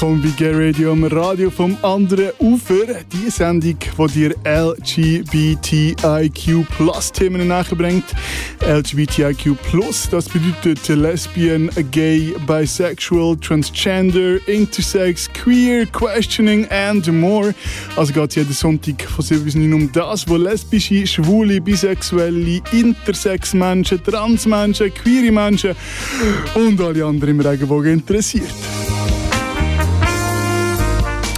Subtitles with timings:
[0.00, 3.02] Willkommen bei Gay Radio am Radio vom anderen Ufer.
[3.12, 5.96] Die Sendung, die dir LGBTIQ
[6.76, 8.04] Plus Themen nachbringt.
[8.60, 9.56] LGBTIQ
[10.12, 17.52] das bedeutet Lesbian, Gay, Bisexual, Transgender, Intersex, Queer, Questioning and more.
[17.96, 22.60] Also geht es jeden Sonntag von 7 bis 9 um das, wo lesbische, schwule, bisexuelle,
[22.70, 25.74] intersex Menschen, trans Menschen, queere Menschen
[26.54, 28.54] und alle anderen im Regenbogen interessiert.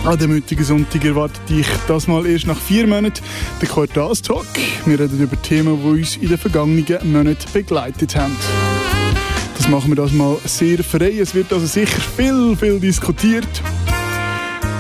[0.04, 3.22] An dem heutigen Sonntag erwartet dich das mal erst nach vier Monaten
[3.60, 4.46] der Quartalstalk.
[4.86, 8.34] Wir reden über Themen, die uns in den vergangenen Monaten begleitet haben.
[9.59, 11.18] Das machen wir das mal sehr frei.
[11.20, 13.62] Es wird also sicher viel, viel diskutiert.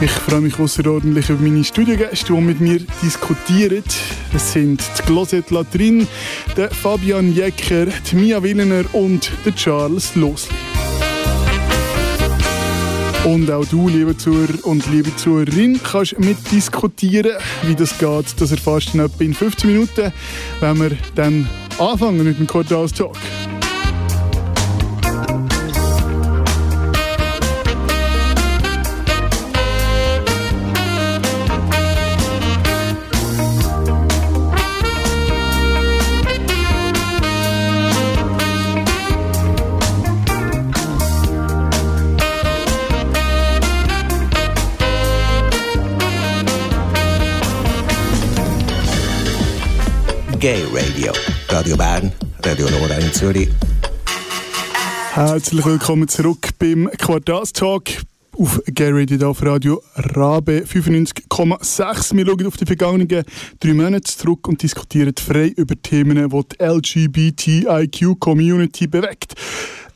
[0.00, 3.84] Ich freue mich außerordentlich über meine Studiogäste, die mit mir diskutieren.
[4.32, 6.08] Es sind die Glosette Latrin,
[6.56, 10.69] der Fabian Jecker, die Mia Willener und der Charles Losli.
[13.24, 17.32] Und auch du, liebe Zuhörer und liebe Zuhörerin, kannst mitdiskutieren,
[17.64, 18.40] wie das geht.
[18.40, 20.10] Das erfährst du in 15 Minuten,
[20.60, 21.46] wenn wir dann
[21.78, 23.16] anfangen mit dem Quartalstalk.
[50.40, 51.12] Gay Radio.
[51.50, 52.10] Radio Bern,
[52.42, 53.50] Radio Nora in Zürich.
[55.12, 57.90] Herzlich willkommen zurück beim Quartalstalk
[58.38, 62.16] auf Gay Radio hier auf Radio Rabe 95,6.
[62.16, 63.22] Wir schauen auf die vergangenen
[63.60, 69.34] drei Monate zurück und diskutieren frei über Themen, die die LGBTIQ-Community bewegt.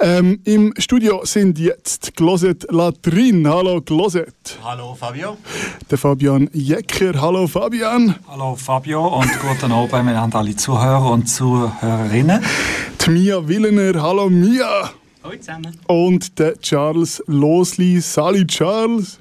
[0.01, 3.47] Ähm, Im Studio sind jetzt Gloset Latrin.
[3.49, 4.59] Hallo Gloset.
[4.63, 5.37] Hallo Fabio.
[5.91, 7.21] Der Fabian Jecker.
[7.21, 8.17] Hallo Fabian.
[8.29, 12.43] Hallo Fabio und guten Abend wir haben alle Zuhörer und Zuhörerinnen.
[13.05, 14.03] Die Mia Willener.
[14.03, 14.91] Hallo Mia.
[15.23, 15.79] Hallo zusammen.
[15.87, 18.01] Und der Charles Losli.
[18.01, 19.21] Salut Charles.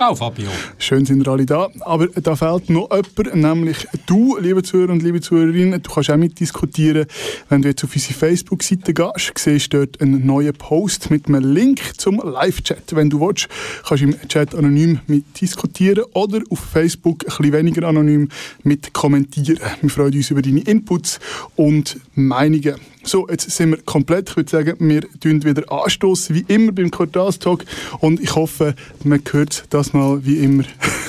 [0.00, 0.48] Ciao Fabio.
[0.78, 1.68] Schön sind ihr alle da.
[1.80, 5.82] Aber da fehlt noch jemand, nämlich du, liebe Zuhörer und liebe Zuhörerinnen.
[5.82, 7.04] Du kannst auch mitdiskutieren,
[7.50, 9.32] wenn du jetzt auf unsere Facebook-Seite gehst.
[9.36, 12.96] Siehst dort einen neuen Post mit einem Link zum Live-Chat.
[12.96, 13.50] Wenn du willst,
[13.86, 18.30] kannst du im Chat anonym mitdiskutieren oder auf Facebook ein bisschen weniger anonym
[18.62, 19.60] mit kommentieren.
[19.82, 21.20] Wir freuen uns über deine Inputs
[21.56, 22.76] und Meinungen.
[23.02, 24.30] So, jetzt sind wir komplett.
[24.30, 27.64] Ich würde sagen, wir tun wieder anstoßen, wie immer beim Quartalstalk.
[28.00, 28.74] Und ich hoffe,
[29.04, 30.64] man hört das mal wie immer.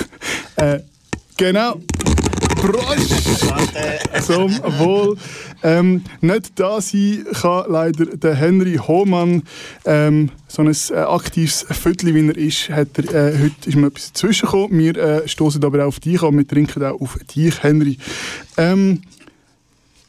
[0.55, 0.79] äh,
[1.37, 1.81] genau.
[2.61, 3.41] Prost!
[4.25, 5.17] Zum Wohl.
[5.63, 9.43] Ähm, nicht da sein kann leider der Henry Hohmann.
[9.85, 13.87] Ähm, so ein äh, aktives Viertel, wie er ist, hat er, äh, heute ist mir
[13.87, 16.37] etwas dazwischen Wir äh, stoßen aber auch auf dich an.
[16.37, 17.97] Wir trinken auch auf dich, Henry.
[18.57, 19.01] Ähm,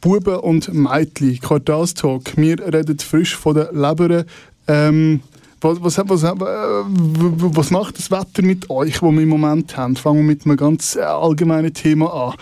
[0.03, 2.35] Buben und Mädchen, Quartalstalk.
[2.35, 4.25] Wir reden frisch von den Leberen.
[4.67, 5.21] Ähm,
[5.61, 9.95] was, was, was, äh, was, macht das Wetter mit euch, das wir im Moment haben?
[9.95, 12.33] Fangen wir mit einem ganz äh, allgemeinen Thema an.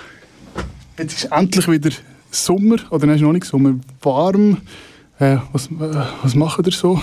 [0.98, 1.92] Jetzt ist endlich wieder
[2.32, 4.58] Sommer, oder nein, ist noch nicht Sommer, warm.
[5.20, 7.00] Äh, was, äh, was macht ihr so?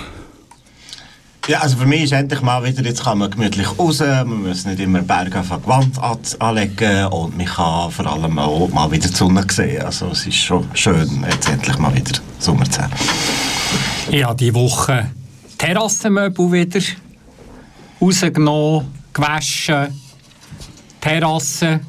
[1.49, 4.81] Ja, also für mich ist endlich mal wieder, jetzt kann gemütlich raus, man muss nicht
[4.81, 5.99] immer Berge auf Gewand
[6.43, 9.83] anlegen und man kann vor allem auch mal wieder die Sonne sehen.
[9.83, 12.93] Also es ist schon schön, jetzt endlich mal wieder Sommer zu haben.
[14.11, 15.11] Ja, die Woche
[15.57, 16.81] Terrassenmöbel wieder
[17.99, 19.99] rausgenommen, gewaschen,
[21.01, 21.81] Terrasse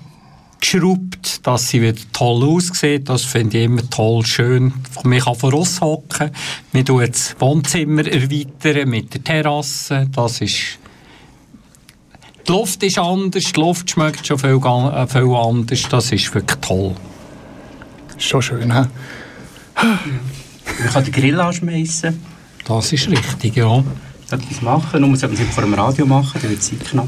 [0.59, 3.09] geschraubt, dass sie wieder toll aussieht.
[3.09, 4.73] Das finde ich immer toll, schön.
[5.03, 6.31] Man kann voraushocken.
[6.71, 10.07] Wir tun das Wohnzimmer erweitern mit der Terrasse.
[10.11, 10.79] Das ist
[12.47, 15.83] die Luft ist anders, die Luft schmeckt schon viel, äh, viel anders.
[15.87, 16.95] Das ist wirklich toll.
[18.17, 18.87] Schon schön, hä?
[19.75, 22.19] Man kann den Grill anschmeißen.
[22.65, 23.83] Das ist richtig, ja.
[24.31, 27.07] Etwas machen, nur muss man es nicht vor dem Radio machen, dann wird es knapp.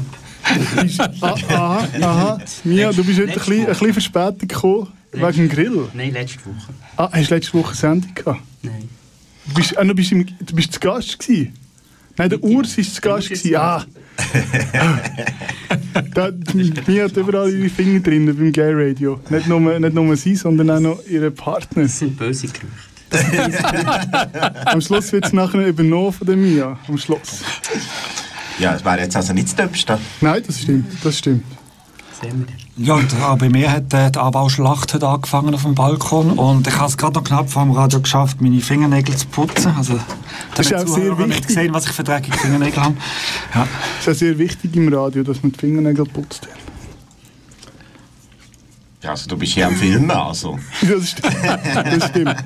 [1.20, 2.38] Ah, aha, aha.
[2.64, 5.88] Mia, du bist heute ein bisschen, ein bisschen verspätet gekommen, wegen dem Grill.
[5.94, 6.72] Nein, letzte Woche.
[6.96, 8.40] Ah, hast du letzte Woche eine Sendung gehabt?
[8.62, 8.88] Nein.
[9.46, 11.54] Du bist, ah, du bist, im, du bist zu Gast gewesen?
[12.16, 13.28] Nein, der Urs war zu Gast.
[13.28, 13.56] Gewesen.
[13.56, 13.84] Ah.
[16.14, 16.30] da,
[16.86, 19.20] Mia hat überall ihre Finger drin beim Gay Radio.
[19.30, 21.84] Nicht nur, nicht nur sie, sondern auch noch ihre Partner.
[21.84, 22.92] Das sind böse Gerüchte.
[24.66, 26.78] Am Schluss wird es nachher übernommen von der Mia.
[26.88, 27.42] Am Schluss.
[28.58, 29.98] Ja, es wäre jetzt also nicht das Dümmste.
[30.20, 30.86] Nein, das stimmt.
[31.04, 31.44] Das stimmt.
[32.20, 32.56] sehen wir.
[32.86, 36.66] Ja, und auch bei mir hat äh, die Anbauschlacht heute angefangen auf dem Balkon und
[36.66, 39.74] ich habe es gerade noch knapp vor dem Radio geschafft, meine Fingernägel zu putzen.
[39.76, 39.98] Also,
[40.54, 41.54] Das ist auch sehr Zuhörer nicht wichtig.
[41.54, 42.94] sehen, was ich für dreckige Fingernägel habe.
[43.54, 43.60] Ja.
[43.66, 46.46] Das ist ja sehr wichtig im Radio, dass man die Fingernägel putzt.
[46.46, 46.50] Ja,
[49.04, 50.58] also du bist hier am Filmen, also.
[50.80, 51.36] Das stimmt.
[51.42, 52.36] das stimmt.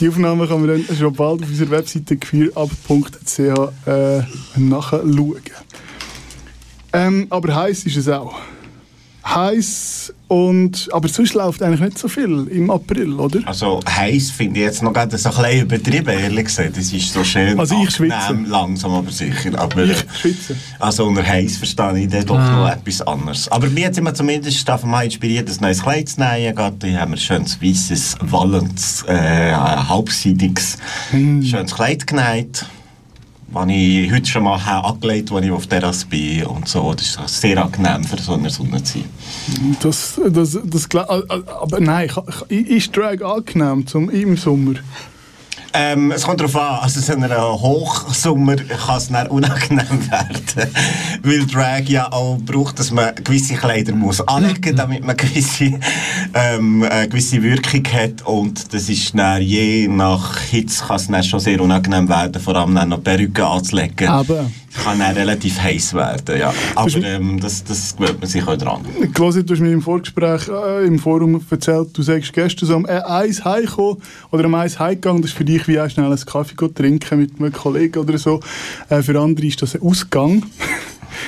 [0.00, 3.38] Die Aufnahme kann man dann schon bald auf unserer Webseite queerup.ch
[3.86, 4.22] äh,
[4.56, 5.40] nachschauen.
[6.92, 8.38] Ähm, aber heiß ist es auch.
[9.24, 10.88] Heiß und.
[10.92, 13.40] Aber sonst läuft eigentlich nicht so viel im April, oder?
[13.44, 16.78] Also heiß finde ich jetzt noch gerade so ein bisschen übertrieben, ehrlich gesagt.
[16.78, 18.38] Es ist so schön Also ich schwitze.
[18.46, 19.58] langsam, aber sicher.
[19.58, 20.56] Aber, Ich schwitze.
[20.78, 23.48] Also unter heiß verstehe ich dann doch noch etwas anderes.
[23.48, 26.54] Aber mir hat immer zumindest davon mal inspiriert, ein neues Kleid zu nähen.
[26.54, 30.78] Gerade hier haben wir ein schönes weißes, wallendes, äh, halbseitiges,
[31.10, 32.64] schönes Kleid genäht.
[33.52, 36.44] Das ich heute schon mal habe angelegt habe, als ich auf der Terrasse bin.
[36.46, 36.94] Und so.
[36.94, 39.04] Das ist sehr angenehm für so eine Sonne zu sein.
[39.80, 42.10] Das, das, das, äh, aber nein,
[42.48, 44.74] ist Drag angenehm zum, im Sommer?
[45.74, 50.70] Ähm, es kommt darauf an, also in einem Hochsommer kann es dann unangenehm werden.
[51.22, 55.78] Weil Drag ja auch braucht, dass man gewisse Kleider muss anlegen damit man gewisse,
[56.34, 58.22] ähm, eine gewisse Wirkung hat.
[58.26, 62.56] Und das ist dann je nach Hitze kann es dann schon sehr unangenehm werden, vor
[62.56, 64.08] allem dann noch Perücke anzulegen.
[64.08, 64.50] Aber.
[64.74, 66.52] Kann dann relativ heiß werden, ja.
[66.74, 68.84] Aber ähm, das, das gewöhnt man sich auch dran.
[69.12, 72.86] Klosi, du hast mir im Vorgespräch äh, im Forum erzählt, du sagst gestern so am
[72.86, 75.22] äh, Eis heimgekommen oder am Eis heimgegangen.
[75.22, 78.40] Das ist für dich wie auch schnell einen Kaffee trinken mit einem Kollegen oder so.
[78.88, 80.42] Äh, für andere ist das ein Ausgang.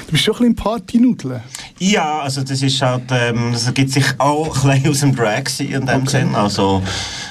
[0.07, 1.41] du bist schon ein bisschen Partynudeln.
[1.79, 5.45] Ja, also das ist halt, ähm, das ergibt sich auch ein bisschen aus dem Drag
[5.59, 6.35] in dem Sinn.
[6.35, 6.83] Also,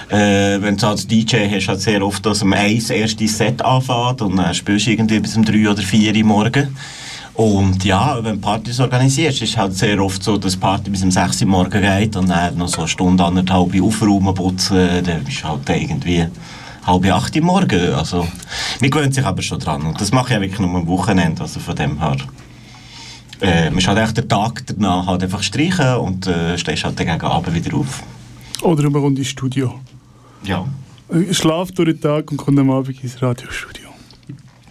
[0.09, 4.21] äh, wenn du als DJ hast, halt sehr oft aus dem Eis erste Set anfängt
[4.21, 6.75] und dann spielst du irgendwie bis um 3 oder 4 Uhr morgen.
[7.33, 11.09] Und ja, wenn du Partys organisierst, ist halt sehr oft so, dass Party bis um
[11.09, 15.43] 6 Uhr morgen geht und dann noch so eine Stunde, anderthalb aufräumen, putzen, dann bist
[15.43, 16.25] du halt irgendwie
[16.85, 17.93] halb acht Uhr morgen.
[17.93, 18.27] Also,
[18.79, 19.81] man gewöhnt sich aber schon dran.
[19.81, 22.17] Und das mache ich ja wirklich nur am Wochenende, also von dem her.
[23.41, 27.07] Äh, man ist halt den Tag danach halt einfach streichen und äh, stehst halt dann
[27.07, 28.03] gegen Abend wieder auf.
[28.61, 29.73] Oder man kommt ins Studio.
[30.43, 30.67] Ja,
[31.31, 33.89] Schlaft durch den Tag und kommt am Abend ins Radiostudio.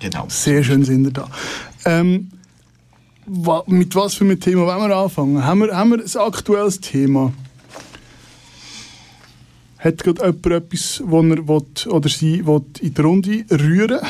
[0.01, 0.27] genau.
[0.29, 1.29] Sehr schön sind ihr da.
[1.85, 2.31] Ähm,
[3.67, 5.45] mit was für einem Thema wollen wir anfangen?
[5.45, 7.33] Haben wir, haben wir ein aktuelles Thema?
[9.79, 14.01] Hat gerade jemand etwas, wo er will, oder sie will in die Runde rühren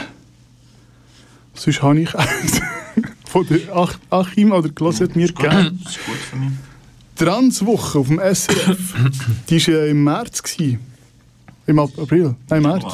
[1.55, 2.61] Sonst habe ich eins.
[3.27, 5.81] Von der Ach Achim oder Klaus hat mir gegeben.
[5.85, 6.53] Das ist gut für mich.
[7.17, 8.95] Transwoche auf dem SRF.
[9.49, 10.43] Die war ja im März.
[10.43, 10.92] Gewesen.
[11.67, 12.35] Im Ap- April?
[12.49, 12.85] Nein, März.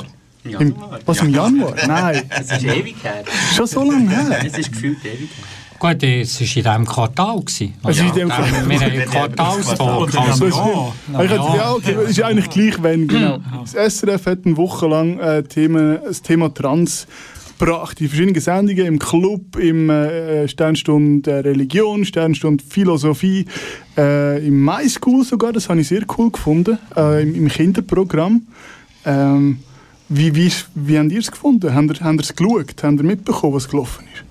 [0.44, 0.58] Ja.
[0.60, 0.74] Im,
[1.04, 1.74] was, im Januar?
[1.86, 3.24] Nein, Es ist ewig her.
[3.54, 4.40] schon so lange her.
[4.46, 5.44] Es ist gefühlt ewig her.
[5.80, 7.40] Gut, es war in diesem Quartal.
[7.40, 7.74] gewesen.
[7.84, 8.50] Also in dem Wir Fall.
[8.52, 9.80] haben einen Quartalstag.
[10.28, 13.38] Also, ist- Ja, ja, okay, ist eigentlich gleich, wenn, genau.
[13.62, 17.06] Das SRF hat eine Woche lang äh, Themen, das Thema Trans
[17.58, 18.00] gebracht.
[18.00, 23.44] In verschiedenen Sendungen, im Club, im äh, Sternstunde Religion, Sternstunde Philosophie,
[23.96, 28.46] äh, im My School sogar, das habe ich sehr cool gefunden, äh, im, im Kinderprogramm.
[29.04, 29.58] Ähm,
[30.08, 31.74] wie, wie, wie habt ihr es gefunden?
[31.74, 32.82] Habt ihr es geschaut?
[32.82, 34.27] Habt ihr mitbekommen, was gelaufen ist?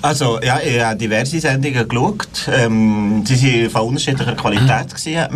[0.00, 2.48] Also, ja, ich habe diverse Sendungen geschaut.
[2.52, 5.28] Ähm, sie waren von unterschiedlicher Qualität, gewesen.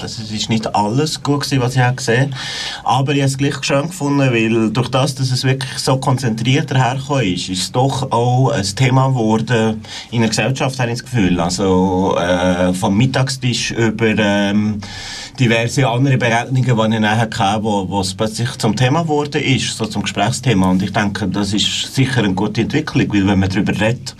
[0.00, 2.34] Also, es ist nicht alles gut, gewesen, was ich habe gesehen
[2.84, 6.70] Aber ich habe es gleich schön gefunden, weil durch das, dass es wirklich so konzentriert
[6.70, 11.04] dahergekommen ist, ist es doch auch ein Thema geworden in der Gesellschaft, habe ich das
[11.04, 11.38] Gefühl.
[11.38, 14.80] Also, äh, vom Mittagstisch über ähm,
[15.38, 19.86] diverse andere Begegnungen, die ich nachher hatte, wo, es plötzlich zum Thema geworden ist, so
[19.86, 20.70] zum Gesprächsthema.
[20.70, 24.16] Und ich denke, das ist sicher eine gute Entwicklung, weil wenn man darüber redet,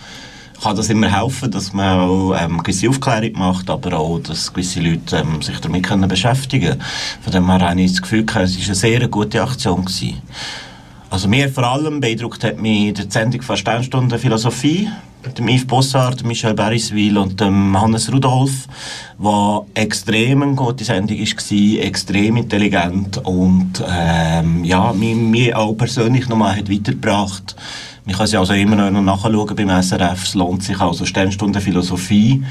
[0.62, 4.80] kann das immer helfen, dass man auch ähm, gewisse Aufklärung macht, aber auch, dass gewisse
[4.80, 6.82] Leute ähm, sich damit können beschäftigen können.
[7.22, 9.84] Von dem her habe ich das Gefühl, gehabt, es war eine sehr gute Aktion.
[9.84, 10.20] Gewesen.
[11.10, 14.88] Also mir vor allem beeindruckt hat mich die Sendung von Sternstunde Philosophie
[15.36, 18.66] dem Yves Bossard, Michel Beriswil und dem Hannes Rudolf,
[19.18, 26.28] wo extrem eine gute Sendung war, extrem intelligent und ähm, ja, mich, mich auch persönlich
[26.28, 27.56] nochmal hat weitergebracht.
[28.04, 32.42] Man kann sie also immer noch nachschauen beim SRF, es lohnt sich also Sternstunde Philosophie.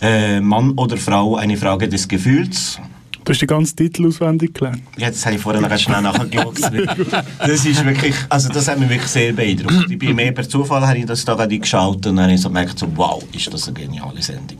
[0.00, 2.78] Äh, Mann oder Frau, eine Frage des Gefühls.
[3.24, 4.82] Du hast den ganzen Titel auswendig gelernt.
[4.98, 6.60] Jetzt habe ich vorher noch schnell nachgeschaut.
[7.38, 9.90] Das ist wirklich, also das hat mich wirklich sehr beeindruckt.
[9.90, 12.40] Ich bin mehr per Zufall habe ich das da gerade geschaut und dann habe ich
[12.40, 14.58] so gemerkt, so, wow, ist das eine geniale Sendung.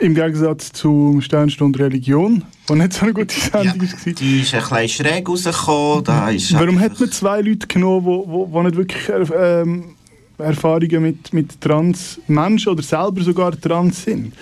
[0.00, 4.12] Im Gegensatz zum Sternstunde Religion, wo nicht so eine gute Sendung war.
[4.12, 6.04] Die ist ein bisschen schräg rausgekommen.
[6.04, 9.96] Da ist Warum hat man zwei Leute genommen, die nicht wirklich äh, ähm,
[10.38, 14.32] Erfahrungen mit, mit Trans-Menschen oder selber sogar trans sind?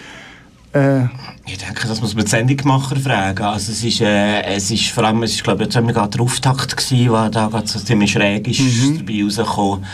[0.77, 1.09] Äh,
[1.47, 3.45] ich denke, das muss man die Sendungmacher fragen.
[3.45, 6.21] Also es ist, äh, es ist vor allem, es ist, glaube ich, jetzt gerade der
[6.21, 8.99] Auftakt gewesen, der da gerade so ziemlich schräg ist, mhm.
[8.99, 9.87] dabei rausgekommen.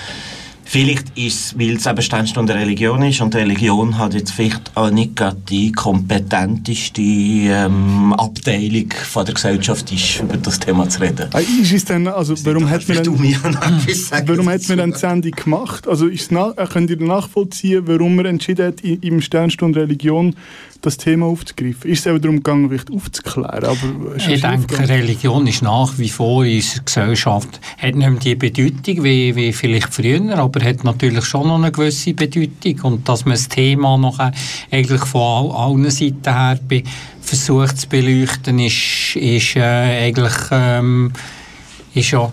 [0.72, 4.90] Vielleicht ist es, weil es eben Sternstunde Religion ist und Religion hat jetzt vielleicht auch
[4.90, 11.28] nicht gerade die kompetenteste ähm, Abteilung von der Gesellschaft ist, über das Thema zu reden.
[11.34, 15.32] Ah, ist es denn, also warum hat man dann, warum hat man dann die Sendung
[15.32, 15.86] gemacht?
[15.86, 20.34] Also ist nach, könnt ihr nachvollziehen, warum man entschieden hat, im Sternstunde Religion
[20.80, 21.90] das Thema aufzugreifen?
[21.90, 23.64] Ist es eben darum gegangen, vielleicht aufzuklären?
[23.64, 28.34] Aber ich denke, Religion ist nach wie vor in unserer Gesellschaft, hat nicht mehr die
[28.34, 33.24] Bedeutung wie, wie vielleicht früher, aber hat natürlich schon noch eine gewisse Bedeutung und dass
[33.24, 34.18] man das Thema noch
[34.70, 36.58] eigentlich von allen Seiten her
[37.20, 41.12] versucht zu beleuchten, ist, ist äh, eigentlich ähm,
[41.94, 42.30] ist ja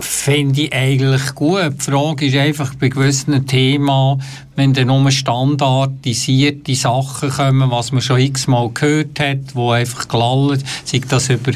[0.00, 1.74] finde ich eigentlich gut.
[1.78, 4.22] Die Frage ist einfach bei gewissen Themen,
[4.56, 10.64] wenn dann nur standardisierte Sachen kommen, was man schon x-mal gehört hat, wo einfach gelallt,
[10.84, 11.52] sei das über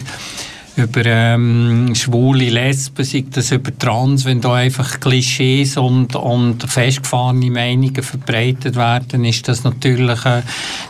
[0.77, 7.51] über ähm, schwule Lesben, sei das über Trans, wenn da einfach Klischees und, und festgefahrene
[7.51, 10.43] Meinungen verbreitet werden, ist das natürlich äh,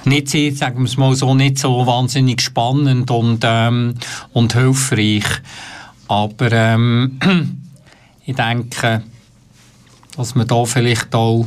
[0.05, 3.95] nicht, sagen wir es mal so, nicht so wahnsinnig spannend und, ähm,
[4.33, 5.27] und hilfreich.
[6.09, 7.19] Aber ähm,
[8.25, 9.03] ich denke,
[10.17, 11.47] dass man da vielleicht auch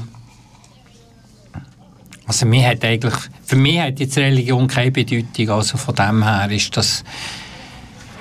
[2.27, 3.13] also mir hat eigentlich,
[3.45, 7.05] für mich hat jetzt Religion keine Bedeutung, also von dem her ist das,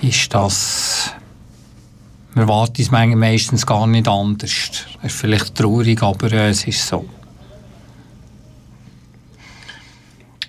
[0.06, 1.12] ist das,
[2.34, 4.70] man wartet es meistens gar nicht anders.
[5.02, 7.06] Das ist vielleicht traurig, aber äh, es ist so.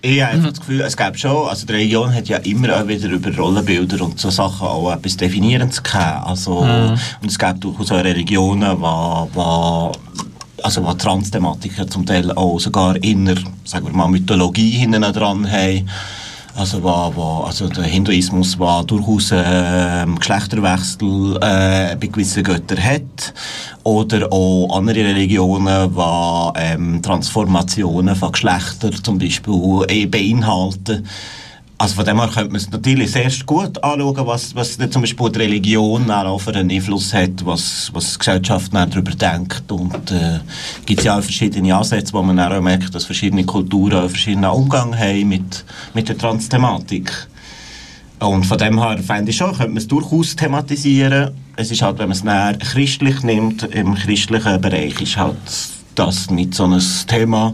[0.01, 2.87] Ich habe einfach das Gefühl, es gäbe schon, also die Region hat ja immer auch
[2.87, 6.27] wieder über Rollenbilder und so Sachen auch etwas Definierendes gehabt.
[6.27, 6.97] Also, mhm.
[7.21, 9.91] Und es gibt durchaus auch Regionen, wo, wo
[10.63, 15.89] also wo Trans-Thematiken zum Teil auch sogar inner, sagen wir mal, Mythologie hinten dran haben.
[16.57, 23.33] Also, wo, wo, also der Hinduismus, der durchaus äh, Geschlechterwechsel äh, bei gewissen Göttern hat.
[23.83, 31.07] Oder auch andere Religionen, die ähm, Transformationen von Geschlechtern zum Beispiel äh, beinhalten.
[31.79, 35.29] Also von dem her könnte man es natürlich sehr gut anschauen, was, was zum Beispiel
[35.29, 39.71] die Religion auch für einen Einfluss hat, was, was die Gesellschaft darüber denkt.
[39.71, 40.39] Und äh,
[40.87, 44.97] gibt ja auch verschiedene Ansätze, wo man auch merkt, dass verschiedene Kulturen einen verschiedenen Umgang
[44.97, 47.11] haben mit, mit der Trans-Thematik.
[48.19, 51.31] Und von dem her fände ich schon, könnte man es durchaus thematisieren.
[51.57, 55.37] Es ist halt, wenn man es näher christlich nimmt, im christlichen Bereich ist halt
[55.93, 57.53] das nicht so ein Thema.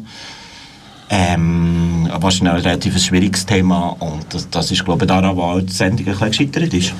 [1.15, 5.71] Ähm, wahrscheinlich ein relativ schwieriges Thema und das, das ist, glaube ich, daran, wo die
[5.71, 6.93] Sendung ein bisschen gescheitert ist.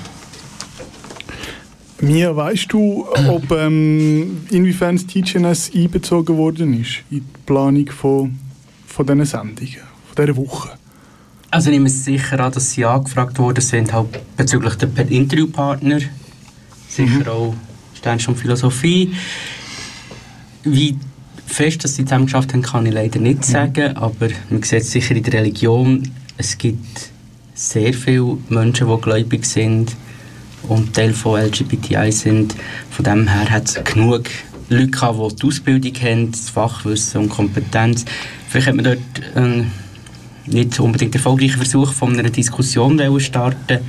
[1.99, 8.37] Mia, weißt du, ob ähm, inwiefern das TGNS einbezogen worden ist in die Planung von,
[8.85, 9.77] von diesen Sendungen,
[10.13, 10.69] von dieser Woche?
[11.49, 16.01] Also ich nehme es sicher an, dass sie angefragt worden sind, halt bezüglich der Interviewpartner,
[16.87, 17.27] sicher mhm.
[17.27, 17.55] auch
[17.95, 19.15] Sternstumm Philosophie.
[20.63, 20.99] Wie
[21.45, 23.43] fest, dass sie zusammen geschafft haben, kann ich leider nicht mhm.
[23.43, 27.11] sagen, aber man sieht sicher in der Religion, es gibt
[27.53, 29.95] sehr viele Menschen, die gläubig sind
[30.67, 32.55] und Teil von LGBTI sind.
[32.89, 34.29] Von dem her hat es genug
[34.69, 38.05] Leute gehabt, die die Ausbildung haben, das Fachwissen und Kompetenz.
[38.49, 38.99] Vielleicht hat man dort
[39.35, 39.71] einen
[40.45, 43.79] nicht unbedingt erfolgreichen Versuch von einer Diskussion starten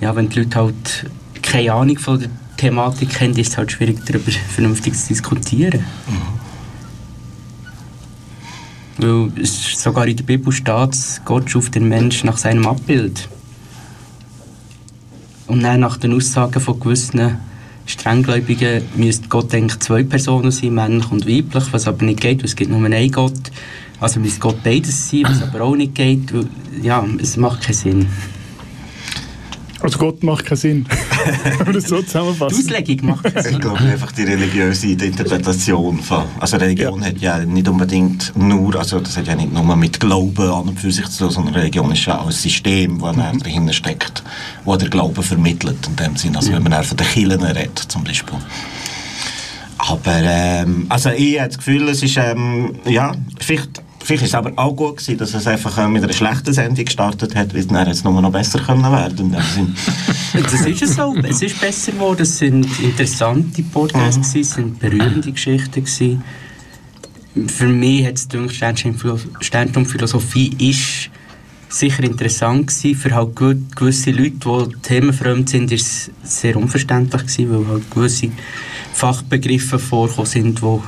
[0.00, 1.06] Ja, wenn die Leute halt
[1.42, 5.80] keine Ahnung von der Thematik haben, ist es halt schwierig, darüber vernünftig zu diskutieren.
[6.08, 6.43] Mhm.
[8.98, 13.28] Weil sogar in der Bibel steht, Gott schuf den Menschen nach seinem Abbild.
[15.46, 17.38] Und dann nach den Aussagen von gewissen
[17.86, 22.46] Strenggläubigen müsste Gott eigentlich zwei Personen sein, männlich und weiblich, was aber nicht geht, weil
[22.46, 23.50] es gibt nur einen Gott.
[24.00, 26.32] Also müsste Gott beides sein, was aber auch nicht geht.
[26.32, 26.46] Weil,
[26.82, 28.06] ja, es macht keinen Sinn.
[29.84, 30.86] Also Gott macht keinen Sinn.
[31.58, 32.56] Wenn wir das so zusammenfassen.
[32.56, 33.52] Die Auslegung macht keinen Sinn.
[33.52, 37.08] Ich glaube einfach die religiöse Interpretation von, also Religion ja.
[37.08, 40.80] hat ja nicht unbedingt nur, also das hat ja nicht nur mit Glauben an und
[40.80, 43.40] für sich zu tun, sondern Religion ist ja auch ein System, das mhm.
[43.40, 44.22] dahinter steckt,
[44.64, 46.54] wo der Glaube vermittelt in dem Sinn, also mhm.
[46.54, 48.38] wenn man auch von den Kirchen redet zum Beispiel.
[49.76, 54.34] Aber ähm, also ich habe das Gefühl, es ist ähm, ja, vielleicht Vielleicht war es
[54.34, 57.60] aber auch gut, gewesen, dass es einfach äh, mit einer schlechten Sendung gestartet hat, weil
[57.60, 59.34] es dann jetzt nur noch besser können werden
[60.34, 61.16] Das ist es so.
[61.22, 62.20] Es ist besser geworden.
[62.20, 64.40] Es sind interessante Porträts, mhm.
[64.40, 65.84] es sind berührende Geschichten.
[65.84, 66.22] Gewesen.
[67.46, 68.28] Für mich hat es
[69.40, 71.08] Sternturm Philosophie ist
[71.70, 72.96] sicher interessant gewesen.
[72.96, 73.36] Für halt
[73.74, 78.28] gewisse Leute, die themenfremd sind, ist es sehr unverständlich gewesen, weil halt gewisse
[78.92, 80.84] Fachbegriffe vorkommen sind, wo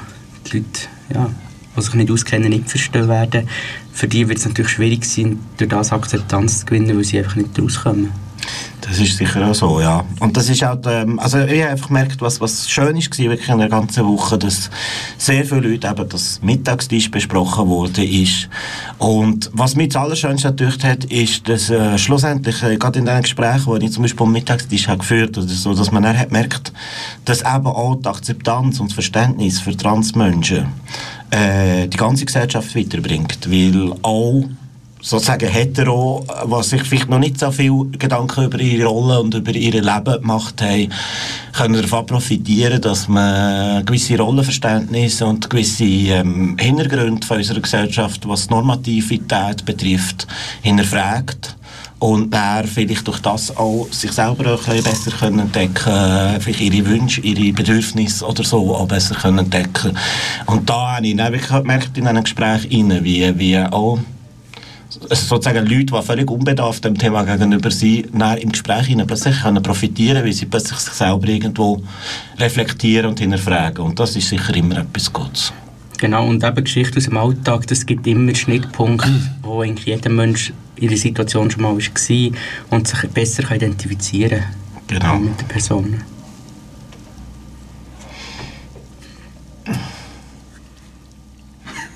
[0.46, 0.80] die Leute,
[1.14, 1.30] ja,
[1.76, 3.48] die sich nicht auskennen, nicht verstehen werden.
[3.92, 7.36] Für die wird es natürlich schwierig sein, durch das Akzeptanz zu gewinnen, weil sie einfach
[7.36, 8.25] nicht rauskommen.
[8.88, 10.04] Das ist sicher auch so, ja.
[10.20, 13.48] Und das ist auch, ähm, also ich habe einfach gemerkt, was, was schön ist, wirklich
[13.48, 14.70] in der ganzen Woche, dass
[15.18, 18.48] sehr viele Leute eben das Mittagstisch besprochen wurde ist.
[18.98, 23.22] Und was mich das Allerschönste natürlich hat, ist, dass äh, schlussendlich, äh, gerade in den
[23.22, 26.30] Gesprächen, die ich zum Beispiel am Mittagstisch habe geführt habe, so, dass man dann hat
[26.30, 26.72] merkt,
[27.24, 30.68] dass eben auch die Akzeptanz und das Verständnis für Transmenschen
[31.30, 33.50] äh, die ganze Gesellschaft weiterbringt.
[33.50, 34.44] Weil auch
[35.00, 39.52] sozusagen hetero, was sich vielleicht noch nicht so viel Gedanken über ihre Rolle und über
[39.52, 40.92] ihr Leben gemacht haben,
[41.52, 48.50] können davon profitieren, dass man gewisse Rollenverständnisse und gewisse ähm, Hintergründe von unserer Gesellschaft, was
[48.50, 50.26] Normativität betrifft,
[50.62, 51.56] hinterfragt
[51.98, 56.86] und dann vielleicht durch das auch sich selber auch ein besser können entdecken vielleicht ihre
[56.86, 59.96] Wünsche, ihre Bedürfnisse oder so auch besser können entdecken.
[60.46, 63.98] Und da habe ich dann wirklich gemerkt in einem Gespräch rein, wie, wie auch
[65.10, 70.32] sozusagen Leute, die völlig unbedarft dem Thema gegenüber sind, im Gespräch plötzlich können profitieren weil
[70.32, 71.82] sie plötzlich sich selber irgendwo
[72.38, 73.84] reflektieren und hinterfragen.
[73.84, 75.52] Und das ist sicher immer etwas Gutes.
[75.98, 79.10] Genau, und eben Geschichte aus dem Alltag, das gibt immer Schnittpunkte,
[79.42, 82.30] wo eigentlich jeder Mensch in der Situation schon mal war
[82.70, 85.18] und sich besser identifizieren kann genau.
[85.18, 86.02] mit der Person.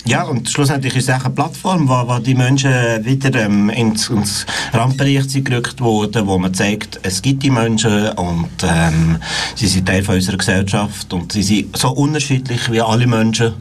[0.06, 2.72] Ja, und schlussendlich ist es auch eine Plattform, wo, wo die Menschen
[3.04, 8.50] wieder ähm, ins, ins Rampenlicht gerückt wurden, wo man zeigt, es gibt die Menschen und
[8.62, 9.18] ähm,
[9.54, 13.52] sie sind Teil von unserer Gesellschaft und sie sind so unterschiedlich wie alle Menschen.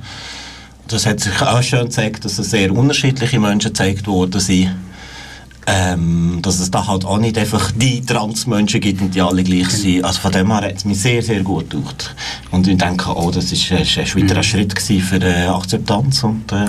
[0.87, 4.71] Das hat sich auch schön gezeigt, dass es sehr unterschiedliche Menschen gezeigt worden sind
[5.69, 9.69] ähm, dass es da halt auch nicht einfach die Transmenschen gibt und die alle gleich
[9.69, 10.03] sind.
[10.03, 12.15] Also von dem her hat es mich sehr, sehr gut gedacht.
[12.49, 14.43] Und ich denke auch, das ist, ist, ist wieder ein mhm.
[14.43, 16.67] Schritt für äh, Akzeptanz und äh,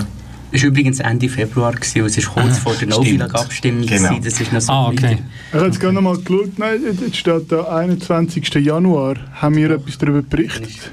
[0.53, 3.85] es war übrigens Ende Februar, gewesen, es war kurz vor der No-Billag-Abstimmung.
[3.85, 4.19] Genau.
[4.21, 5.19] Das ist noch so ah, okay.
[5.47, 8.53] Ich habe jetzt gerade noch mal geschaut, nein, jetzt steht da 21.
[8.55, 10.91] Januar, haben wir etwas darüber berichtet.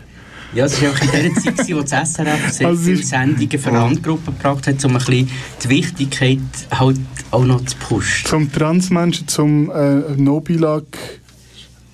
[0.55, 3.73] Ja, es war auch in der Zeit, wo das SRF sehr also viele Sendungen für
[3.73, 5.31] Randgruppen gebracht hat, um ein bisschen
[5.63, 6.39] die Wichtigkeit
[6.71, 6.99] halt
[7.31, 8.27] auch noch zu pushen.
[8.27, 10.85] Zum Transmenschen, zum äh, No-Bilag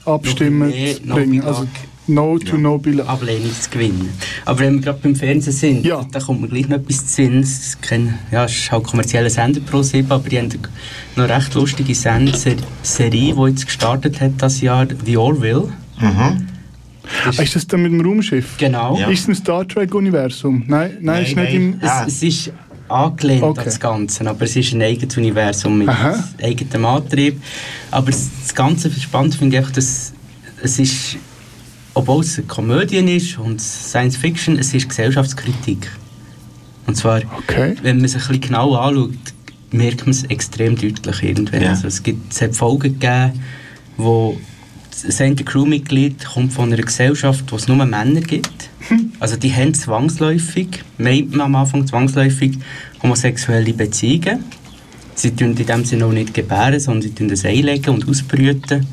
[0.04, 1.38] abstimmen zu bringen.
[1.38, 1.66] No also
[2.06, 2.58] No to ja.
[2.58, 3.08] No Bilag.
[3.08, 4.10] Ablehnung zu gewinnen.
[4.44, 6.04] Aber wenn wir gerade beim Fernsehen sind, ja.
[6.12, 7.40] da kommt mir gleich noch etwas zu Sinn.
[7.40, 7.78] Es
[8.30, 10.48] ja, ist halt kommerzieller Sender pro 7, aber die haben
[11.16, 12.30] noch eine recht lustige Serie,
[13.08, 15.72] die jetzt gestartet hat das Jahr, The Orville.
[15.98, 16.46] Mhm.
[17.28, 18.56] Ist, ist das dann mit dem Raumschiff?
[18.58, 18.98] Genau.
[18.98, 19.08] Ja.
[19.08, 20.64] Ist es im Star Trek-Universum?
[20.66, 21.80] Nein, nein, nein, ist nicht im...
[21.80, 22.52] Es, es ist
[22.88, 23.60] angelehnt okay.
[23.60, 26.22] an das Ganze, aber es ist ein eigenes Universum mit Aha.
[26.42, 27.40] eigenem Antrieb.
[27.90, 30.12] Aber das Ganze spannend finde ich einfach, dass
[30.62, 31.16] es ist,
[31.94, 35.90] obwohl es eine Komödie ist und Science Fiction, es ist Gesellschaftskritik.
[36.86, 37.74] Und zwar, okay.
[37.82, 39.14] wenn man es ein bisschen genau anschaut,
[39.70, 41.62] merkt man es extrem deutlich irgendwann.
[41.62, 41.70] Ja.
[41.70, 43.42] Also es, gibt, es hat Folgen gegeben,
[43.96, 44.38] wo
[45.02, 48.70] das eine Crewmitglied kommt von einer Gesellschaft, wo es nur Männer gibt.
[49.18, 52.58] Also die haben zwangsläufig, meint man am Anfang zwangsläufig,
[53.02, 54.44] homosexuelle Beziehungen.
[55.14, 58.86] Sie tun in dem Sinne auch nicht gebären, sondern sie tun das einlegen und ausbrüten.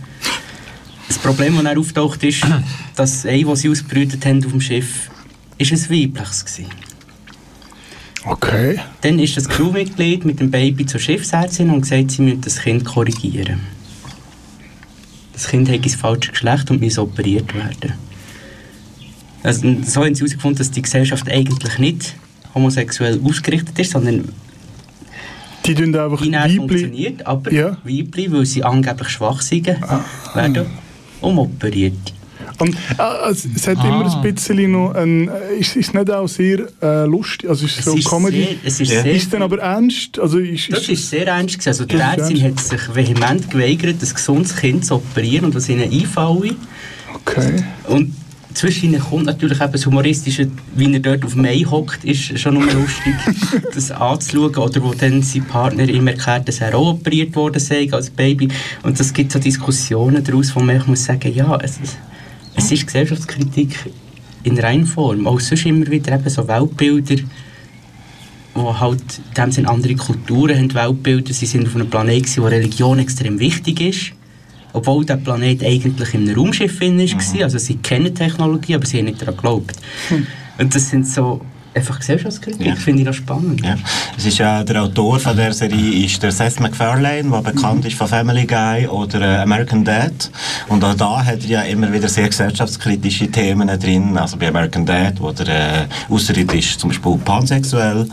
[1.08, 2.46] Das Problem, das dann auftaucht, ist,
[2.96, 5.10] dass ein, das sie ausbrütet haben auf dem Schiff,
[5.58, 6.46] ist ein weibliches
[8.24, 8.34] war.
[8.34, 8.80] Okay.
[9.02, 12.86] Dann ist das Crewmitglied mit dem Baby zur Schiffsärztin und sagt, sie müssen das Kind
[12.86, 13.62] korrigieren
[15.42, 17.94] das Kind hat das falsche Geschlecht und muss operiert werden.
[19.44, 22.16] Also, so haben sie herausgefunden, dass die Gesellschaft eigentlich nicht
[22.54, 24.30] homosexuell ausgerichtet ist, sondern
[25.66, 26.56] die tun einfach Weibli.
[26.58, 27.78] funktioniert, aber ja.
[27.84, 30.06] Weibli, weil sie angeblich schwach sind, ah.
[30.36, 30.68] werden
[31.22, 32.14] umoperiert.
[32.60, 33.88] Und äh, es hat ah.
[33.88, 37.80] immer ein bisschen noch ein, äh, ist es nicht auch sehr äh, lustig, also ist
[37.80, 38.44] es so ist Comedy?
[38.44, 39.02] Sehr, es ist, ja.
[39.04, 40.20] sehr ist dann aber ernst?
[40.20, 41.70] Also ist, das ist sehr ernst gewesen.
[41.70, 45.92] Also die Ärztin hat sich vehement geweigert, ein gesundes Kind zu operieren und was ihnen
[45.92, 46.56] einfalle.
[47.14, 47.64] Okay.
[47.88, 48.14] Und
[48.54, 52.56] zwischen ihnen kommt natürlich eben das Humoristische, wie er dort auf Mai hockt, ist schon
[52.56, 53.14] nur lustig,
[53.74, 54.56] das anzuschauen.
[54.58, 58.50] Oder wo dann sein Partner ihm erklärt, dass er auch operiert worden sei als Baby.
[58.84, 61.98] Und das gibt so Diskussionen daraus, wo man muss sagen, ja, es ist
[62.56, 63.92] es ist Gesellschaftskritik
[64.44, 65.28] in Reinform.
[65.28, 67.22] Auch sonst immer wieder eben so Weltbilder,
[68.54, 71.34] wo halt in dem Sinne andere Kulturen haben Weltbilder.
[71.34, 74.12] Sie sind auf einem Planeten, wo Religion extrem wichtig ist.
[74.74, 76.88] Obwohl der Planet eigentlich in einem Raumschiff war.
[76.90, 77.44] Mhm.
[77.44, 79.76] Also sie kennen Technologie, aber sie haben nicht daran geglaubt.
[80.08, 80.28] Hm.
[80.60, 81.42] Und das sind so
[81.74, 82.76] einfach Gesellschaftskritik, Ja.
[82.76, 83.62] finde ich das spannend.
[83.64, 83.76] Ja.
[84.18, 87.96] Es ist ja der Autor von der Serie ist der Seth MacFarlane, der bekannt ist
[87.98, 90.30] von Family Guy oder äh, American Dad.
[90.68, 94.18] Und auch da hat er ja immer wieder sehr gesellschaftskritische Themen drin.
[94.18, 98.08] Also bei American Dad, wo der äh, außerirdisch zum Beispiel pansexuell,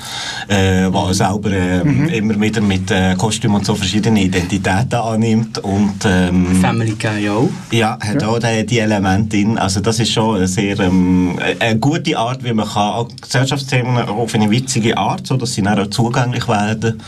[0.49, 1.81] äh, wo er selber äh,
[2.17, 7.49] immer wieder mit äh, Kostüm und so verschiedene Identitäten annimmt und ähm, Family Guy auch.
[7.73, 9.59] ja, hat auch die, die Elemente drin.
[9.59, 13.09] Also das ist schon eine sehr ähm, eine gute Art, wie man kann auch
[13.49, 17.01] Gesellschaftsthemen auf eine witzige Art, so dass sie dann auch zugänglich werden,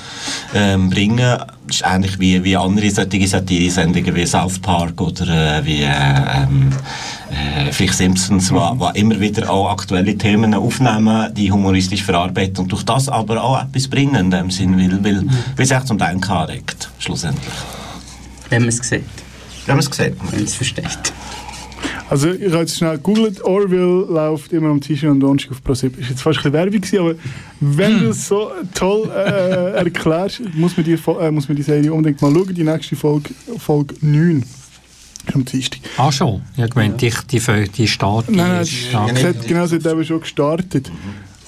[0.55, 1.18] ähm, bringen.
[1.66, 5.88] Das ist ähnlich wie, wie andere solche Satire-Sendungen wie South Park oder äh, wie äh,
[5.88, 6.70] ähm,
[7.31, 12.72] äh, vielleicht Simpsons, wo, wo immer wieder auch aktuelle Themen aufnehmen, die humoristisch verarbeiten und
[12.72, 15.26] durch das aber auch etwas bringen in dem Sinn, weil, weil,
[15.57, 17.53] weil es echt zum Denken anregt, schlussendlich.
[18.48, 19.05] Wenn man es sieht,
[19.66, 20.16] Wir haben es gesehen.
[20.22, 21.12] wenn man es versteht.
[22.11, 26.01] Also ich habe jetzt schnell gegoogelt, Orville läuft immer am Tisch und Donnerstag auf ProSieben.
[26.01, 27.14] Ist jetzt fast ein bisschen Werbung gewesen, aber
[27.61, 31.92] wenn du es so toll äh, erklärst, muss man, die, äh, muss man die Serie
[31.92, 32.53] unbedingt mal schauen.
[32.53, 35.81] Die nächste Folge, Folge 9, ist am Dienstag.
[35.99, 36.42] Ah schon?
[36.57, 39.25] Ja, ich meine, die, die, die die Nein, nein, ist es stark.
[39.25, 40.90] hat, genau, sie hat eben schon gestartet.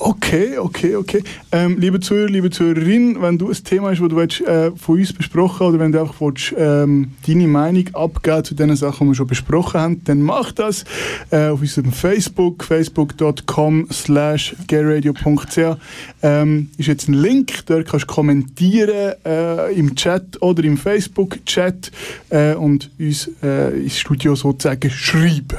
[0.04, 1.22] Okay, okay, okay.
[1.52, 4.98] Ähm, liebe Zuhörer, liebe Zuhörerin, wenn du ein Thema hast, das du willst, äh, von
[4.98, 9.10] uns besprochen oder wenn du einfach willst, ähm, deine Meinung abgeben zu den Sachen, die
[9.12, 10.84] wir schon besprochen haben, dann mach das
[11.30, 15.78] äh, auf unserem Facebook, facebook.com slash gayradio.ch
[16.24, 21.92] ähm, ist jetzt ein Link, dort kannst du kommentieren äh, im Chat oder im Facebook-Chat
[22.30, 25.58] äh, und uns äh, ins Studio sozusagen schreiben.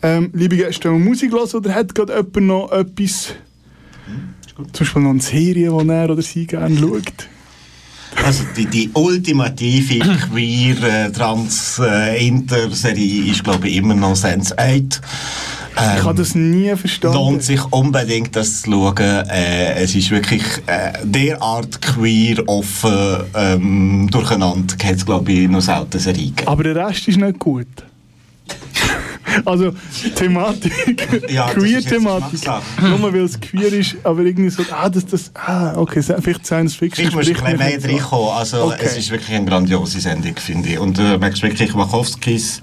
[0.00, 3.34] Ähm, liebe Gäste, wenn man Musik hören oder hat gerade jemand noch etwas,
[4.54, 7.28] zum Beispiel noch eine Serie, die er oder sie gerne schaut?
[8.24, 9.98] Also die, die ultimative
[10.30, 15.00] queer äh, trans äh, Inter-Serie ist glaube ich immer noch Sense 8.
[15.96, 17.16] Ich habe das nie verstanden.
[17.16, 18.96] Lohnt sich unbedingt, das zu schauen.
[18.98, 24.74] Äh, es ist wirklich äh, derart queer, offen, ähm, durcheinander.
[24.82, 26.48] Hat es, glaube ich, noch selten Serie gegeben.
[26.48, 27.68] Aber der Rest ist nicht gut.
[29.44, 29.72] Also
[30.14, 30.72] Thematik,
[31.30, 32.40] Ja, Queer-Thematik.
[32.80, 36.74] Nur weil es queer ist, aber irgendwie so, ah, das, das, ah, okay, vielleicht Science
[36.74, 37.06] Fiction.
[37.06, 38.30] Ich muss ein bisschen mehr reinkommen.
[38.30, 38.84] Also, Okay.
[38.84, 40.78] Es ist wirklich eine grandiose Sendung, finde ich.
[40.78, 42.62] Und äh, merkst wirklich Wachowskis,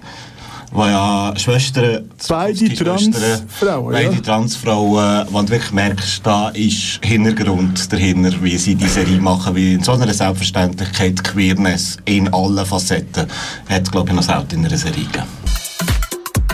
[0.72, 4.22] die ja Schwestern, Beide Transfrauen, beide ja.
[4.22, 9.74] Transfrauen, wo du wirklich merkst, da ist Hintergrund dahinter, wie sie die Serie machen, wie
[9.74, 13.28] in so einer Selbstverständlichkeit Queerness in allen Facetten
[13.70, 15.26] hat, glaube ich, noch selten in einer Serie gegeben.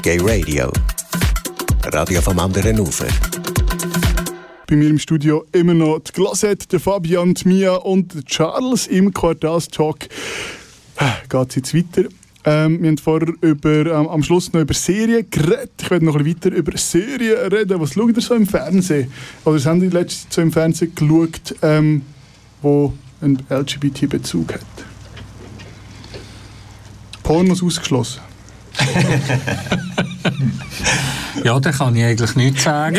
[0.02, 0.72] Gay Radio.
[1.94, 3.06] Radio vom anderen Ufer.
[4.66, 8.88] Bei mir im Studio immer noch die Glasette, der Fabian, die Mia und der Charles
[8.88, 10.10] im Quartalstalk.
[11.30, 12.10] Geht es jetzt weiter?
[12.46, 15.70] Ähm, wir haben vorher über, ähm, am Schluss noch über Serien geredet.
[15.80, 17.80] Ich werde noch ein bisschen weiter über Serien reden.
[17.80, 19.12] Was schaut ihr so im Fernsehen?
[19.46, 22.02] Oder was haben die letzte Zeit so im Fernsehen geschaut, ähm,
[22.64, 24.62] wo einen LGBT-Bezug hat?
[27.22, 28.31] Pornos ausgeschlossen.
[31.44, 32.98] Ja, da kann ich eigentlich nichts sagen.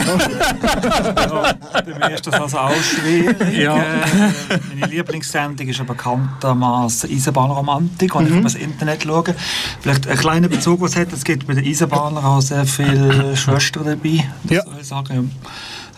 [1.72, 3.36] Bei mir ist das also auch schwierig.
[3.56, 3.76] Ja.
[3.76, 9.34] Äh, meine Lieblingssendung ist bekanntermaßen Eisenbahnromantik, wenn ich über das Internet schaue.
[9.80, 11.12] Vielleicht ein kleiner Bezug, was es hat.
[11.12, 14.24] Es gibt bei den Eisenbahnern auch sehr viele Schwestern dabei.
[14.48, 14.64] Ja.
[14.64, 15.30] soll ich sagen.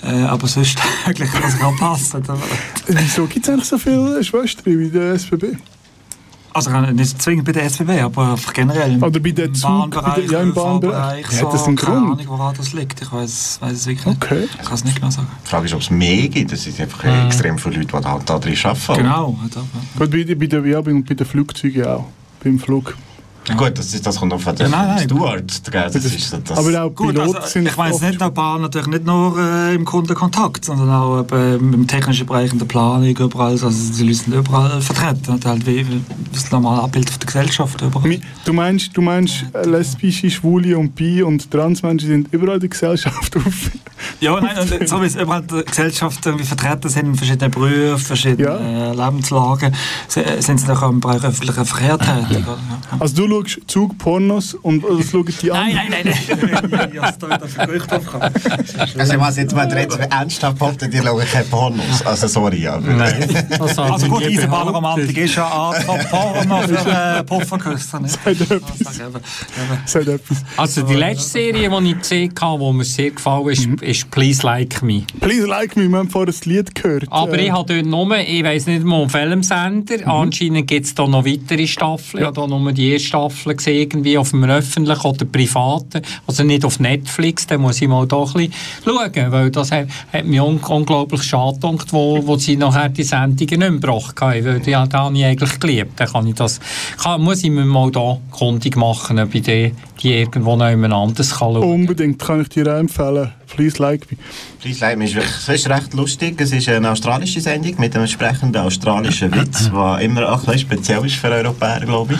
[0.02, 2.22] Äh, aber sonst eigentlich kann es auch passen.
[2.88, 5.56] Wieso gibt es eigentlich so viele Schwestern wie der SBB?
[6.54, 10.20] Also nicht zwingend bei der SBB, aber generell im, Oder bei der Zug- Bahnbereich, bei
[10.22, 11.20] der- ja, im Bahnbereich.
[11.24, 12.12] ÖV-Bereich, Ja, hat das einen keine Grund?
[12.20, 13.02] Ahnung, woran das liegt.
[13.02, 14.22] Ich weiß weiß es wirklich nicht.
[14.24, 14.44] Okay.
[14.60, 15.26] Ich kann es nicht genau sagen.
[15.44, 16.52] Die Frage ist, ob es mehr gibt.
[16.52, 18.94] Es sind einfach extrem viele Leute, die halt da drin arbeiten.
[19.02, 19.36] Genau.
[19.98, 22.06] Gut, bei, der- bei, der, ja, bei, bei den Flugzeugen auch.
[22.42, 22.96] Beim Flug.
[23.56, 24.98] Gut, das, ist, das kommt auf den Ja, nein, nein.
[25.04, 25.74] Steward.
[25.74, 26.58] Das ist das.
[26.58, 29.38] aber auch Gut, Piloten also, sind ich meine oft- nicht nur Bahn natürlich nicht nur
[29.38, 33.52] äh, im Kundenkontakt, sondern auch eben im technischen Bereich, in der Planung, überall.
[33.52, 35.32] Also die Leute sind überall vertreten.
[35.32, 36.00] Und halt wie wie
[36.32, 37.82] das normale Abbild auf der Gesellschaft.
[37.82, 38.18] Überall.
[38.46, 42.68] Du meinst, du meinst äh, lesbische, schwule und bi und Transmenschen sind überall in der
[42.70, 43.70] Gesellschaft auf.
[44.20, 47.50] Ja, nein, und so wie es überall in der Gesellschaft irgendwie vertreten sind, in verschiedenen
[47.50, 48.90] Berufen, verschiedenen Ja.
[48.92, 49.74] äh, Lebenslagen,
[50.08, 52.44] sind sie auch im Bereich öffentlicher Verkehr tätig.
[52.46, 52.56] Ja.
[52.98, 55.90] Also du schaust Zugpornos und oder schauen die Nein, anderen.
[55.90, 56.90] nein, nein, nein.
[56.94, 58.30] Ich habe ein Gerücht aufgekommen.
[58.98, 62.02] Also was jetzt, wenn ihr jetzt ernsthaft behauptet, die schauen keine Pornos.
[62.04, 62.86] Also sorry, aber...
[62.86, 63.46] Nein.
[63.58, 68.00] Das Also ich gut, nie Eisenbahnromantik ist ja eine Art Porno für äh, Pufferküster.
[68.00, 68.12] nicht?
[68.22, 68.98] Sagt etwas.
[69.00, 69.20] Eben.
[69.86, 70.38] Sagt etwas.
[70.56, 73.76] Also die letzte Serie, die ich gesehen habe, die mir sehr gefallen ist, Mhm.
[73.80, 75.02] ist «Please Like Me».
[75.20, 77.04] «Please Like Me», wir haben vorhin das Lied gehört.
[77.10, 80.10] Aber äh, ich habe dort nur, ich weiss nicht mal auf welchem Sender, Mhm.
[80.10, 82.20] anscheinend gibt es da noch weitere Staffeln.
[82.22, 86.42] Ich habe da nur die erste Staffel gesehen, irgendwie auf dem öffentlichen oder privaten, also
[86.44, 88.52] nicht auf Netflix, da muss ich mal da ein bisschen
[88.84, 93.02] schauen, weil das hat, hat mich un unglaublich schade gedacht, wo, wo sie nachher die
[93.02, 95.92] Sendungen nicht mehr gebracht haben, weil die, habe ich eigentlich geliebt.
[96.00, 96.60] Dann kann ich das,
[97.02, 101.54] kann, muss ich mir mal da kundig machen, die, die irgendwo noch jemand anderes kann
[101.54, 101.62] schauen.
[101.62, 103.32] Unbedingt, kann ich dir empfehlen.
[103.54, 104.16] «Please Like Me».
[104.60, 106.40] Please Like Me ist wirklich, recht lustig.
[106.40, 110.60] Es ist eine australische Sendung mit einem entsprechenden australischen Witz, der immer auch ein bisschen
[110.60, 112.18] speziell ist für Europäer, glaube ich.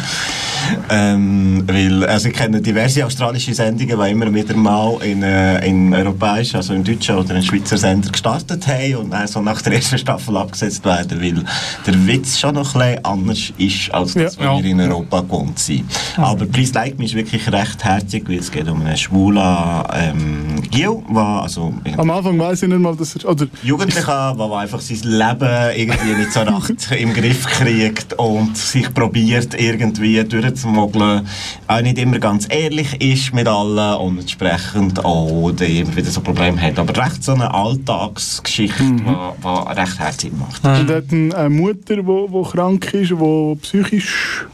[0.91, 5.93] Ähm, weil, also ich kenne diverse australische Sendungen, die immer wieder mal in, äh, in
[5.93, 9.75] europäischen, also in deutschen oder in Schweizer Sender gestartet haben und dann so nach der
[9.75, 11.45] ersten Staffel abgesetzt werden, weil
[11.87, 14.55] der Witz schon noch ein bisschen anders ist, als das, Ja.
[14.55, 15.85] was wir in Europa gewohnt sind.
[16.17, 20.62] Aber Please Like Me ist wirklich recht herzig, weil es geht um einen schwulen ähm,
[20.70, 23.29] Gil, der also Am Anfang weiß ich nicht mal, dass er...
[23.29, 28.92] Oder, Jugendlicher, der einfach sein Leben irgendwie nicht so recht im Griff kriegt und sich
[28.92, 31.27] probiert irgendwie durchzumogeln,
[31.66, 36.61] auch nicht immer ganz ehrlich ist mit allen und entsprechend auch immer wieder so Probleme
[36.61, 36.79] hat.
[36.79, 40.64] Aber recht so eine Alltagsgeschichte, die die recht herzig macht.
[40.64, 44.46] Und hat eine Mutter, die krank ist, die psychisch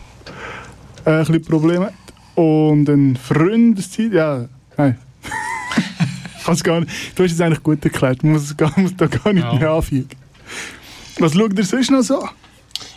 [1.04, 1.99] äh, ein bisschen Probleme hat.
[2.40, 4.46] Und ein Freund, ja,
[4.78, 4.96] nein.
[6.44, 6.90] Kann's gar nicht.
[7.14, 9.52] Du hast es eigentlich gut erklärt, muss, es gar, muss da gar nicht Ja.
[9.58, 10.08] mehr anfügen.
[11.18, 12.26] Was schaut ihr sonst noch so?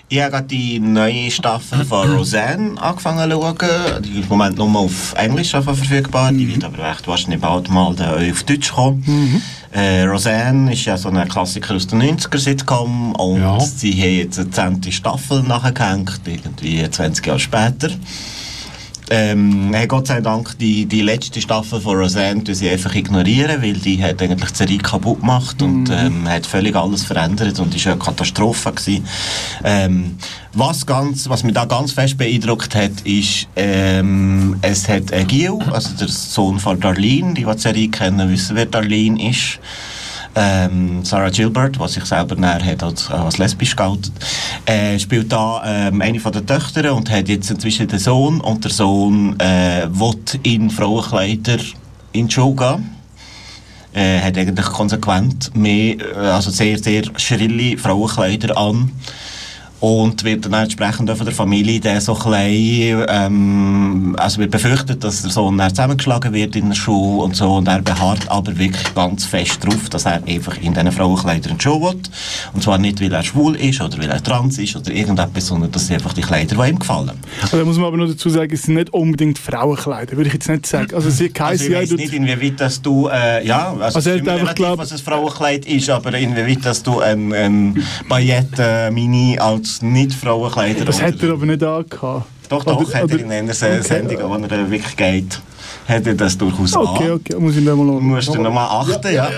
[0.08, 4.04] Ich habe gerade die neue Staffel von Roseanne angefangen zu schauen.
[4.04, 6.32] Die ist im Moment nur auf Englisch verfügbar.
[6.32, 9.42] Die wird aber recht wahrscheinlich bald mal auf Deutsch kommen.
[9.72, 13.60] Äh, Roseanne ist ja so ein Klassiker aus den 90er-Sitcom und Ja.
[13.60, 17.90] sie haben jetzt eine zehnte Staffel nachgehängt, irgendwie 20 Jahre später.
[19.10, 23.74] Ähm, hey, Gott sei Dank, die, die letzte Staffel von Roseanne sie einfach ignorieren, weil
[23.74, 27.88] die hat eigentlich die Serie kaputt gemacht und ähm, hat völlig alles verändert und ist
[27.88, 29.06] eine Katastrophe gewesen.
[29.64, 30.18] Ähm,
[30.54, 35.90] was, ganz, was mich da ganz fest beeindruckt hat, ist, ähm, es hat Gil, also
[35.98, 39.60] der Sohn von Darlene, die, die die Serie kennen, wissen, wer Darlene ist
[40.36, 44.12] ähm, Sarah Gilbert, die sich selber näher als, als lesbisch geoutet,
[44.66, 48.64] äh, spielt da ähm, eine von den Töchtern und hat jetzt inzwischen den Sohn und
[48.64, 51.60] der Sohn äh, will in Frauenkleider
[52.14, 52.90] in die Schule gehen.
[53.94, 58.92] Äh, hat eigentlich konsequent mehr, äh, also sehr, sehr schrille Frauenkleider an
[59.84, 65.04] und wird dann entsprechend von der Familie dann so ein bisschen, ähm, also wird befürchtet,
[65.04, 68.58] dass der Sohn dann zusammengeschlagen wird in der Schule und so und er beharrt aber
[68.58, 72.00] wirklich ganz fest darauf, dass er einfach in diesen Frauenkleidern in die Schule will
[72.54, 75.70] und zwar nicht, weil er schwul ist oder weil er trans ist oder irgendetwas, sondern
[75.70, 77.12] das sind einfach die Kleider, die ihm gefallen.
[77.42, 80.34] Also, da muss man aber noch dazu sagen, es sind nicht unbedingt Frauenkleider, würde ich
[80.36, 80.96] jetzt nicht sagen.
[80.96, 84.30] Also sie Also ich du- nicht, inwieweit dass du, äh, ja, also, Also es ist
[84.30, 90.86] einfach glaub- was ein Frauenkleid ist, aber inwieweit dass du ein, ein Paillette-Mini als Nicht-Frauenkleider...
[90.86, 92.26] das hat er aber nicht angehabt.
[92.50, 93.82] Doch, doch, Oder- hat er in einer Okay.
[93.82, 95.42] Sendung, wo er äh, wirklich geht,
[95.88, 97.12] hat er das durchaus Okay, an.
[97.14, 99.30] okay, muss ich da mal Du musst du nochmal achten, ja.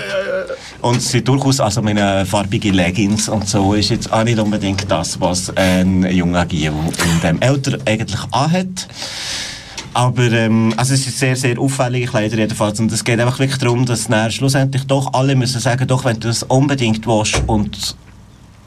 [0.82, 4.90] Und es sind durchaus, also meine farbige Leggings und so, ist jetzt auch nicht unbedingt
[4.90, 8.88] das, was ein junger Gio in dem Alter eigentlich anhat.
[9.94, 12.80] Aber ähm, also es ist sehr, sehr auffällige Kleider jedenfalls.
[12.82, 16.20] Und es geht einfach wirklich darum, dass dann schlussendlich doch alle müssen sagen, doch, wenn
[16.20, 17.96] du das unbedingt willst und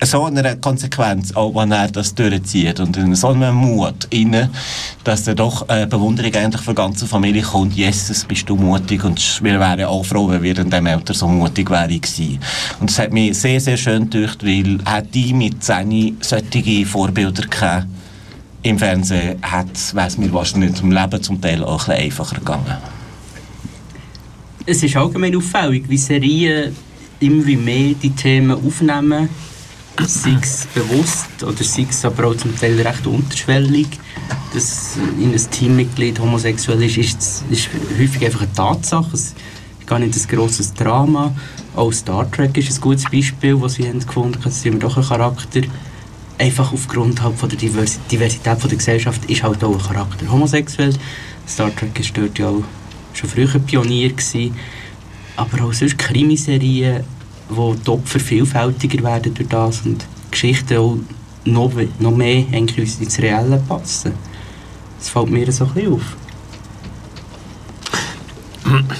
[0.06, 4.48] so einer Konsequenz, auch wenn er das durchzieht und in so einem Mut rein,
[5.04, 7.74] dass er doch äh, Bewunderung eigentlich für die ganze Familie kommt.
[7.74, 11.26] Jesus, bist du mutig und wir wären auch froh, wenn wir in dem Alter so
[11.26, 12.38] mutig wären gewesen.
[12.80, 17.46] Und es hat mich sehr, sehr schön gedacht, weil hätte ich mit 10 solche Vorbilder
[17.46, 17.86] gehabt,
[18.62, 22.76] im Fernsehen, wäre es mir wahrscheinlich zum Leben zum Teil auch ein einfacher gegangen.
[24.66, 26.76] Es ist allgemein auffällig, wie Serien
[27.20, 29.28] immer mehr die Themen aufnehmen,
[30.06, 33.88] sei es bewusst oder sei es aber auch zum Teil recht unterschwellig.
[34.54, 39.10] Dass in ein Teammitglied homosexuell ist, ist, ist häufig einfach eine Tatsache.
[39.14, 41.34] Es ist gar nicht ein grosses Drama.
[41.74, 44.96] Auch Star Trek ist ein gutes Beispiel, wo sie haben gefunden haben, es ist doch
[44.96, 45.60] ein Charakter.
[46.38, 50.30] Einfach aufgrund halt von der Divers Diversität von der Gesellschaft ist halt auch ein Charakter
[50.30, 50.94] homosexuell.
[51.46, 52.62] Star Trek ist dort ja auch
[53.12, 54.54] schon früher Pionier gewesen.
[55.36, 57.04] Aber auch sonst Krimiserien,
[57.50, 60.98] die Opfer vielfältiger werden durch das und Geschichten auch
[61.44, 64.12] noch, noch mehr eigentlich ins Reelle passen.
[64.98, 66.16] Das fällt mir so ein bisschen auf.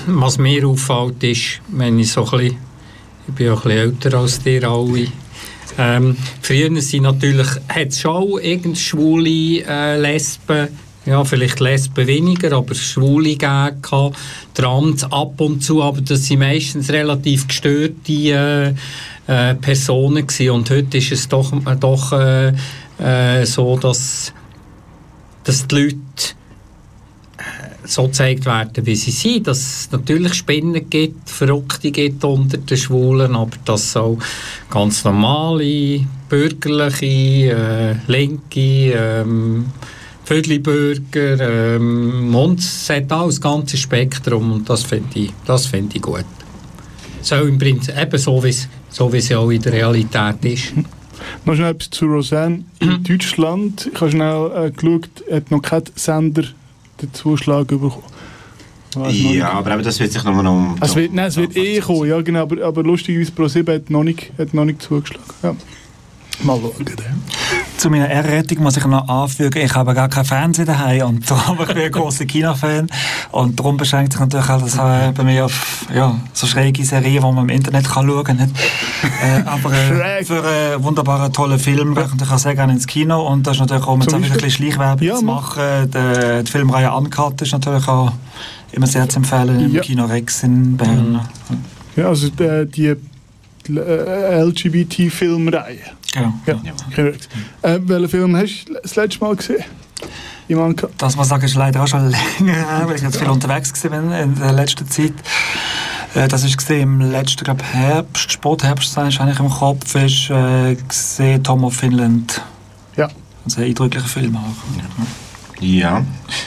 [0.07, 2.57] Was mir auffällt, ist, wenn ich so ein bisschen,
[3.27, 5.09] ich bin ja ein bisschen älter als dir alle,
[5.77, 10.69] ähm, früher sind natürlich, hat es schon irgend schwule äh, Lesben
[11.09, 14.15] ja, vielleicht Lesben weniger, aber Schwule gegeben,
[14.53, 18.69] Trans ab und zu, aber das sind meistens relativ gestörte äh,
[19.27, 20.51] äh, Personen gewesen.
[20.51, 22.53] und heute ist es doch, äh, doch äh,
[22.99, 24.35] äh, so, dass,
[25.45, 25.99] dass die Leute
[27.85, 29.47] so gezeigt werden, wie sie sind.
[29.47, 34.19] Dass es natürlich Spinnen gibt, Verrückte gibt unter den Schwulen, aber dass es auch
[34.69, 39.67] ganz normale, bürgerliche, äh, linke, ähm,
[40.29, 46.03] Vödelbürger, ähm, es hat auch das ganze Spektrum und das finde ich, das find ich
[46.03, 46.27] gut.
[47.23, 50.75] So im Prinzip eben so, wie es so es ja auch in der Realität ist.
[51.47, 52.63] Noch schnell etwas zu Roseanne.
[52.79, 56.45] In Deutschland, ich habe schnell äh, geschaut, hat noch kein Sender
[57.01, 58.03] den Zuschlag bekommen.
[59.11, 60.77] Ja, aber eben, das wird sich nochmal um...
[60.81, 64.05] Es wird, nein, es wird eh kommen, ja genau, aber, aber lustigerweise Pro7 hat noch
[64.05, 65.25] nicht, hat noch nicht zugeschlagen.
[65.43, 65.57] Ja.
[66.43, 66.87] Mal schauen.
[67.79, 71.59] Zu meiner Errettung muss ich noch anfügen, ich habe gar keinen Fernseher daheim und darum
[71.59, 72.89] bin ich ein großer Kinofan
[73.31, 77.15] und darum beschränkt sich natürlich auch das äh, bei mir auf ja, so schräge Serien,
[77.15, 78.41] die man im Internet kann schauen kann.
[78.41, 83.23] äh, aber äh, für einen wunderbaren, tollen Film gehe ich natürlich sehr gerne ins Kino
[83.29, 86.51] und das ist natürlich auch, um jetzt ein bisschen Schleichwerbung ja, zu machen, die, die
[86.51, 88.13] Filmreihe Uncut ist natürlich auch
[88.73, 89.83] immer sehr zu empfehlen im ja.
[89.83, 91.21] Kino Rex in Bern.
[91.95, 92.97] Ja, also die, äh, die
[93.69, 95.79] LGBT-Filmreihe.
[96.13, 96.35] Genau.
[96.47, 96.61] Ja.
[96.97, 97.05] ja.
[97.63, 99.65] Äh, welchen Film hast du das letzte Mal gesehen?
[100.97, 103.85] Das muss ich sagen, ist leider auch schon länger her, weil ich jetzt viel unterwegs
[103.85, 105.13] war in der letzten Zeit.
[106.15, 111.45] Äh, das ist im letzten glaub, Herbst, Spätherbst, ist eigentlich im Kopf, ist äh, gesehen
[111.45, 112.41] Tom of Finland.
[112.97, 113.09] Ja.
[113.45, 114.79] Also ein eindrücklicher Film auch.
[114.79, 114.85] Ja.
[115.61, 116.05] Ja,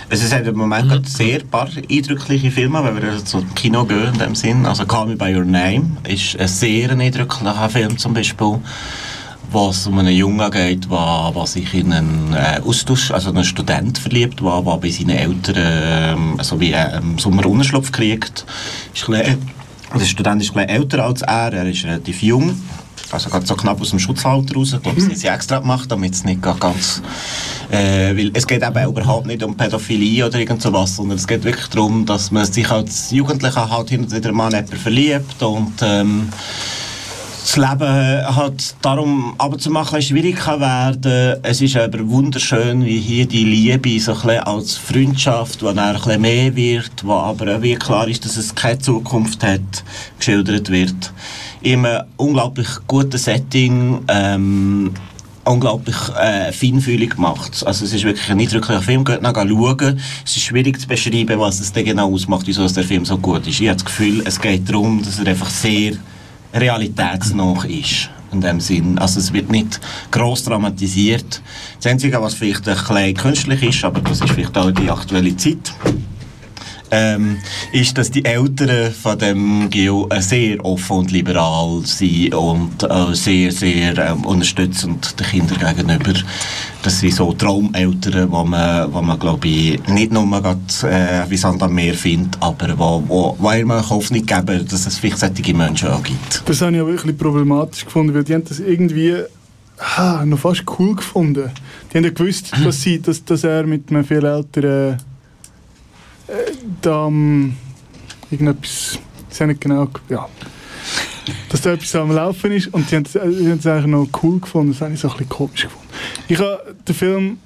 [0.09, 1.03] es hat im Moment mhm.
[1.03, 4.65] sehr paar eindrückliche Filme, wenn wir also zum Kino gehen in dem Sinn.
[4.65, 8.59] Also Call Me By Your Name ist ein sehr eindrücklicher Film zum Beispiel,
[9.51, 13.97] wo es um einen Jungen geht, der, sich in einen äh, Austausch, also einen Student
[13.97, 18.45] verliebt, der, bei seinen Eltern äh, also wie äh, im Sommer Unterschlupf kriegt.
[18.93, 19.37] Ist bisschen,
[19.93, 22.55] der Student ist ein älter als er, er ist relativ jung
[23.11, 24.73] also gerade so knapp aus dem Schutzalter raus.
[24.73, 27.01] Ich glaube, das haben sie extra gemacht, damit es nicht ganz...
[27.71, 31.43] Äh, weil es geht eben überhaupt nicht um Pädophilie oder irgend sowas, sondern es geht
[31.43, 35.73] wirklich darum, dass man sich als Jugendlicher halt hin und wieder mal jemanden verliebt und
[35.81, 36.29] ähm,
[37.43, 41.39] das Leben hat darum abzumachen schwierig kann werden.
[41.43, 45.95] Es ist aber wunderschön, wie hier die Liebe so ein als Freundschaft, die dann ein
[45.95, 49.83] bisschen mehr wird, wo aber auch wie klar ist, dass es keine Zukunft hat,
[50.17, 51.11] geschildert wird
[51.61, 54.91] in einem unglaublich guten Setting ähm,
[55.43, 57.63] unglaublich äh, feinfühlig gemacht.
[57.65, 59.03] Also es ist wirklich ein eindrücklicher Film.
[59.03, 59.99] Geht nach schauen.
[60.25, 63.47] Es ist schwierig zu beschreiben, was es denn genau ausmacht, wieso der Film so gut
[63.47, 63.59] ist.
[63.59, 65.93] Ich habe das Gefühl, es geht darum, dass er einfach sehr
[66.53, 68.09] realitätsnah ist.
[68.31, 68.97] In dem Sinn.
[68.97, 71.41] Also es wird nicht gross dramatisiert.
[71.75, 75.35] Das Einzige, was vielleicht ein bisschen künstlich ist, aber das ist vielleicht auch die aktuelle
[75.35, 75.73] Zeit,
[76.91, 77.37] ähm,
[77.71, 83.13] ist, dass die Eltern von dem Gio äh, sehr offen und liberal sind und äh,
[83.13, 86.19] sehr, sehr ähm, unterstützend den Kindern gegenüber.
[86.83, 91.37] Das sind so Traumeltern, wo man, wo man glaube ich, nicht nur grad, äh, wie
[91.37, 95.53] Sand am Meer findet, aber wo, wo, wo immer Hoffnung geben, dass es vielleicht solche
[95.53, 96.43] Menschen auch gibt.
[96.45, 99.15] Das habe ich auch wirklich problematisch gefunden, weil die haben das irgendwie
[99.95, 101.51] ah, noch fast cool gefunden.
[101.91, 104.97] Die haben ja gewusst, dass, sie, dass, dass er mit einem viel älteren
[106.81, 107.55] da um,
[108.29, 110.27] irgendetwas, ich weiß nicht genau, ja,
[111.49, 114.71] dass da etwas am Laufen ist und die haben, haben es eigentlich noch cool gefunden,
[114.71, 115.87] das habe ich so ein bisschen komisch gefunden.
[116.27, 117.37] Ich habe den Film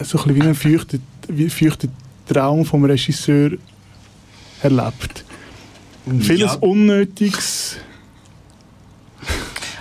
[0.00, 1.90] so ein bisschen wie einen feuchten, wie feuchten
[2.26, 3.52] Traum vom Regisseur
[4.62, 5.24] erlebt.
[6.06, 6.12] Ja.
[6.20, 7.76] Vieles Unnötiges.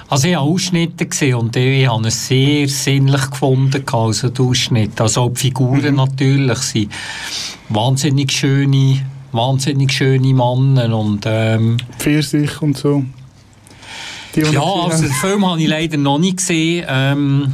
[0.09, 5.03] Also ich habe Ausschnitte gesehen und ich habe es sehr sinnlich gefunden, also die Ausschnitte.
[5.03, 5.95] Also auch die Figuren mhm.
[5.95, 6.91] natürlich sind
[7.73, 13.03] wahnsinnig schöne, wahnsinnig schöne Männer und ähm, Pfirsich und so.
[14.36, 17.53] ja, also den Film habe ich leider noch nicht gesehen, ähm,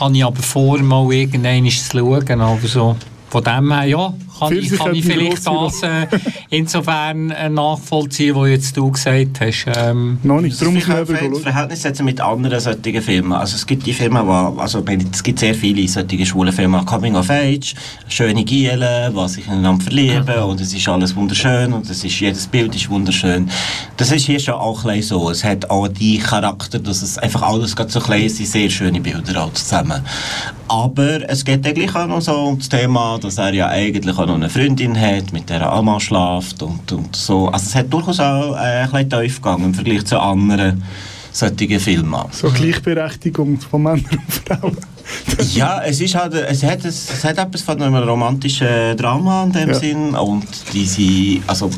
[0.00, 2.96] habe ich aber vor, mal irgendwann zu schauen, aber so
[3.28, 6.06] von dem her, ja, kann ich, kann ich vielleicht das äh,
[6.50, 9.66] insofern äh, nachvollziehen, was jetzt du gesagt hast.
[9.76, 13.32] Ähm, Noch nicht, darum muss man Verhältnis setzen mit anderen solchen Filmen.
[13.32, 17.16] Also es gibt die Filme, wo, also es gibt sehr viele solche schwule Filme, Coming
[17.16, 17.74] of Age,
[18.08, 20.50] schöne Gielen, die sich ineinander verlieben mhm.
[20.50, 23.50] und es ist alles wunderschön und es ist, jedes Bild ist wunderschön.
[23.96, 25.30] Das ist hier schon auch ein so.
[25.30, 29.44] Es hat auch die Charakter, dass es einfach alles so klein sind, sehr schöne Bilder
[29.44, 30.02] auch zusammen.
[30.68, 34.26] Aber es geht eigentlich auch noch so um das Thema, dass er ja eigentlich auch
[34.28, 37.48] noch eine Freundin hat, mit der er auch mal schläft und, und so.
[37.48, 40.82] Also es hat durchaus auch äh, ein bisschen tief gegangen im Vergleich zu anderen
[41.32, 42.20] solchen Filmen.
[42.32, 44.76] So Gleichberechtigung von Männern und Frauen.
[45.54, 49.68] ja, es ist halt, es hat, es hat etwas von einem romantischen Drama in dem
[49.70, 49.74] Ja.
[49.74, 51.70] Sinn und diese, also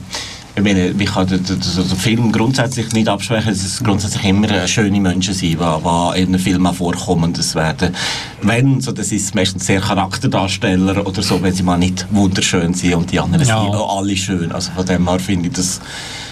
[0.57, 4.67] ich meine, ich kann den, den, den Film grundsätzlich nicht absprechen, dass es grundsätzlich immer
[4.67, 7.33] schöne Menschen sind, die, die in einem Film auch vorkommen.
[7.33, 7.95] Das werden,
[8.43, 12.95] wenn, so, das ist meistens sehr Charakterdarsteller oder so, wenn sie mal nicht wunderschön sind
[12.95, 13.63] und die anderen Ja.
[13.63, 14.51] sind auch alle schön.
[14.53, 15.81] Also von dem her finde ich das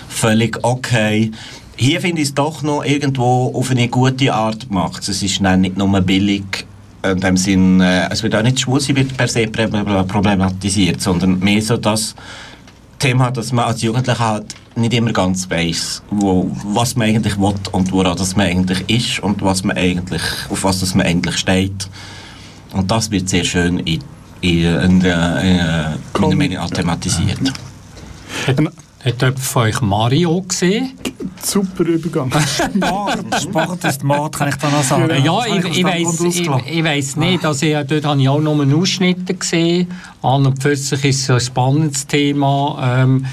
[0.08, 1.30] völlig okay.
[1.76, 5.08] Hier finde ich es doch noch irgendwo auf eine gute Art gemacht.
[5.08, 6.66] Es ist dann nicht nur billig,
[7.04, 11.38] in dem Sinn, äh, es wird auch nicht schwul sein, wird per se problematisiert, sondern
[11.38, 12.16] mehr so das
[12.98, 17.54] Thema, dass man als Jugendlicher halt nicht immer ganz weiss, wo, was man eigentlich will
[17.72, 21.36] und woran das man eigentlich ist und was man eigentlich, auf was das man eigentlich
[21.36, 21.88] steht.
[22.72, 24.02] Und das wird sehr schön in,
[24.40, 27.38] in, in, der- in, äh, meiner Meinung nach thematisiert.
[28.46, 28.56] Hat,
[29.04, 30.92] hat jemand von euch Mario gesehen?
[31.42, 32.32] Super Übergang.
[32.80, 35.24] Sport, Sport ist Mord, kann ich da noch sagen.
[35.24, 37.44] Ja, Das ich, ich, weiss, ich, ich weiss nicht.
[37.44, 39.88] Also, ja, dort habe ich auch nur einen Ausschnitt gesehen.
[40.22, 43.02] An und für sich ist es ein spannendes Thema.
[43.02, 43.26] Ähm,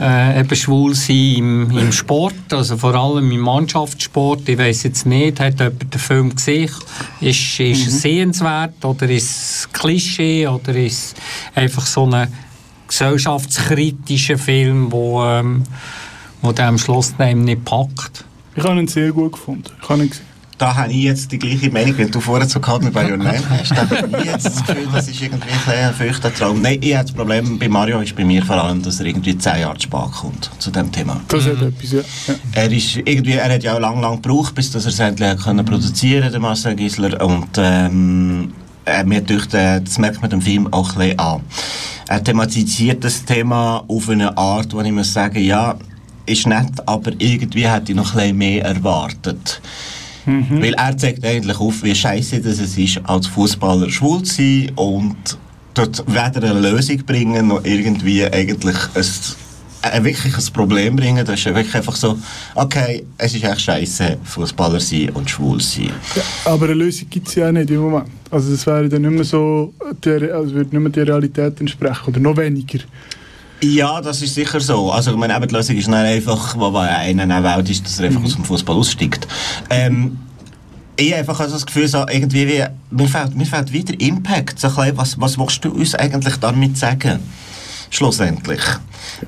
[0.00, 4.48] äh, eben schwul sein im, im Sport, also vor allem im Mannschaftssport.
[4.48, 6.70] Ich weiss jetzt nicht, hat jemand den Film gesehen?
[7.20, 11.14] Ist, ist es sehenswert oder ist es Klischee oder ist es
[11.54, 12.26] einfach so ein
[12.94, 15.64] gesellschaftskritischer Film, wo, ähm,
[16.42, 18.24] wo der am Schluss nicht packt?
[18.54, 19.64] Ich habe ihn sehr gut gefunden.
[19.82, 20.26] Ich habe ihn gesehen.
[20.56, 23.42] Da habe ich jetzt die gleiche Meinung, wenn du vorher so gehabt bei Your Name
[23.50, 23.72] hast.
[23.72, 26.62] Da habe ich jetzt das Gefühl, das ist irgendwie ein bisschen ein feuchter Traum.
[26.62, 29.36] Nein, ich habe das Problem bei Mario ist bei mir vor allem, dass er irgendwie
[29.36, 31.20] zehn Jahre zu spät kommt zu dem Thema.
[31.26, 32.00] Das hat etwas, ja.
[32.52, 35.28] Er, ist irgendwie, er hat ja auch lang, lang gebraucht, bis dass er es endlich
[35.28, 37.20] hat können produzieren der Marcel Gisler.
[37.26, 38.52] Und ähm,
[38.86, 41.40] äh, mir dünkt, äh, das merkt man dem Film auch ein bisschen an.
[42.08, 45.76] Er thematisiert das Thema auf eine Art, wo ich muss sagen, ja,
[46.26, 49.60] ist nett, aber irgendwie hätte ich noch ein bisschen mehr erwartet.
[50.26, 54.72] Weil er zeigt eigentlich auf, wie scheiße das es ist, als Fußballer schwul zu sein
[54.76, 55.16] und
[55.74, 59.04] dort weder eine Lösung bringen, noch irgendwie eigentlich ein,
[59.92, 61.24] ein wirkliches Problem bringen.
[61.24, 62.18] Das ist wirklich einfach so,
[62.54, 65.90] okay, es ist echt scheiße, Fußballer sein und schwul sein.
[66.14, 68.08] Ja, aber eine Lösung gibt es ja auch nicht im Moment.
[68.30, 69.72] Also das wäre dann nicht mehr so,
[70.04, 72.80] der, also würde nicht mehr der Realität entsprechen oder noch weniger.
[73.62, 74.90] Ja, das ist sicher so.
[74.90, 77.84] Also, ich meine, eben die Lösung ist dann einfach, wo bei einer in Welt ist,
[77.84, 79.26] dass er einfach aus dem Fußball aussteigt.
[79.70, 80.18] Ähm,
[80.96, 84.60] ich habe einfach also das Gefühl, so irgendwie wie, mir, fehlt, mir fehlt wieder Impact.
[84.60, 87.20] So ein was, was willst du uns eigentlich damit sagen?
[87.94, 88.60] Schlussendlich.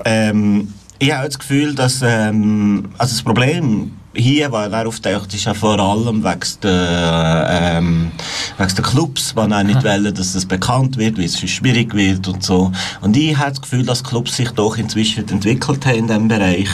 [0.05, 5.45] Ähm, ich habe das Gefühl, dass ähm, also das Problem hier, was er auftaucht, ist
[5.45, 8.11] ja vor allem wegen der, ähm,
[8.59, 11.95] wegen der Clubs, die auch nicht wollen, dass es bekannt wird, weil es sonst schwierig
[11.95, 12.73] wird und so.
[13.03, 16.71] Und ich habe das Gefühl, dass Clubs sich doch inzwischen entwickelt haben in diesem Bereich.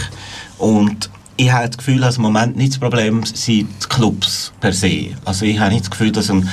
[0.57, 4.73] Und ich habe das Gefühl, dass im Moment nicht das Problem sind die Clubs per
[4.73, 5.09] se.
[5.27, 6.49] Also ich habe nicht das Gefühl, dass ein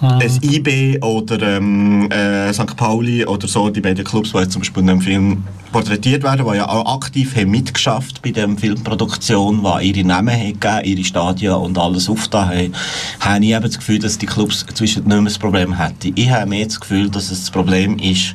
[0.00, 2.76] ein IB oder ähm, äh, St.
[2.76, 6.46] Pauli oder so, die beiden Clubs, die jetzt zum Beispiel in dem Film porträtiert werden,
[6.50, 11.52] die ja auch aktiv haben mitgeschafft bei der Filmproduktion, die ihre Namen gegeben, ihre Stadien
[11.52, 12.72] und alles aufgetan haben,
[13.20, 16.12] habe ich eben das Gefühl, dass die Clubs zwischen nicht mehr das Problem hätten.
[16.14, 18.34] Ich habe mehr das Gefühl, dass es das Problem ist,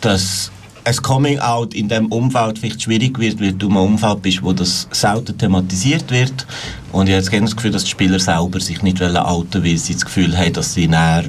[0.00, 0.50] dass
[0.88, 4.52] ein Coming-out in dem Umfeld vielleicht schwierig wird, weil du in einem Umfeld bist, wo
[4.52, 6.46] das selten thematisiert wird.
[6.92, 9.76] Und ich habe jetzt das Gefühl, dass die Spieler selber sich nicht wollen outen weil
[9.76, 11.24] sie das Gefühl haben, dass sie näher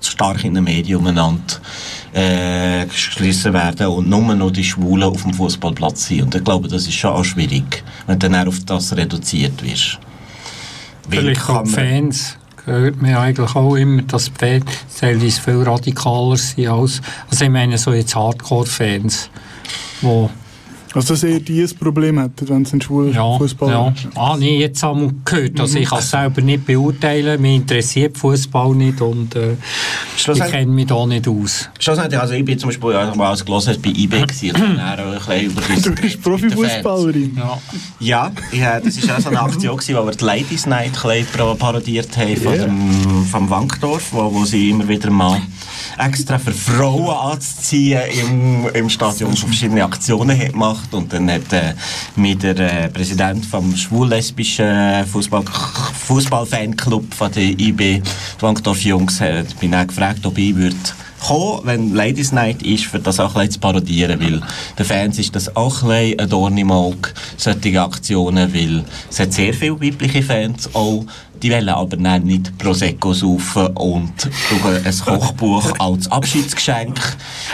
[0.00, 1.60] stark in den Medien umeinander
[2.12, 6.22] äh, geschlossen werden und nur noch die Schwulen auf dem Fußballplatz sind.
[6.22, 9.98] Und ich glaube, das ist schon auch schwierig, wenn du dann auf das reduziert wirst.
[11.08, 14.64] Vielleicht auch Fans hört man eigentlich auch immer, dass die Fans
[14.98, 17.00] teilweise viel radikaler sind als,
[17.30, 19.30] also ich meine so jetzt Hardcore-Fans,
[20.00, 20.30] wo
[20.94, 23.88] Also dass eher die ein Problem hätten, wenn es ein schwuler ja, Fußballer ja.
[23.88, 24.08] ist.
[24.16, 28.16] Ah, nee, jetzt haben wir gehört, also ich kann es selber nicht beurteilen, mich interessiert
[28.18, 29.56] Fußball nicht und äh,
[30.16, 31.68] ich kenne mich da nicht aus.
[31.78, 36.22] Schlussendlich, also ich bin zum Beispiel, ja, mal als gelesen bei eBay gewesen, Du bist
[36.22, 37.36] Profifußballerin.
[37.36, 37.58] Ja.
[37.98, 40.92] Ja, ja, das war auch so eine Aktion, gewesen, wo wir die Ladies Night
[41.58, 42.66] parodiert haben von Yeah.
[42.66, 45.40] dem, vom Wankdorf, wo, wo sie immer wieder mal
[45.98, 49.36] extra für Frauen anzuziehen im, im Stadion.
[49.36, 50.92] Schon verschiedene Aktionen hat gemacht.
[50.92, 51.74] Und dann hat äh,
[52.16, 55.44] mir der äh, Präsident vom schwul-lesbischen Fußball
[56.06, 58.02] Fußballfanclub von der IB, die
[58.40, 60.76] Wankdorf Jungs, hat mich dann gefragt, ob ich würde
[61.22, 64.42] kommen, wenn Ladies Night ist, für das auch ein zu parodieren, weil
[64.78, 69.32] den Fans ist das auch ein ein Dorn im Auge, solche Aktionen, weil es hat
[69.32, 71.04] sehr viele weibliche Fans auch,
[71.42, 74.12] die wollen aber dann nicht Prosecco saufen und
[74.50, 76.98] brauchen ein Kochbuch als Abschiedsgeschenk,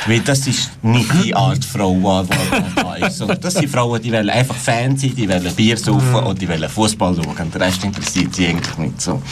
[0.07, 3.19] weil das ist nicht die Art Frau, die da ist.
[3.19, 6.49] sondern Das sind Frauen, die wollen einfach Fan sein, die wollen Bier saufen und die
[6.49, 7.37] wollen Fußball schauen.
[7.39, 9.23] Und der Rest interessiert sie eigentlich nicht so.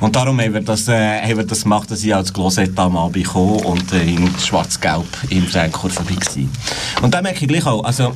[0.00, 2.96] Und darum haben wir das, äh, haben wir das gemacht, dass ich als Closet am
[2.96, 7.04] Abend komme und äh, in schwarz-gelb im Fernkurve vorbei war.
[7.04, 8.14] Und da merke ich gleich auch, also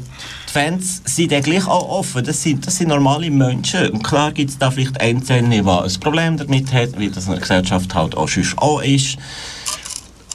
[0.50, 2.24] die Fans sind dann gleich auch offen.
[2.24, 3.90] Das sind, das sind normale Menschen.
[3.90, 7.32] Und klar gibt es da vielleicht Einzelne, die ein Problem damit haben, wie das in
[7.32, 9.16] der Gesellschaft halt auch sonst auch ist.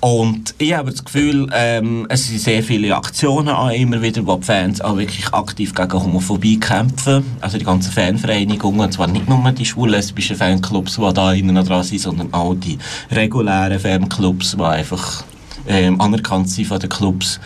[0.02, 4.36] Und ich habe das Gefühl, ähm, es sind sehr viele Aktionen auch immer wieder, wo
[4.36, 7.26] die Fans auch wirklich aktiv gegen Homophobie kämpfen.
[7.42, 11.84] Also die ganzen Fanvereinigungen, und zwar nicht nur die schwul-lesbischen Fanclubs, die da innen dran
[11.84, 12.78] sind, sondern auch die
[13.12, 15.24] regulären Fanclubs, die einfach
[15.68, 17.40] ähm, anerkannt sind von den Clubs.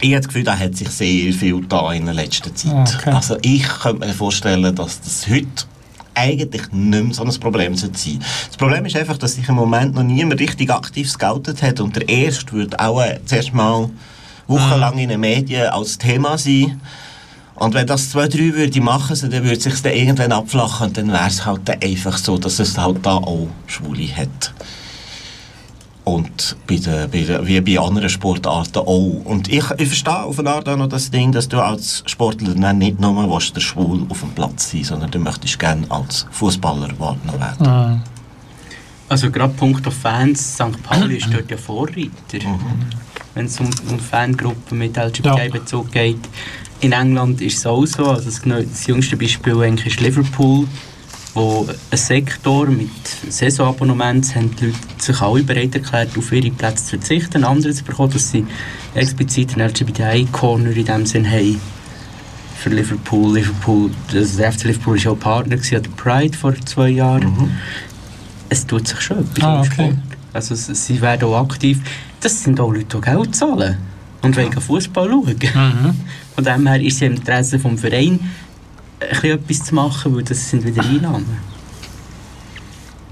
[0.00, 2.96] Ich habe das Gefühl, da hat sich sehr viel da in der letzten Zeit.
[2.98, 3.10] Okay.
[3.10, 5.64] Also ich könnte mir vorstellen, dass das heute
[6.14, 8.18] eigentlich nicht mehr so ein Problem sein sollte.
[8.48, 11.96] Das Problem ist einfach, dass sich im Moment noch niemand richtig aktiv scoutet hat und
[11.96, 13.90] der Erste wird auch äh, zuerst mal
[14.46, 16.80] wochenlang in den Medien als Thema sein.
[17.54, 20.88] Und wenn das zwei, drei würde machen, so, dann würde es sich dann irgendwann abflachen
[20.88, 24.52] und dann wäre es halt einfach so, dass es halt da auch Schwule hat.
[26.08, 29.22] Und bei den, bei den, wie bei anderen Sportarten auch.
[29.24, 32.54] Und ich, ich verstehe auf eine Art auch noch das Ding, dass du als Sportler
[32.54, 36.26] dann nicht nur willst, der Schwul auf dem Platz sein sondern du möchtest gerne als
[36.30, 38.02] Fußballer wahrgenommen werden.
[39.10, 40.82] Also gerade punkto Fans, St.
[40.82, 42.38] Pauli ist dort ja Vorreiter.
[43.34, 46.20] Wenn es um, um Fangruppen mit LGBTI-Bezug geht.
[46.80, 48.06] In England ist es auch so.
[48.06, 50.66] Also das, das jüngste Beispiel eigentlich ist Liverpool,
[51.38, 52.90] wo ein Sektor mit
[53.28, 57.84] Saisonabonnements haben die Leute sich alle bereit erklärt, auf ihre Plätze zu verzichten, andere zu
[57.84, 58.44] bekommen, dass sie
[58.94, 61.60] explizit einen LGBTI-Corner in dem Sinn haben
[62.56, 63.36] für Liverpool.
[63.36, 67.52] Liverpool also der FC Liverpool war auch Partner an der Pride vor zwei Jahren.
[68.48, 69.94] Es tut sich schon etwas Ah, okay.
[70.32, 71.78] Also sie werden auch aktiv.
[72.20, 73.76] Das sind auch Leute, die Geld zahlen
[74.22, 75.94] und wollen Fußball schauen.
[76.34, 78.20] Von dem her ist es im Interesse des Vereins,
[79.00, 81.26] etwas zu machen, weil das sind wieder Einnahmen.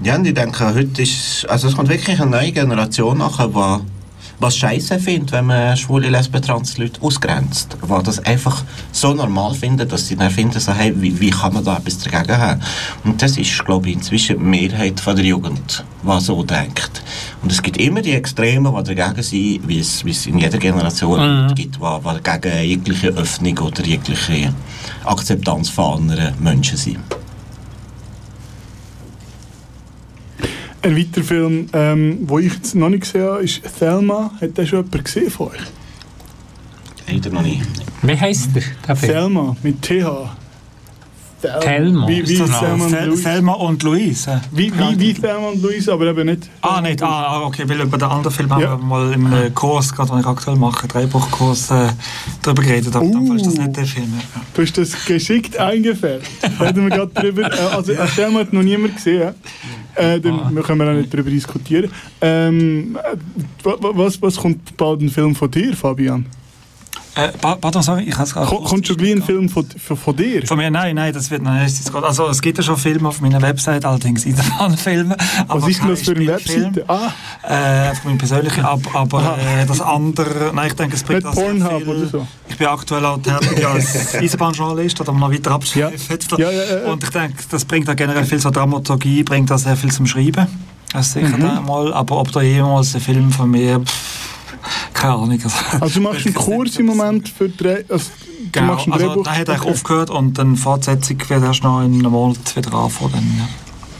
[0.03, 3.81] Ja, und ich denke, heute ist, also es kommt wirklich eine neue Generation nachher,
[4.39, 7.77] was scheiße findet, wenn man schwule, lesben, trans Leute ausgrenzt.
[7.83, 11.53] Die das einfach so normal finden, dass sie dann finden, so, hey, wie, wie kann
[11.53, 12.61] man da etwas dagegen haben?
[13.03, 17.01] Und das ist, glaube ich, inzwischen die Mehrheit von der Jugend, die so denkt.
[17.41, 20.57] Und es gibt immer die Extremen, die dagegen sind, wie es, wie es in jeder
[20.57, 24.53] Generation Leute gibt, die, die gegen jegliche Öffnung oder jegliche
[25.03, 26.99] Akzeptanz von anderen Menschen sind.
[30.87, 34.31] Ein weiterer Film, ähm, den ich jetzt noch nicht gesehen habe, ist Thelma.
[34.39, 35.59] Hat den schon jemand gesehen von euch?
[37.09, 37.61] Leider noch nicht.
[38.03, 38.63] Wie heisst der?
[38.87, 39.11] der Film?
[39.11, 40.29] Thelma, mit TH.
[41.51, 42.07] Thel- Thelma.
[42.07, 43.23] Wie, wie Thelma und.
[43.23, 44.41] Thelma und Louise.
[44.51, 46.49] Wie, wie, wie Thelma und Louise, aber eben nicht.
[46.61, 47.01] Ah, nicht.
[47.01, 48.69] Ah, ah, okay, weil über den anderen Film Ja.
[48.69, 51.87] haben wir mal im äh, Kurs, gerade den ich aktuell mache, Drehbuchkurs, äh,
[52.41, 52.95] darüber geredet.
[52.95, 53.13] Aber Uh.
[53.13, 54.13] dann ist das nicht der Film.
[54.17, 54.41] Ja.
[54.53, 56.25] Du hast das geschickt eingefärbt.
[56.59, 57.43] Reden wir gerade drüber.
[57.51, 59.33] Äh, Also, äh, Thelma hat noch niemand gesehen.
[59.95, 61.89] Äh, dann wir können wir auch nicht darüber diskutieren.
[62.21, 63.17] Ähm, äh,
[63.65, 66.25] wa- wa- was, was kommt bald ein Film von dir, Fabian?
[67.17, 68.45] Äh, pa- pardon, sorry, ich habe gerade...
[68.47, 70.45] Ko- Kommt schon gleich ein Film von, von, von dir?
[70.45, 71.75] Von mir, nein, nein, das wird noch nicht.
[72.03, 74.23] Also es gibt ja schon Filme auf meiner Website, allerdings
[74.77, 75.17] Filme.
[75.47, 76.85] Was ist denn das für eine Webseite?
[76.87, 77.09] Ah,
[77.43, 81.31] Äh, von meinem persönlichen, aber, aber äh, das andere, nein, ich denke, es bringt Nicht
[81.31, 81.87] auch sehr Pornhub viel.
[81.89, 82.27] oder so?
[82.49, 85.97] Ich bin aktuell auch tätig als Eisenbahnjournalist, oder noch weiter abschweifen.
[86.37, 86.91] Ja, ja, ja.
[86.91, 90.05] Und ich denke, das bringt auch generell viel so Dramaturgie, bringt auch sehr viel zum
[90.05, 90.45] Schreiben.
[90.93, 91.41] Das sicher Mhm.
[91.41, 94.36] da mal, aber ob da jemals ein Film von mir, pff,
[94.93, 95.39] keine Ahnung.
[95.79, 97.83] also du machst einen Kurs im Moment für Dreh...
[97.89, 98.05] Also,
[98.43, 99.23] du Genau, machst also Drehbuch...
[99.23, 99.71] da hat eigentlich Okay.
[99.71, 103.11] aufgehört und dann Fortsetzung wird erst noch in einem Monat wieder anfangen.
[103.13, 103.47] Dann, ja.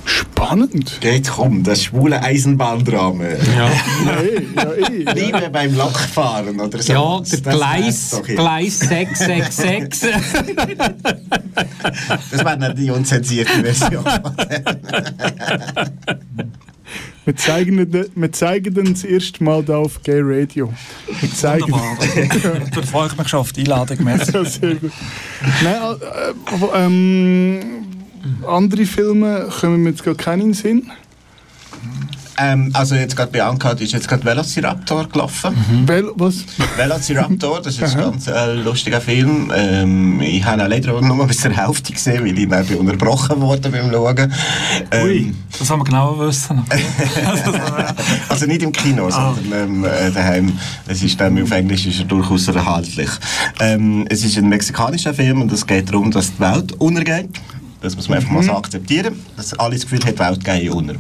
[0.10, 1.00] Spannend.
[1.04, 3.26] Jetzt komm, das schwule Eisenbahndrama.
[3.26, 3.36] Ja,
[4.06, 4.22] Ja,
[4.56, 5.04] ja, eh.
[5.04, 5.12] Ja.
[5.12, 6.94] Liebe beim Lokfahren oder so.
[6.94, 8.22] ja der Das Gleis.
[8.26, 10.10] Gleis 666.
[12.32, 14.06] Das wäre nicht die unzensierte Version.
[17.28, 20.72] Wir zeigen, wir zeigen ihn das erste Mal da auf Gay Radio.
[21.20, 21.74] Wir zeigen
[22.90, 24.08] freue ich mich schon auf die Einladung.
[24.08, 24.94] Ja, sehr gut.
[25.62, 27.60] Nein, äh, ähm,
[28.48, 30.92] andere Filme kommen mir jetzt gar keinen in den Sinn.
[32.38, 35.56] Ähm, also jetzt gerade bei Uncut ist jetzt gerade Velociraptor gelaufen.
[35.86, 36.46] Weil, was?
[36.76, 39.52] Velociraptor, das ist ein ganz äh, lustiger Film.
[39.56, 43.70] Ähm, ich habe ihn leider nur bis zur Hälfte gesehen, weil ich dann unterbrochen wurde
[43.70, 44.34] beim Schauen.
[45.04, 46.64] Ui, Ähm, das haben wir genauer wissen.
[48.30, 50.58] also nicht im Kino, sondern ähm, äh, daheim.
[50.88, 53.10] Es ist dann auf Englisch ist er durchaus erhaltlich.
[53.60, 57.30] Ähm, es ist ein mexikanischer Film und es geht darum, dass die Welt untergeht.
[57.82, 60.72] Das muss man einfach mal so akzeptieren, dass alle das Gefühl haben, die Welt geht
[60.72, 60.96] unter.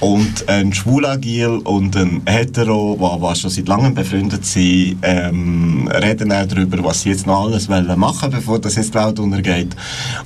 [0.00, 5.88] Und ein schwuler Gil und ein Hetero, die, die schon seit langem befreundet sind, ähm,
[5.88, 9.18] reden dann darüber, was sie jetzt noch alles wollen machen bevor das jetzt die Welt
[9.18, 9.74] untergeht.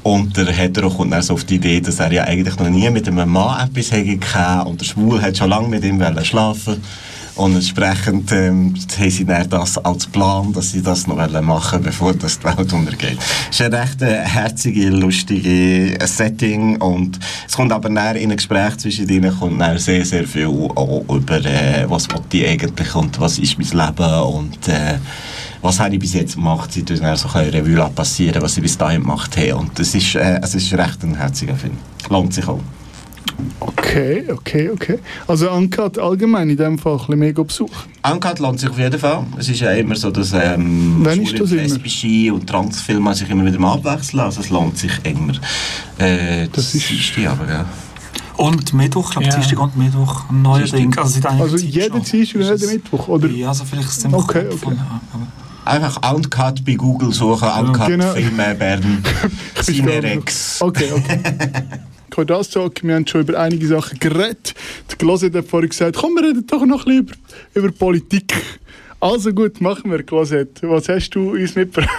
[0.03, 2.90] Und der Hetero kommt dann so auf die Idee, dass er ja eigentlich noch nie
[2.90, 6.82] mit einem Mann etwas hätte und der Schwul hat schon lange mit ihm wollen schlafen
[7.37, 11.82] und entsprechend ähm, haben sie dann das als Plan, dass sie das noch machen wollen,
[11.82, 13.18] bevor das die Welt untergeht.
[13.51, 18.30] Es ist ein recht äh, herzige, lustige äh, Setting und es kommt aber dann in
[18.30, 23.20] ein Gespräch zwischen ihnen kommt dann sehr, sehr viel über äh, was ich eigentlich und
[23.20, 24.99] was ist mein Leben und äh,
[25.61, 26.72] was habe ich bis jetzt gemacht.
[26.72, 29.95] Sie tun dann so ein Revue passieren, was sie bis dahin gemacht haben und das
[29.95, 31.76] ist, äh, es ist recht ein herziger Film.
[32.09, 32.61] Lohnt sich auch.
[33.61, 34.99] Okay, okay, okay.
[35.27, 37.70] Also Uncut allgemein in dem Fall ein bisschen mega Besuch.
[38.03, 39.25] Uncut lohnt sich auf jeden Fall.
[39.39, 43.45] Es ist ja immer so, dass ähm, Wann ist das lesbische und Transfilme sich immer
[43.47, 44.20] wieder mal abwechseln.
[44.20, 45.33] Also es lohnt sich immer.
[45.99, 47.64] Äh, Das ist- die aber, ja.
[48.37, 49.35] Und Mittwoch, ich glaube, Ja.
[49.37, 50.64] Dienstag und Mittwoch, ein neuer.
[50.64, 50.97] Ding.
[50.99, 52.03] Also, seit Also Zeit jeden.
[52.03, 53.29] Dienstag und Ist jeden Mittwoch, oder?
[53.29, 54.66] Ja, also vielleicht ist es im Okay, Kopf.
[54.66, 54.77] okay.
[55.64, 58.12] Einfach Uncut bei Google suchen, Uncut Genau.
[58.12, 59.03] Filme Bern,
[59.62, 60.61] Cinerex.
[60.61, 61.20] Okay, okay.
[62.23, 62.75] Das sagen?
[62.83, 64.55] Wir haben schon über einige Sachen geredet.
[64.89, 67.11] Der Closet hat vorhin gesagt, komm, wir reden doch noch ein
[67.55, 68.33] über Politik.
[69.05, 70.63] Also gut, machen wir, Closet.
[70.63, 71.91] Was hast du uns mitgebracht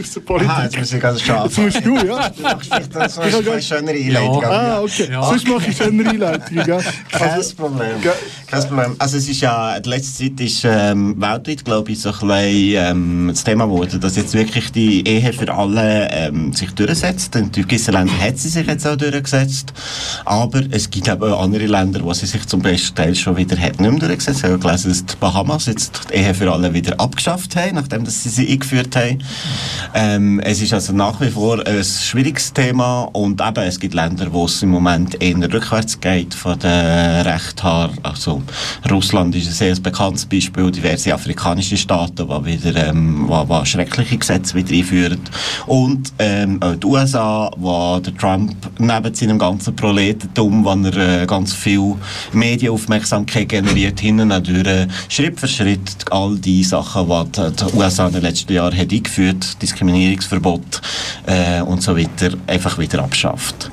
[0.00, 0.50] aus der Politik?
[0.50, 1.48] Aha, jetzt muss ich ganz schade.
[1.48, 2.28] Jetzt musst du, ja?
[2.28, 4.42] Du machst vielleicht das ist eine schönere Einleitung.
[4.42, 4.50] Ja.
[4.50, 5.08] Ah, okay.
[5.10, 5.22] Ja.
[5.24, 6.80] Sonst mache ich eine Einleitung, gell?
[7.10, 7.88] Kein Also, Problem.
[8.46, 8.94] Kein Problem.
[9.00, 12.74] Also es ist ja, die letzte Zeit ist ähm, weltweit, glaube ich, so ein bisschen
[12.76, 17.34] ähm, das Thema geworden, dass jetzt wirklich die Ehe für alle ähm, sich durchsetzt.
[17.34, 19.72] In gewissen Ländern hat sie sich jetzt auch durchgesetzt.
[20.24, 23.56] Aber es gibt eben auch andere Länder, wo sie sich zum besten Teil schon wieder
[23.58, 24.38] hat nicht mehr durchgesetzt.
[24.38, 28.04] Ich habe gelesen, dass die Bahamas jetzt die Ehe für alle wieder abgeschafft haben, nachdem
[28.04, 29.22] dass sie sie eingeführt haben.
[29.94, 34.32] Ähm, es ist also nach wie vor ein schwieriges Thema und eben, es gibt Länder,
[34.32, 37.90] wo es im Moment eher rückwärts geht von den Rechten her.
[38.02, 38.42] Also
[38.90, 44.18] Russland ist ein sehr bekanntes Beispiel, diverse afrikanische Staaten, die wieder ähm, wo, wo schreckliche
[44.18, 45.20] Gesetze wieder einführen.
[45.66, 51.26] Und ähm, auch die USA, wo der Trump neben seinem ganzen Proletentum, wo er äh,
[51.26, 51.94] ganz viel
[52.32, 58.22] Medienaufmerksamkeit generiert, hinten durch, Schritt für Schritt all die Sachen, die die, USA in den
[58.22, 60.80] letzten Jahren hat eingeführt, Diskriminierungsverbot
[61.26, 63.70] äh, und so weiter, einfach wieder abschafft.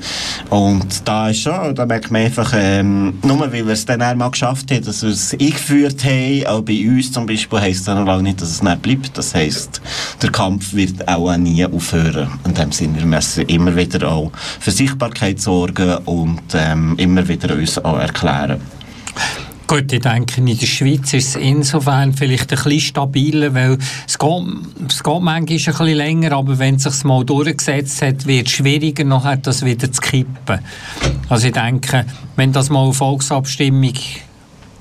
[0.50, 4.30] Und da ist schon, da merkt man einfach, ähm, nur weil er es dann einmal
[4.30, 8.06] geschafft hat, dass wir es eingeführt haben, auch bei uns zum Beispiel, heisst das noch
[8.06, 9.18] lange nicht, dass es nicht bleibt.
[9.18, 9.80] Das heisst,
[10.20, 12.28] der Kampf wird auch nie aufhören.
[12.44, 17.54] In dem Sinne, wir müssen immer wieder auch für Sichtbarkeit sorgen und ähm, immer wieder
[17.54, 18.60] uns auch erklären.
[19.72, 24.18] Gut, ich denke, in der Schweiz ist es insofern vielleicht ein bisschen stabiler, weil es
[24.18, 24.42] geht,
[24.86, 28.52] es geht manchmal ein bisschen länger, aber wenn es sich mal durchgesetzt hat, wird es
[28.52, 30.58] schwieriger, nachher das wieder zu kippen.
[31.30, 32.04] Also ich denke,
[32.36, 33.94] wenn das mal eine Volksabstimmung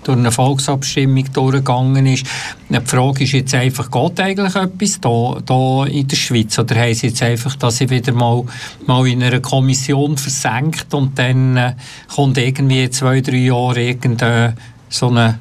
[0.03, 2.25] durch eine Volksabstimmung durchgegangen ist.
[2.69, 6.57] Die Frage ist jetzt einfach, geht eigentlich etwas da, da in der Schweiz?
[6.57, 8.43] Oder haben sie jetzt einfach, dass sie wieder mal,
[8.87, 11.75] mal in einer Kommission versenkt und dann äh,
[12.13, 14.55] kommt irgendwie in zwei, drei Jahre irgendein
[14.91, 15.39] so ein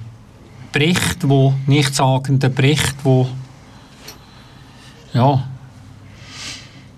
[0.73, 3.29] Bericht, wo nichtssagender Bericht, wo
[5.13, 5.45] ja,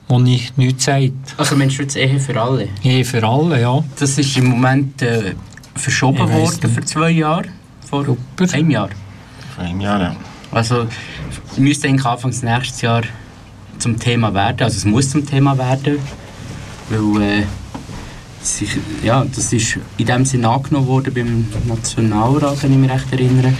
[0.07, 1.13] wo nicht, nichts sagt.
[1.39, 2.69] Also Mensch, jetzt Ehe für alle.
[2.85, 3.83] Eh für alle, ja.
[3.99, 5.35] Das ist im Moment äh,
[5.75, 7.47] verschoben worden für zwei Jahre.
[7.89, 8.53] Vor Super.
[8.53, 8.91] einem Jahr.
[9.57, 10.17] Vor einem Jahr, ja.
[10.51, 10.87] Also
[11.57, 13.03] müsste eigentlich Anfang des nächsten Jahr
[13.79, 14.63] zum Thema werden.
[14.63, 15.99] Also es muss zum Thema werden,
[16.91, 17.43] weil äh,
[18.43, 18.71] sich,
[19.03, 23.53] ja, das ist in dem Sinne angenommen worden beim Nationalrat, wenn ich mich recht erinnere.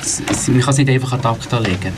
[0.00, 1.92] Es, es, man kann es nicht einfach an die Akta legen.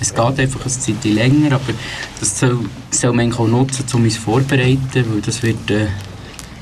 [0.00, 1.72] Es geht einfach eine Zeit länger, aber
[2.18, 2.58] das soll,
[2.90, 5.90] soll man auch nutzen, um uns vorzubereiten, weil das wird äh, ein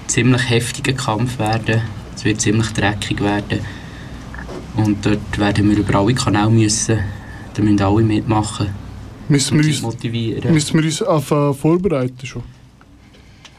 [0.07, 1.83] ziemlich heftiger Kampf werden.
[2.15, 3.61] Es wird ziemlich dreckig werden.
[4.77, 6.99] Und dort werden wir über alle Kanäle müssen,
[7.55, 8.69] da müssen alle mitmachen
[9.29, 10.53] Müssen wir uns, motivieren.
[10.53, 12.43] müssen wir uns auf, äh, vorbereiten schon?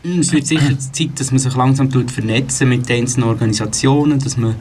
[0.04, 4.56] Es wird sicher Zeit, dass man sich langsam vernetzen mit den einzelnen Organisationen, dass man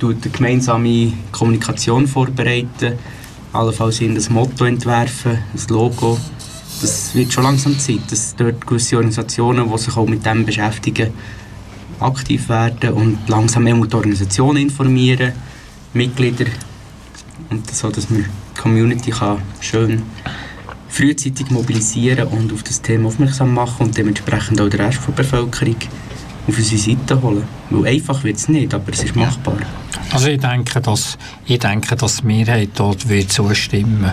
[0.00, 2.94] eine gemeinsame Kommunikation vorbereiten,
[3.52, 6.18] allenfalls in das Motto entwerfen, das Logo.
[6.80, 11.12] Das wird schon langsam Zeit, dass dort gewisse Organisationen, die sich auch mit dem beschäftigen,
[12.00, 15.32] aktiv werden und langsam auch die Organisation informieren,
[15.92, 16.46] Mitglieder
[17.50, 20.02] und so, dass man die Community kann schön
[20.96, 25.76] frühzeitig mobilisieren und auf das Thema aufmerksam machen und dementsprechend auch den Rest der Bevölkerung
[26.48, 27.44] auf unsere Seite holen.
[27.70, 29.58] Weil einfach wird es nicht, aber es ist machbar.
[30.10, 34.12] Also ich denke, dass, ich denke, dass die Mehrheit dort wird zustimmen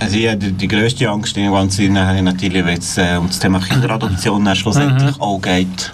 [0.00, 3.16] Also ja, die, die grösste Angst in dem Ganzen habe ich natürlich, wenn es äh,
[3.16, 5.92] um das Thema Kinderadoption dann schlussendlich auch geht.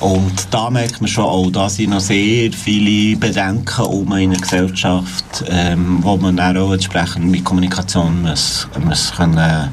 [0.00, 4.40] Und da merkt man schon auch, da sind noch sehr viele Bedenken um in der
[4.40, 9.70] Gesellschaft, ähm, wo man dann auch entsprechend mit Kommunikation muss, muss können,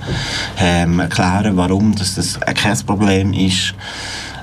[0.60, 3.74] ähm, erklären warum dass das kein Problem ist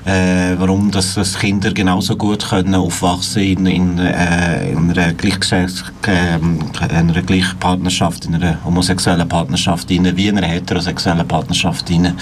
[0.05, 5.83] äh, warum dass, dass Kinder genauso gut können aufwachsen in, in, äh, in einer, Gleichgeschlechts
[6.05, 12.15] äh, in einer Gleichpartnerschaft, in einer homosexuellen Partnerschaft rein, wie in einer heterosexuellen Partnerschaft rein.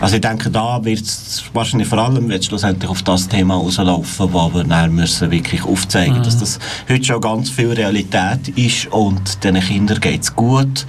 [0.00, 4.32] Also ich denke, da wird es wahrscheinlich vor allem wird schlussendlich auf das Thema rauslaufen,
[4.32, 6.22] wo wir dann müssen wirklich aufzeigen, mhm.
[6.22, 10.86] dass das heute schon ganz viel Realität ist und diesen Kindern geht es gut.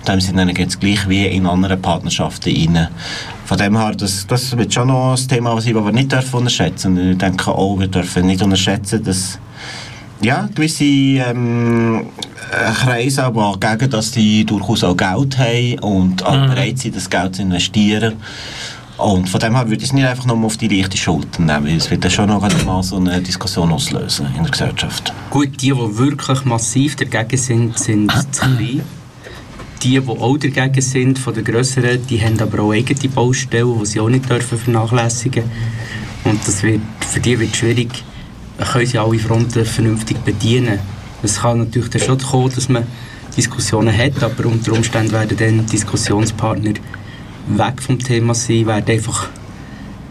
[0.00, 2.88] In dem Sinne geht es gleich wie in anderen Partnerschaften rein.
[3.50, 6.36] Von dem her, das, das wird schon noch ein Thema, was ich aber nicht dürfen
[6.36, 9.40] unterschätzen Ich denke auch, wir dürfen nicht unterschätzen, dass
[10.20, 12.06] ja, gewisse ähm,
[12.76, 16.46] Kreise, aber gegen, dass die durchaus auch Geld haben und auch mhm.
[16.46, 18.18] bereit sind, das Geld zu investieren.
[18.98, 21.66] Und von dem her würde ich es nicht einfach nur auf die leichte Schulter nehmen,
[21.66, 25.12] weil es wird dann schon noch mal so eine Diskussion auslösen in der Gesellschaft.
[25.28, 28.82] Gut, die, die wirklich massiv dagegen sind, sind zu klein
[29.82, 33.86] die, die auch dagegen sind, von den Grösseren, die haben aber auch eigene Baustellen, die
[33.86, 35.90] sie auch nicht dürfen vernachlässigen dürfen.
[36.24, 38.04] Und das wird, für die wird es schwierig,
[38.72, 40.78] können sie alle Fronten vernünftig bedienen.
[41.22, 42.86] Es kann natürlich dann schon kommen, dass man
[43.36, 46.74] Diskussionen hat, aber unter Umständen werden dann Diskussionspartner
[47.48, 49.28] weg vom Thema sein, werden einfach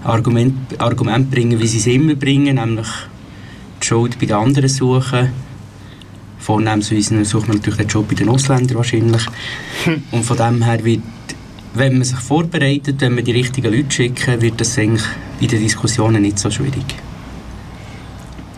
[0.03, 2.87] Argumente Argument bringen, wie sie es immer bringen, nämlich
[3.81, 5.29] die Schuld bei den anderen suchen
[6.49, 9.21] vornehmsweise sucht man natürlich den Job bei den Ausländern wahrscheinlich.
[10.11, 11.03] Und von dem her wird,
[11.75, 15.03] wenn man sich vorbereitet, wenn man die richtigen Leute schicken, wird das eigentlich
[15.41, 16.95] in den Diskussionen nicht so schwierig.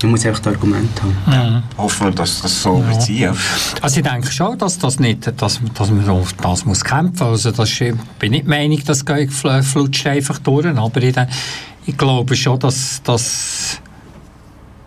[0.03, 1.17] Man muss einfach das Argument haben.
[1.27, 1.63] Ja.
[1.77, 3.33] Hoffen, dass das so ja.
[3.33, 7.27] wird Also ich denke schon, dass, das nicht, dass, dass man auf das muss kämpfen
[7.27, 7.45] muss.
[7.45, 10.65] Also das ist, ich bin nicht der Meinung, das flutscht einfach durch.
[10.65, 11.15] Aber ich,
[11.87, 13.81] ich glaube schon, dass, dass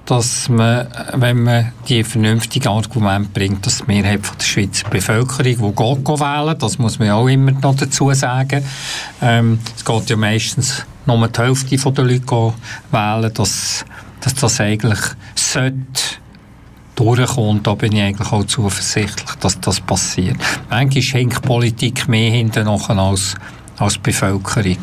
[0.07, 5.55] dass man, wenn man die vernünftigen Argumente bringt, dass die Mehrheit der Schweizer Bevölkerung, die
[5.55, 8.65] geht wählen, das muss man auch immer noch dazu sagen.
[9.23, 12.55] Ähm, es geht ja meistens nur die Hälfte der Leute
[12.91, 13.85] wählen, dass,
[14.21, 15.01] dass das eigentlich
[15.35, 16.21] sollte
[16.97, 20.37] durchkommt, da bin ich eigentlich auch zuversichtlich, dass das passiert.
[20.71, 23.35] Manchmal hängt Politik mehr hinten als,
[23.79, 24.79] als die Bevölkerung.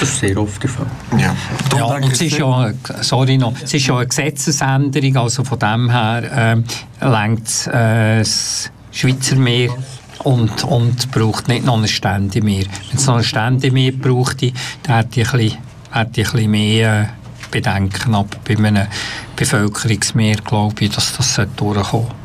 [0.00, 0.86] Das ist sehr Fall.
[1.18, 1.34] Ja,
[1.76, 5.90] ja und es ist ja, sorry noch, es ist ja eine Gesetzesänderung, also von dem
[5.90, 6.56] her
[7.00, 9.70] äh, lenkt äh, das Schweizer Meer
[10.24, 12.64] und, und braucht nicht noch eine Stände mehr.
[12.88, 14.52] Wenn es noch eine Stände mehr bräuchte,
[14.82, 15.58] dann hätte ich ein bisschen,
[15.90, 17.06] hätte ich ein bisschen mehr äh,
[17.50, 18.14] Bedenken.
[18.14, 18.86] Aber bei einem
[19.36, 22.21] Bevölkerungsmeer glaube ich, dass das durchkommen sollte.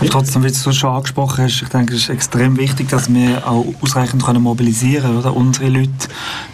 [0.00, 3.46] Aber trotzdem, wie du schon angesprochen hast, ich denke, es ist extrem wichtig, dass wir
[3.46, 5.90] auch ausreichend können mobilisieren können, unsere Leute,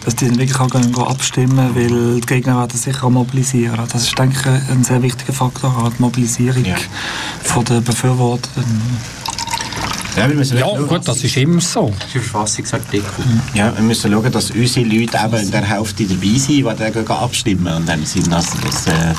[0.05, 3.79] dass die dann wirklich auch gehen, gehen abstimmen, weil die Gegner werden sicher auch mobilisieren.
[3.93, 6.77] Das ist, denke ich, ein sehr wichtiger Faktor, die Mobilisierung ja.
[7.43, 8.49] von der Befürworter.
[10.17, 11.93] Ja, wir müssen ja schauen, gut, das ist immer so.
[11.99, 13.25] Das ist ein Verfassungsartikel.
[13.55, 17.07] Ja, wir müssen schauen, dass unsere Leute eben in der Hälfte dabei sind, die dann
[17.07, 17.75] abstimmen.
[17.75, 19.15] Und dann sind also das, äh,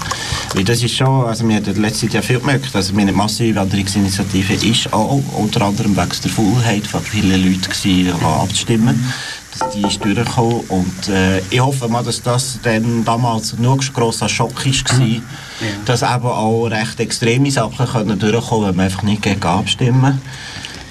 [0.54, 4.92] weil das ist schon, also wir haben letztes Jahr viel gemerkt, also meine Massenwanderungsinitiative ist
[4.92, 9.14] auch unter anderem wegen der Faulheit von vielen Leuten gewesen, abzustimmen.
[9.60, 13.94] Dass die ist durchgekommen und äh, ich hoffe mal, dass das dann damals nur ein
[13.94, 15.12] grosser Schock war, mhm.
[15.12, 15.68] ja.
[15.84, 20.22] dass eben auch recht extreme Sachen können durchkommen, wenn man einfach nicht gegen abstimmen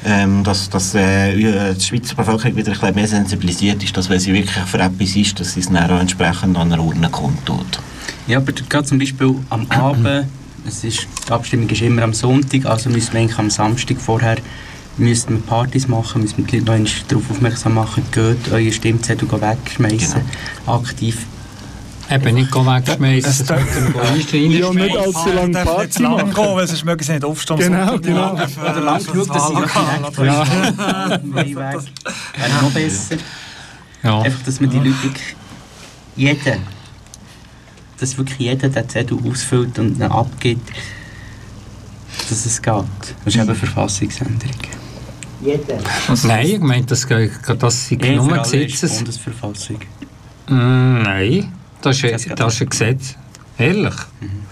[0.04, 1.34] ähm, dass, dass äh,
[1.74, 5.16] die Schweizer Bevölkerung wieder ein bisschen mehr sensibilisiert ist, dass wenn sie wirklich für etwas
[5.16, 7.80] ist, dass sie es dann auch entsprechend an einer Urne kundtut.
[8.26, 10.26] Ja, aber gerade zum Beispiel am Abend,
[10.66, 14.36] es ist, die Abstimmung ist immer am Sonntag, also müssen wir eigentlich am Samstag vorher
[14.96, 19.28] müssten wir Partys machen, müssen wir die Leute noch darauf aufmerksam machen, geht eure Stimmzettel
[19.30, 20.20] wegschmeißen,
[20.66, 20.78] genau.
[20.78, 21.26] aktiv
[22.10, 23.46] Eben nicht wegschmeißen.
[23.46, 26.34] Ja, nicht allzu lange Party machen.
[26.34, 27.58] Gehen, weil sonst mögen sie nicht aufstehen.
[27.58, 28.32] Genau, genau.
[28.32, 30.46] Oder lang geschaut, dass sie direkt ja.
[31.34, 33.16] Wäre noch besser.
[34.02, 34.22] Ja.
[34.22, 35.36] Einfach, dass man die Leute wirklich,
[36.16, 36.56] jeder,
[37.98, 40.68] dass wirklich jeder den Zettel ausfüllt und ihn abgibt,
[42.28, 42.74] dass es geht.
[42.74, 44.56] Das ist eben eine Verfassungsänderung.
[45.42, 45.78] Jeder.
[46.24, 48.96] Nein, ich meine, das, das sind nur Gesetzes...
[48.96, 49.78] Bundesverfassung.
[50.48, 51.52] Mm, nein.
[51.82, 53.16] Das ist, das ist ein Gesetz.
[53.58, 53.94] Ehrlich?
[54.20, 54.50] Mhm.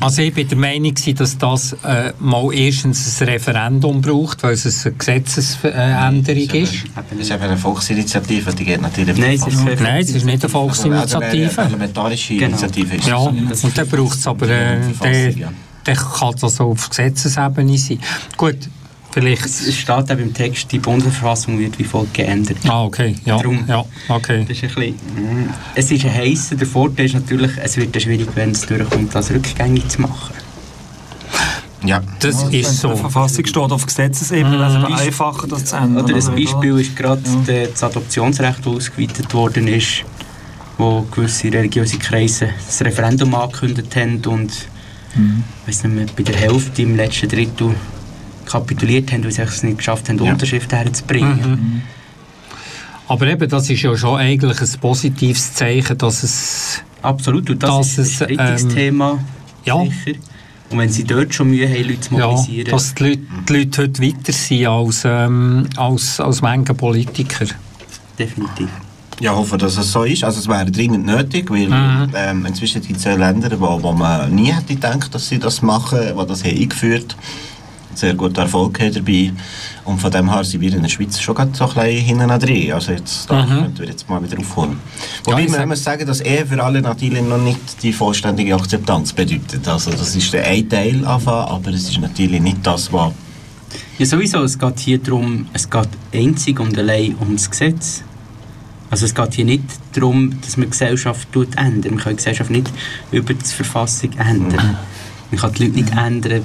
[0.00, 4.84] Also ich bin der Meinung, dass das äh, mal erstens ein Referendum braucht, weil es
[4.84, 6.74] eine Gesetzesänderung ist.
[6.94, 10.42] Das ist eben eine Volksinitiative, die geht natürlich Nein, es ist, Nein, es ist nicht
[10.42, 11.44] eine Volksinitiative.
[11.44, 12.48] Also eine parlamentarische genau.
[12.48, 14.80] Initiative ist Ja, und dann braucht es aber, äh,
[15.84, 18.00] dann, kann das also auf Gesetzesebene sein.
[18.36, 18.58] Gut,
[19.16, 19.46] Vielleicht.
[19.46, 22.58] Es steht eben im Text, die Bundesverfassung wird wie folgt geändert.
[22.68, 23.14] Ah, okay.
[23.24, 23.64] Ja, Drum.
[23.66, 24.44] ja okay.
[24.46, 27.94] Das ist ein bisschen, mm, es ist ein heißer, der Vorteil ist natürlich, es wird
[27.94, 30.34] dann schwierig, wenn es durchkommt, das rückgängig zu machen.
[31.82, 32.02] Ja.
[32.20, 32.94] Das Wenn ist die so.
[32.94, 36.04] Verfassung steht auf Gesetzesebene, also vereinfachen das zu ändern.
[36.04, 37.66] Oder ein Beispiel ist gerade Ja.
[37.68, 40.04] das Adoptionsrecht, das ausgeweitet worden ist,
[40.76, 46.36] wo gewisse religiöse Kreise das Referendum angekündigt haben und ich weiss nicht mehr, bei der
[46.36, 47.74] Hälfte im letzten Drittel
[48.46, 50.32] kapituliert haben, weil sie es nicht geschafft haben, Ja.
[50.32, 51.82] Unterschriften herzubringen.
[53.08, 56.82] Aber eben, das ist ja schon eigentlich ein positives Zeichen, dass es.
[57.02, 59.18] Absolut, und das Dass ist ein es, strittiges ähm, Thema,
[59.64, 59.80] Ja.
[59.80, 60.18] sicher.
[60.70, 63.52] Und wenn sie dort schon Mühe haben, Leute zu Ja, mobilisieren, dass die Leute, die
[63.52, 67.46] Leute heute weiter sind als, ähm, als, als manche Politiker.
[68.18, 68.68] definitiv.
[69.20, 70.24] Ja, ich hoffe, dass es so ist.
[70.24, 71.68] Also es wäre dringend nötig, weil
[72.14, 75.62] ähm, inzwischen gibt es ja Länder, wo, wo man nie hätte gedacht, dass sie das
[75.62, 77.16] machen, die das haben eingeführt
[77.98, 79.32] sehr guten Erfolg haben dabei.
[79.84, 82.40] Und von dem her sind wir in der Schweiz schon gerade so ein bisschen hinten
[82.40, 82.72] drin.
[82.72, 84.78] Also jetzt, da könnten wir jetzt mal wieder aufholen.
[85.24, 89.12] Wobei ich man muss sagen, dass Ehe für alle natürlich noch nicht die vollständige Akzeptanz
[89.12, 89.66] bedeutet.
[89.68, 93.12] Also das ist der ein Teil anfangen, aber es ist natürlich nicht das, was
[93.98, 98.02] Ja, sowieso, es geht hier darum, es geht einzig und allein ums Gesetz.
[98.90, 101.94] Also es geht hier nicht darum, dass man die Gesellschaft tut ändern.
[101.94, 102.70] Man kann die Gesellschaft nicht
[103.10, 104.76] über die Verfassung ändern.
[105.30, 106.42] Man kann die Leute nicht ändern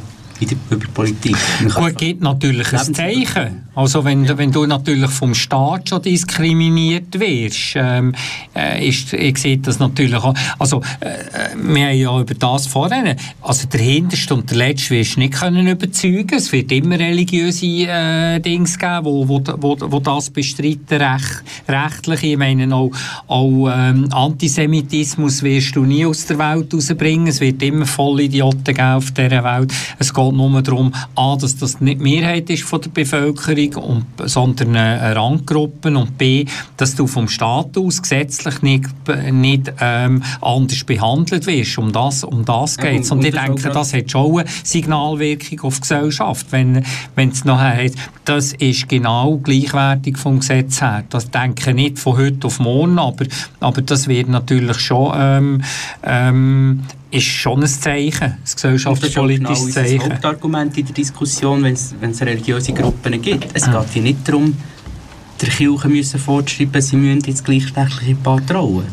[0.70, 1.36] über Politik.
[1.76, 3.64] Gut, gibt natürlich ein Zeichen.
[3.76, 8.14] Also wenn, du- wenn du natürlich vom Staat schon diskriminiert wirst, ähm,
[8.56, 10.34] äh, ist, ich sehe das natürlich auch.
[10.60, 15.16] Also äh, wir haben ja über das vorhin, also der Hinterste und der Letzte wirst
[15.16, 16.36] du nicht können überzeugen.
[16.36, 22.24] Es wird immer religiöse äh, Dings geben, wo, wo, wo, wo das bestreiten, recht, rechtlich.
[22.24, 22.92] Ich meine auch,
[23.28, 27.28] auch ähm, Antisemitismus wirst du nie aus der Welt rausbringen.
[27.28, 29.74] Es wird immer Vollidioten geben auf dieser Welt.
[29.98, 34.06] Es geht nur darum, A, dass das nicht die Mehrheit ist von der Bevölkerung, und,
[34.30, 36.46] sondern eine Randgruppe und B,
[36.78, 38.90] dass du vom Staat aus gesetzlich nicht,
[39.32, 41.78] nicht ähm, anders behandelt wirst.
[41.78, 43.12] Um das, um das geht es.
[43.12, 46.84] und- Und, ich denke, das hat schon eine Signalwirkung auf die Gesellschaft, wenn
[47.16, 51.04] es nachher heißt, das ist genau gleichwertig vom Gesetz her.
[51.10, 53.26] Das denke ich nicht von heute auf morgen, aber,
[53.60, 55.62] aber das wird natürlich schon ähm,
[56.04, 56.82] ähm,
[57.12, 60.14] ist schon ein Zeichen, ein das ist auch genau gesellschaftspolitisches unser Zeichen.
[60.14, 63.48] Hauptargument in der Diskussion, wenn es religiöse Gruppen gibt.
[63.54, 64.56] Es geht hier nicht darum,
[65.42, 68.86] der Kirche müssen fortschreiben, sie müssen jetzt gleichgeschlechtliche Paar trauen.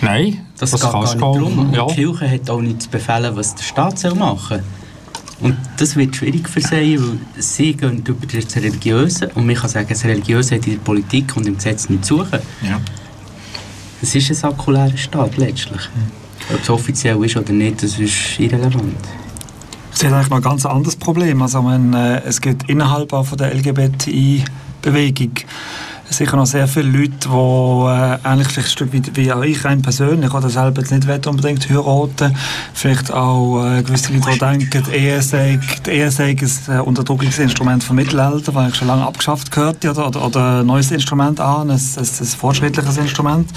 [0.00, 1.72] Nein, Das, das geht gar nicht darum.
[1.72, 1.86] Ja.
[1.86, 4.60] Die Kirche hat auch nicht zu befehlen, was der Staat soll machen
[5.40, 9.70] Und das wird schwierig für sie, weil sie gehen über das Religiöse und man kann
[9.70, 12.40] sagen, das Religiöse hat in der Politik und im Gesetz nicht zu suchen.
[12.62, 12.80] ja.
[14.02, 15.80] Es ist ein säkularer Staat letztlich.
[16.52, 18.96] Ob es offiziell ist oder nicht, das ist irrelevant.
[19.92, 21.40] Sie hat eigentlich noch ein ganz anderes Problem.
[21.40, 25.32] Also, meine, äh, es gibt innerhalb auch von der LGBTI-Bewegung
[26.10, 29.64] sicher noch sehr viele Leute, die äh, ähnlich vielleicht ein Stück wie, wie auch ich
[29.64, 32.36] rein persönlich oder selber jetzt nicht unbedingt heiraten.
[32.72, 36.80] Vielleicht auch äh, gewisse Leute, die denken, die Ehe sei, die Ehe sei ein äh,
[36.80, 41.70] Unterdrückungsinstrument vom Mittelalter, das schon lange abgeschafft gehört oder, oder, oder ein neues Instrument an,
[41.70, 43.50] ein, ein, ein fortschrittliches Instrument.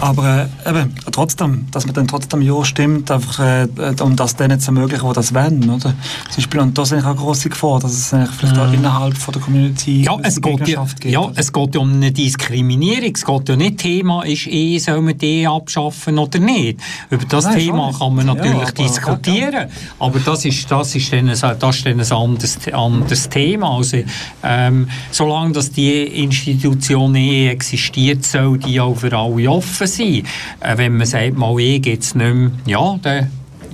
[0.00, 3.68] Aber äh, eben, trotzdem, dass man dann trotzdem Ja stimmt, einfach, äh,
[4.00, 5.68] um das denen zu ermöglichen, die das wollen.
[5.68, 5.92] Oder?
[6.30, 9.32] Zum Beispiel, und da sehe ich auch grosse Gefahr, dass es vielleicht auch innerhalb von
[9.32, 10.04] der Community Mhm.
[10.04, 11.04] Ja, es geht ja, gibt.
[11.04, 11.30] ja?
[11.48, 13.12] Es geht ja um eine Diskriminierung.
[13.14, 16.78] Es geht ja nicht Thema, ist Ehe, soll man die abschaffen oder nicht.
[17.08, 19.68] Über das Nein, Thema kann man Ja, natürlich aber- diskutieren.
[19.98, 23.76] Aber das ist, das ist dann ein, das ist dann ein anderes, anderes Thema.
[23.78, 23.98] Also,
[24.42, 30.24] ähm, solange dass die Institution Ehe existiert, soll die auch für alle offen sein.
[30.60, 33.30] Äh, wenn man sagt, mal Ehe gibt es nicht mehr, ja, dann,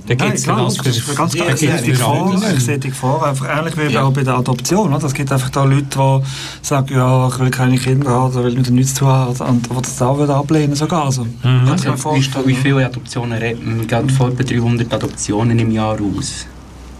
[0.07, 0.45] dann Nein, gibt es
[0.97, 1.47] ist ganz klar.
[1.47, 2.51] Ja, Ich sehe Gefahr, ja.
[2.55, 4.03] ich sehe die Gefahr einfach ähnlich wie Ja.
[4.03, 4.93] auch bei der Adoption.
[4.93, 5.05] Oder?
[5.05, 6.21] Es gibt einfach da Leute, die
[6.61, 9.69] sagen, ja, ich will keine Kinder haben, oder will mit dem nichts zu haben, und
[9.69, 11.05] die das auch wieder ablehnen sogar.
[11.05, 12.47] Also, kann ich mir Also, wie, vorstellen.
[12.47, 13.77] wie viele Adoptionen man?
[13.77, 16.45] Man geht von etwa 300 Adoptionen im Jahr aus.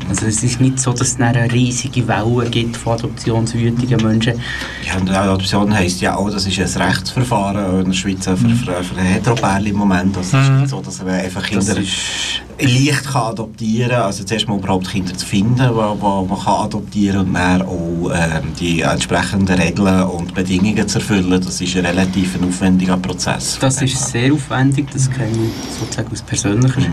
[0.07, 4.39] Also es ist nicht so, dass es eine riesige Welle gibt von adoptionswütigen Menschen.
[4.85, 8.83] Ja, und Adoption heisst ja auch, das ist ein Rechtsverfahren in der Schweiz für, für,
[8.83, 10.15] für Heteropärchen im Moment.
[10.17, 14.01] Also es ist nicht so, dass man einfach Kinder leicht kann adoptieren kann.
[14.01, 18.53] Also zuerst mal überhaupt Kinder zu finden, die man kann adoptieren und dann auch ähm,
[18.59, 21.41] die entsprechenden Regeln und Bedingungen zu erfüllen.
[21.43, 23.57] Das ist ein relativ ein aufwendiger Prozess.
[23.59, 26.91] Das ist sehr aufwendig, das kenne ich sozusagen aus persönlicher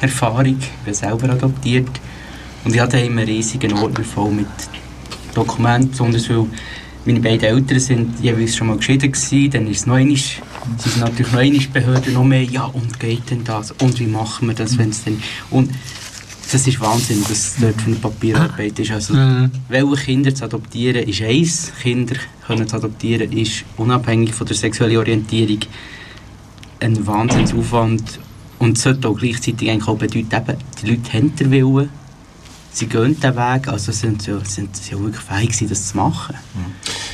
[0.00, 0.56] Erfahrung.
[0.60, 1.88] Ich bin selber adoptiert.
[2.64, 4.46] Und ich hatte einen riesigen Ordner voll mit
[5.34, 6.46] Dokumenten, besonders weil
[7.06, 10.98] meine beiden Eltern sind jeweils schon mal geschieden gewesen, dann ist es noch einmal, sind
[10.98, 14.54] natürlich noch einmal Behörden noch mehr, ja und geht denn das und wie machen wir
[14.54, 15.22] das, wenn es denn...
[15.50, 15.70] Und
[16.52, 18.90] das ist Wahnsinn, dass dort für eine Papierarbeit ist.
[18.90, 19.50] Also, Mhm.
[19.68, 24.96] welche Kinder zu adoptieren ist eins, Kinder können zu adoptieren ist unabhängig von der sexuellen
[24.96, 25.60] Orientierung
[26.80, 28.18] ein Wahnsinnsaufwand
[28.58, 31.88] und sollte auch gleichzeitig eigentlich auch bedeuten, eben, die Leute haben den Willen,
[32.72, 35.96] sie gehen den Weg, also sind sie, sind sie auch wirklich fähig gewesen, das zu
[35.96, 36.36] machen.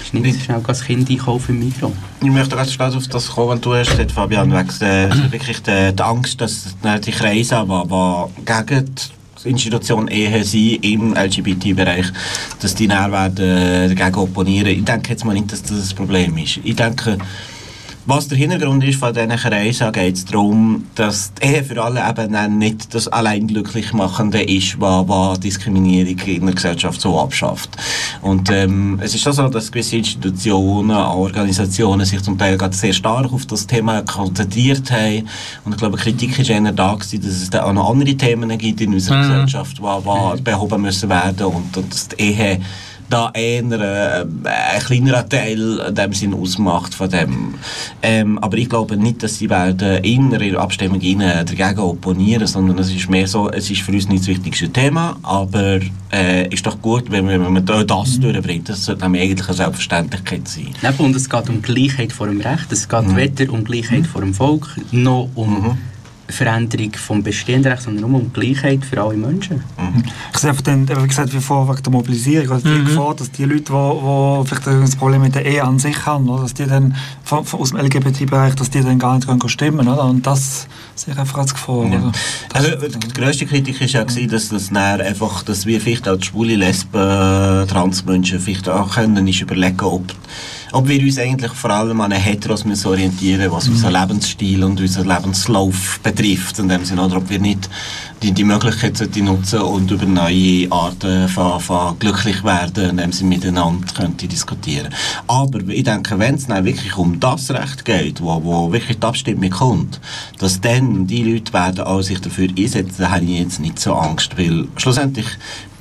[0.01, 1.93] Es ist nicht so schnell das Kind einkaufen im Mikro.
[2.21, 5.93] Ich möchte ganz schnell auf das kommen, was du hast Fabian, wegen der, wirklich der,
[5.93, 8.85] der Angst, dass die Kreise, die, gegen
[9.45, 12.07] die Institution Ehe sind im LGBT-Bereich,
[12.61, 14.69] dass die dann werden äh, dagegen opponieren.
[14.69, 16.61] Ich denke jetzt mal nicht, dass das ein Problem ist.
[16.65, 17.19] Ich denke,
[18.07, 22.01] was der Hintergrund ist von diesen Kreisen, geht es darum, dass die Ehe für alle
[22.09, 27.71] eben nicht das allein glücklich machende ist, was, was Diskriminierung in der Gesellschaft so abschafft.
[28.23, 32.93] Und ähm, es ist schon so, dass gewisse Institutionen, Organisationen sich zum Teil gerade sehr
[32.93, 35.29] stark auf das Thema konzentriert haben.
[35.65, 38.57] Und ich glaube, Kritik ist eher da gewesen, dass es da auch noch andere Themen
[38.57, 42.61] gibt in unserer Gesellschaft, die, die behoben müssen werden und, und dass die Ehe
[43.09, 47.55] da eher äh, ein kleinerer Teil in dem Sinn ausmacht von dem.
[48.03, 52.91] Ähm, aber ich glaube nicht, dass sie werden in ihrer Abstimmung dagegen opponieren, sondern es
[52.93, 55.79] ist mehr so, es ist für uns nicht das wichtigste Thema, aber
[56.13, 58.69] äh, ist doch gut, wenn, wir- wenn man da das durchbringt.
[58.69, 60.69] Das sollte nämlich eigentlich eine Selbstverständlichkeit sein.
[60.83, 64.21] Eben, und es geht um Gleichheit vor dem Recht, es geht weder um Gleichheit vor
[64.21, 65.79] dem Volk, noch um
[66.29, 69.63] Veränderung vom bestehenden Recht, sondern nur um Gleichheit für alle Menschen.
[70.33, 73.45] Ich sehe den, wie gesagt, wie vor wegen der Mobilisierung, also die Gefahr, dass die
[73.45, 76.67] Leute, die, die vielleicht ein Problem mit der Ehe an sich haben, oder, dass die
[76.67, 80.05] dann von, von, aus dem LGBT-Bereich, dass die dann gar nicht können stimmen oder?
[80.05, 81.87] Und das sehe ich einfach als Gefahr.
[82.53, 86.09] Das, Also, die grösste Kritik war ja, gewesen, dass das dann einfach, dass wir vielleicht
[86.09, 90.13] auch die schwule Lesben, Transmenschen vielleicht auch können, ist überlegen, ob,
[90.77, 95.09] ob wir uns eigentlich vor allem an Heteros müssen orientieren, was unseren Lebensstil und unseren
[95.09, 97.71] Lebenslauf betrifft, in dem Sinne, oder ob wir nicht
[98.23, 103.25] die, die Möglichkeit sollten nutzen und über neue Arten von, von glücklich werden, indem sie
[103.25, 104.93] miteinander könnte diskutieren.
[105.27, 109.07] Aber ich denke, wenn es dann wirklich um das Recht geht, wo, wo wirklich die
[109.07, 109.99] Abstimmung kommt,
[110.39, 113.95] dass dann die Leute werden auch sich dafür einsetzen, da habe ich jetzt nicht so
[113.95, 115.27] Angst, weil schlussendlich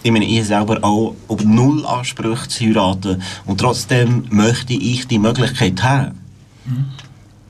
[0.05, 5.17] ich meine, ich selber auch über null Ansprüche zu heiraten und trotzdem möchte ich die
[5.17, 6.21] Möglichkeit haben.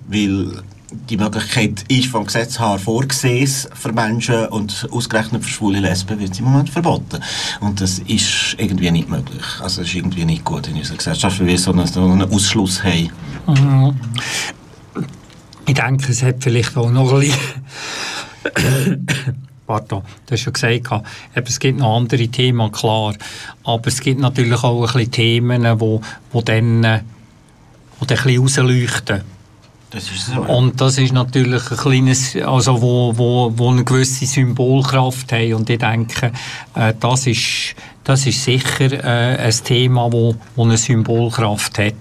[0.08, 0.64] Weil
[1.10, 6.34] die Möglichkeit ist vom Gesetz her vorgesehen für Menschen und ausgerechnet für schwule Lesben wird
[6.34, 7.20] sie im Moment verboten.
[7.60, 9.44] Und das ist irgendwie nicht möglich.
[9.60, 12.32] Also das ist irgendwie nicht gut in unserer Gesellschaft, weil wir so einen, so einen
[12.32, 14.00] Ausschluss haben.
[15.68, 19.08] Ich denke, es hat vielleicht auch noch ein bisschen...
[19.68, 20.92] Pardon, du hast schon gesagt,
[21.36, 23.16] eben, es gibt noch andere Themen, klar.
[23.64, 26.02] Aber es gibt natürlich auch ein bisschen Themen, wo,
[26.32, 27.02] wo dann, äh,
[28.00, 29.22] wo dann ein bisschen rausleuchten.
[29.90, 30.42] Das ist so.
[30.42, 35.54] Und das ist natürlich ein kleines, also wo, wo, wo eine gewisse Symbolkraft haben.
[35.54, 36.32] Und ich denke,
[36.76, 41.94] äh, das, ist, das ist sicher äh, ein Thema, wo, wo eine Symbolkraft hat.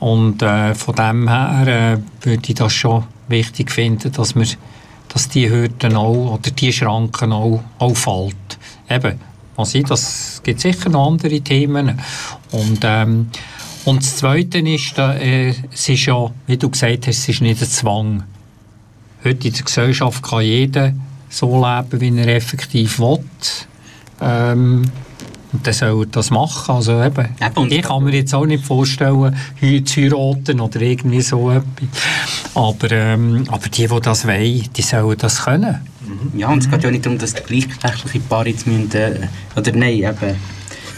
[0.00, 4.46] Und äh, von dem her äh, würde ich das schon wichtig finden, dass wir
[5.14, 8.58] dass die Hürden auch, oder die Schranken auch, auch fällt.
[8.90, 9.20] Eben,
[9.56, 12.00] man sieht, das gibt sicher noch andere Themen.
[12.50, 13.30] Und, ähm,
[13.84, 17.40] und das Zweite ist, da, äh, es ist ja, wie du gesagt hast, es ist
[17.40, 18.24] nicht ein Zwang.
[19.22, 20.92] Heute in der Gesellschaft kann jeder
[21.30, 23.20] so leben, wie er effektiv will.
[24.20, 24.90] Ähm,
[25.54, 26.74] und dann soll er das machen.
[26.74, 31.20] Also eben, Eben, ich kann mir jetzt auch nicht vorstellen, heu zu heiraten oder irgendwie
[31.20, 31.64] so etwas.
[32.54, 35.80] Aber, ähm, aber die, die das wollen, die sollen das können.
[36.36, 39.72] Ja, und es geht ja nicht darum, dass die gleichgeschlechtliche Paare jetzt müssen, äh, oder
[39.72, 40.36] nein, eben,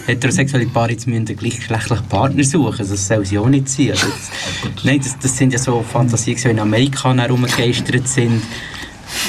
[0.07, 2.79] heterosexuelle Paare jetzt müssen einen gleichgeschlechtlichen Partner suchen.
[2.79, 3.91] Also das soll sie auch nicht sein.
[3.91, 4.31] Also das,
[4.85, 8.43] nein, das, das sind ja so Fantasien, die in Amerika herumgegeistert sind.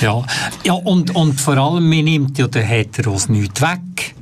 [0.01, 0.23] Ja,
[0.63, 4.15] ja und, und vor allem, man nimmt ja den Heteros nichts weg.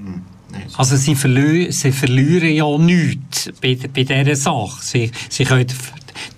[0.78, 4.78] Also sie, verlö sie verlieren ja nichts bei, bei dieser Sache.
[4.82, 5.68] Sie, sie können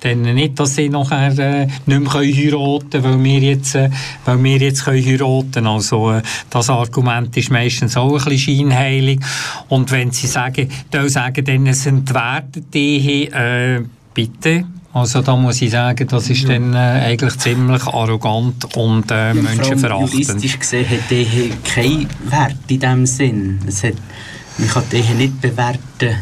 [0.02, 3.90] dann nicht, dass sie nachher äh, nicht mehr können heiraten können, weil wir jetzt, äh,
[4.26, 9.20] weil wir jetzt können heiraten Also äh, das Argument ist meistens auch ein bisschen scheinheilig.
[9.70, 14.66] Und wenn sie sagen, dann sagen, dann es entwertet die, äh, bitte...
[15.00, 19.44] Also da muss ich sagen, das ist dann äh, eigentlich ziemlich arrogant und äh, allem
[19.44, 20.12] menschenverachtend.
[20.14, 23.60] Juristisch gesehen hat Ehe keinen Wert in dem Sinn.
[23.68, 23.94] Es hat,
[24.58, 26.16] man kann die Ehe nicht bewerten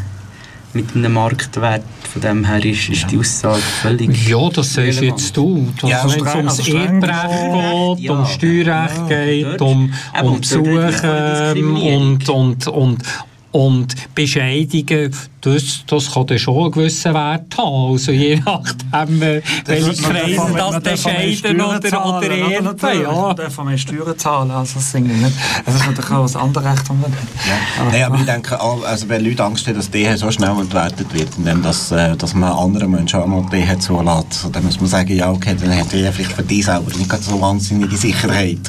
[0.74, 1.84] mit einem Marktwert.
[2.12, 4.28] Von dem her ist, ist die Aussage völlig...
[4.28, 5.68] Ja, das siehst jetzt du.
[5.82, 8.12] Das, Ja, wenn es ums also Erbrecht geht, Ja.
[8.14, 12.12] um Steuerrecht Ja, geht, um, um und dort hat man Besuche keine Diskriminierung.
[12.14, 13.04] und, und, und,
[13.52, 15.12] und Bescheidungen,
[15.46, 17.92] das, das kann dann schon einen gewissen Wert haben.
[17.92, 23.02] Also je nachdem, äh, welche Kreise das entscheiden oder, oder ernten.
[23.02, 23.12] Ja.
[23.12, 25.36] Man darf mehr Steuern zahlen, also das, nicht.
[25.66, 27.12] das ist natürlich auch das andere Recht, das man hat.
[27.48, 27.92] Ja.
[27.92, 31.30] Nein, aber ich denke, also wenn Leute Angst haben, dass die so schnell entwertet wird,
[31.38, 35.16] indem dass, äh, dass man anderen Menschen auch noch die zulässt, dann muss man sagen,
[35.16, 38.60] ja okay, dann hat die vielleicht für die selber nicht so wahnsinnige Sicherheit.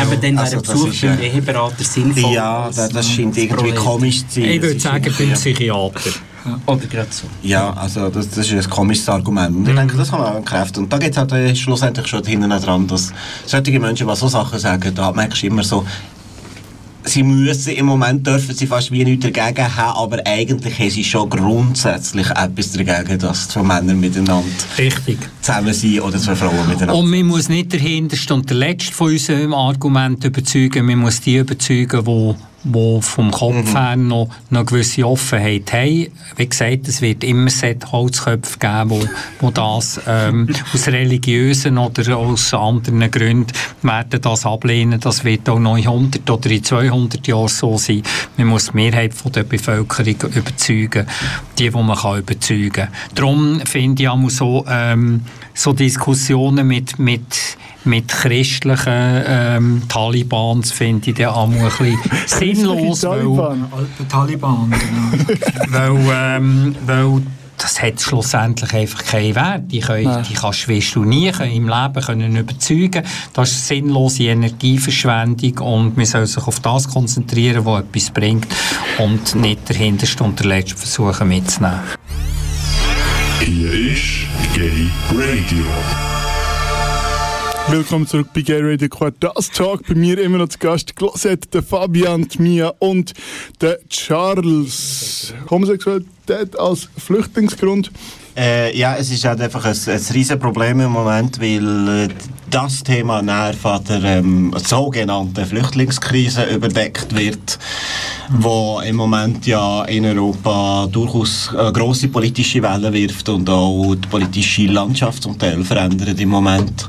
[0.00, 2.32] Aber dann also, wäre Besuch beim Eheberater sinnvoll.
[2.32, 4.50] Ja, das, das scheint irgendwie komisch zu sein.
[4.50, 6.10] Ich würde sagen, beim Psychiater.
[6.44, 6.60] Ja.
[6.66, 7.26] Oder gerade so.
[7.42, 9.56] Ja, also das, das ist ein komisches Argument.
[9.56, 10.84] Und ich denke, das kann man auch entkräften.
[10.84, 13.12] Und da geht es halt äh, schlussendlich schon hinten dran, dass
[13.46, 15.84] solche Menschen, die so Sachen sagen, da merkst du immer so,
[17.04, 21.04] sie müssen, im Moment dürfen sie fast wie nichts dagegen haben, aber eigentlich haben sie
[21.04, 24.44] schon grundsätzlich etwas dagegen, dass zwei Männer miteinander
[24.78, 25.18] Richtig.
[25.40, 26.94] zusammen sind oder zwei Frauen miteinander.
[26.96, 31.20] Und man muss nicht der Hinterste und der Letzte von unserem Argument überzeugen, man muss
[31.20, 32.34] die überzeugen, die
[32.64, 33.76] die vom Kopf mhm.
[33.76, 36.08] her noch, noch eine gewisse Offenheit haben.
[36.36, 39.00] Wie gesagt, es wird immer Holzköpfe geben, wo,
[39.40, 43.52] wo das ähm, aus religiösen oder aus anderen Gründen
[43.82, 44.98] werden das ablehnen.
[45.00, 48.02] Das wird auch noch in 100 oder in 200 Jahren so sein.
[48.36, 51.06] Man muss die Mehrheit von der Bevölkerung überzeugen,
[51.58, 52.88] die, die man kann überzeugen kann.
[53.14, 61.10] Darum finde ich auch so, ähm, so Diskussionen mit, mit mit christlichen ähm, Talibans finde
[61.10, 63.00] ich auch ein bisschen sinnlos.
[63.00, 63.66] Taliban.
[63.72, 65.34] Alte Taliban, genau.
[65.68, 67.22] weil, ähm, weil
[67.56, 69.62] das hat schlussendlich einfach keinen Wert.
[69.72, 73.02] Die, können, die kannst du nie im Leben können überzeugen.
[73.32, 78.48] Das ist sinnlose Energieverschwendung und man soll sich auf das konzentrieren, was etwas bringt
[78.98, 81.80] und nicht der hinterste und der letzte versuchen mitzunehmen.
[83.40, 86.13] Hier ist Gay Radio.
[87.68, 89.86] Willkommen zurück bei Gay Radio Quartas Talk.
[89.88, 93.14] Bei mir immer noch zu Gast Glosette, der Fabian, die Mia und
[93.60, 95.32] der Charles.
[95.48, 97.90] Homosexualität als Flüchtlingsgrund.
[98.36, 102.08] Äh, ja, es ist halt einfach ein, ein riesen Problem im Moment, weil äh,
[102.50, 107.58] das Thema näher von der ähm, sogenannten Flüchtlingskrise überdeckt wird,
[108.30, 114.08] wo im Moment ja in Europa durchaus eine grosse politische Welle wirft und auch die
[114.08, 116.88] politische Landschaft zum Teil verändert im Moment.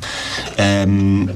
[0.58, 1.30] Ähm,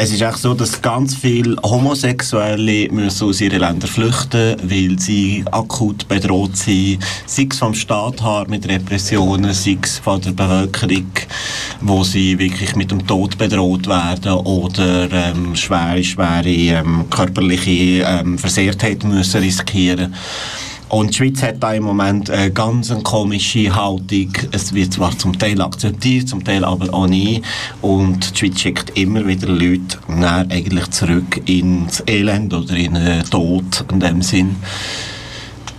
[0.00, 5.44] es ist echt so, dass ganz viele Homosexuelle müssen aus ihren Ländern flüchten, weil sie
[5.50, 11.10] akut bedroht sind, sei es vom Staat her mit Repressionen, sei es von der Bevölkerung,
[11.80, 18.38] wo sie wirklich mit dem Tod bedroht werden oder ähm, schwere, schwere ähm, körperliche ähm,
[18.38, 20.14] Versehrtheit müssen riskieren
[20.88, 24.32] und die Schweiz hat da im Moment eine ganz komische Haltung.
[24.52, 27.42] Es wird zwar zum Teil akzeptiert, zum Teil aber auch nie.
[27.82, 29.98] Und die Schweiz schickt immer wieder Leute
[30.48, 34.56] eigentlich zurück ins Elend oder in den Tod in dem Sinn.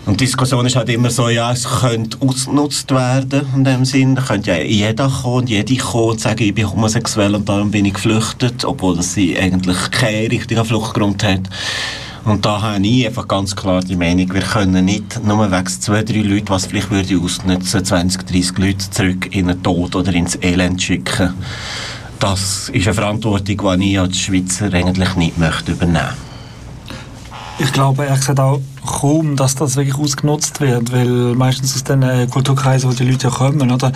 [0.06, 4.16] Und die Diskussion ist halt immer so, ja, es könnte ausgenutzt werden in dem Sinn.
[4.16, 7.70] Da könnte ja jeder kommen und jede kommen und sagen, ich bin homosexuell und darum
[7.70, 11.42] bin ich geflüchtet, obwohl sie eigentlich keinen richtigen Fluchtgrund hat.
[12.30, 16.04] Und da habe ich einfach ganz klar die Meinung, wir können nicht nur wegen zwei,
[16.04, 20.38] drei Leute, was vielleicht würde ausnutzen, 20, 30 Leute zurück in den Tod oder ins
[20.40, 21.34] Elend schicken.
[22.20, 26.30] Das ist eine Verantwortung, die ich als Schweizer eigentlich nicht möchte übernehmen
[27.62, 32.02] ich glaube ehrlich gesagt auch kaum, dass das wirklich ausgenutzt wird, weil meistens aus den
[32.04, 33.92] äh, Kulturkreisen, wo die Leute kommen, oder,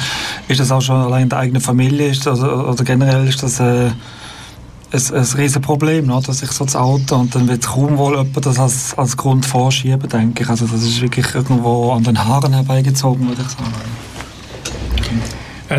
[0.50, 3.62] ist das auch schon allein in der eigenen Familie, ist das, oder generell ist das
[3.62, 3.92] äh,
[4.94, 6.34] ein, ein riesen Problem, oder?
[6.34, 10.08] sich so zu outen und dann wird kaum wohl jemand das als, als Grund vorschieben,
[10.08, 10.50] denke ich.
[10.50, 13.74] Also das ist wirklich irgendwo an den Haaren herbeigezogen, würde ich sagen.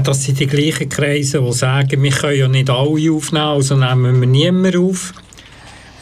[0.02, 4.20] Das sind die gleichen Kreise, die sagen, wir können ja nicht alle aufnehmen, also nehmen
[4.20, 5.12] wir niemanden auf.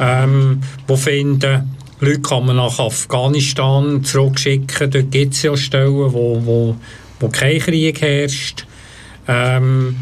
[0.00, 6.40] Ähm, die finden, Leute kann man nach Afghanistan zurückschicken, dort gibt es ja Stellen, wo,
[6.42, 6.76] wo,
[7.20, 8.66] wo kein Krieg herrscht.
[9.28, 9.96] Ähm,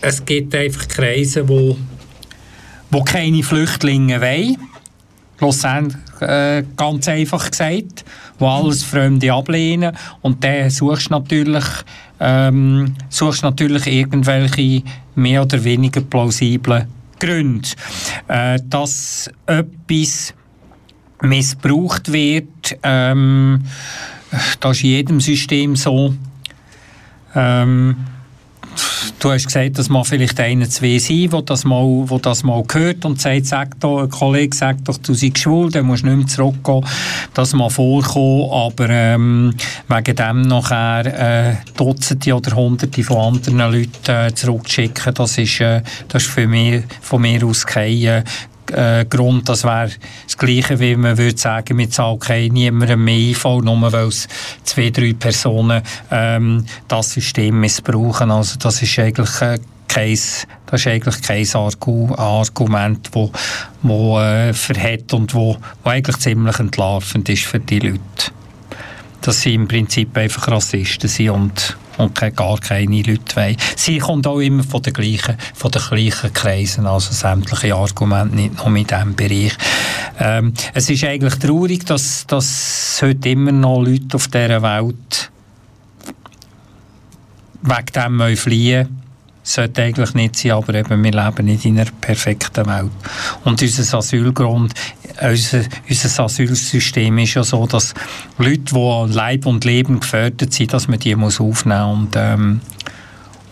[0.00, 1.76] es gibt einfach Kreise, die
[2.90, 4.56] wo keine Flüchtlinge wollen.
[5.38, 8.04] Schlussendlich, äh, ganz einfach gesagt,
[8.38, 9.94] wo alles Fremde ablehnen.
[10.22, 11.64] Und dann suchst natürlich,
[12.20, 14.82] ähm, suchst natürlich irgendwelche
[15.14, 16.86] mehr oder weniger plausiblen
[17.20, 17.68] Gründe.
[18.28, 20.32] Äh, dass etwas
[21.20, 23.64] missbraucht wird, ähm,
[24.60, 26.14] das ist in jedem System so.
[27.34, 27.96] Ähm,
[29.18, 32.62] du hast gesagt, dass man vielleicht einer, zwei sein, wo das mal, wo das mal
[32.72, 36.08] hört und sagt, sag doch, ein Kollege sagt doch, du seist schwul, dann musst du
[36.08, 36.84] nicht mehr zurückgehen.
[37.34, 39.54] Das mal vorkommen, aber ähm,
[39.88, 45.82] wegen dem nachher äh, Dutzende oder Hunderte von anderen Leuten äh, zurückschicken, das ist, äh,
[46.08, 48.24] das ist für mich, von mir aus kein, äh,
[48.72, 49.90] äh, Grund, das wäre
[50.24, 54.28] das Gleiche, wie man würde sagen, wir zahlen okay, niemandem mehr IV, nur weil es
[54.64, 58.30] zwei, drei Personen ähm, das System missbrauchen.
[58.30, 60.18] Also das ist eigentlich äh, kein,
[60.66, 63.30] das ist eigentlich kein Argu Argument, wo,
[63.82, 68.00] wo äh, verhält und wo, wo eigentlich ziemlich entlarvend ist für die Leute.
[69.22, 73.56] Dass sie im Prinzip einfach Rassisten sind und, und gar keine Leute wollen.
[73.76, 78.56] Sie kommt auch immer von den gleichen, von den gleichen Kreisen, also sämtliche Argumente, nicht
[78.56, 79.52] nur in diesem Bereich.
[80.18, 85.30] Ähm, es ist eigentlich traurig, dass, dass heute immer noch Leute auf dieser Welt
[87.62, 89.05] wegen dem fliehen
[89.46, 92.90] sollte eigentlich nicht sein, aber eben, wir leben nicht in einer perfekten Welt.
[93.44, 94.74] Und unser Asylgrund,
[95.22, 97.94] unser, unser Asylsystem ist ja so, dass
[98.38, 102.60] Leute, die an Leib und Leben gefährdet sind, dass man die muss aufnehmen und, ähm,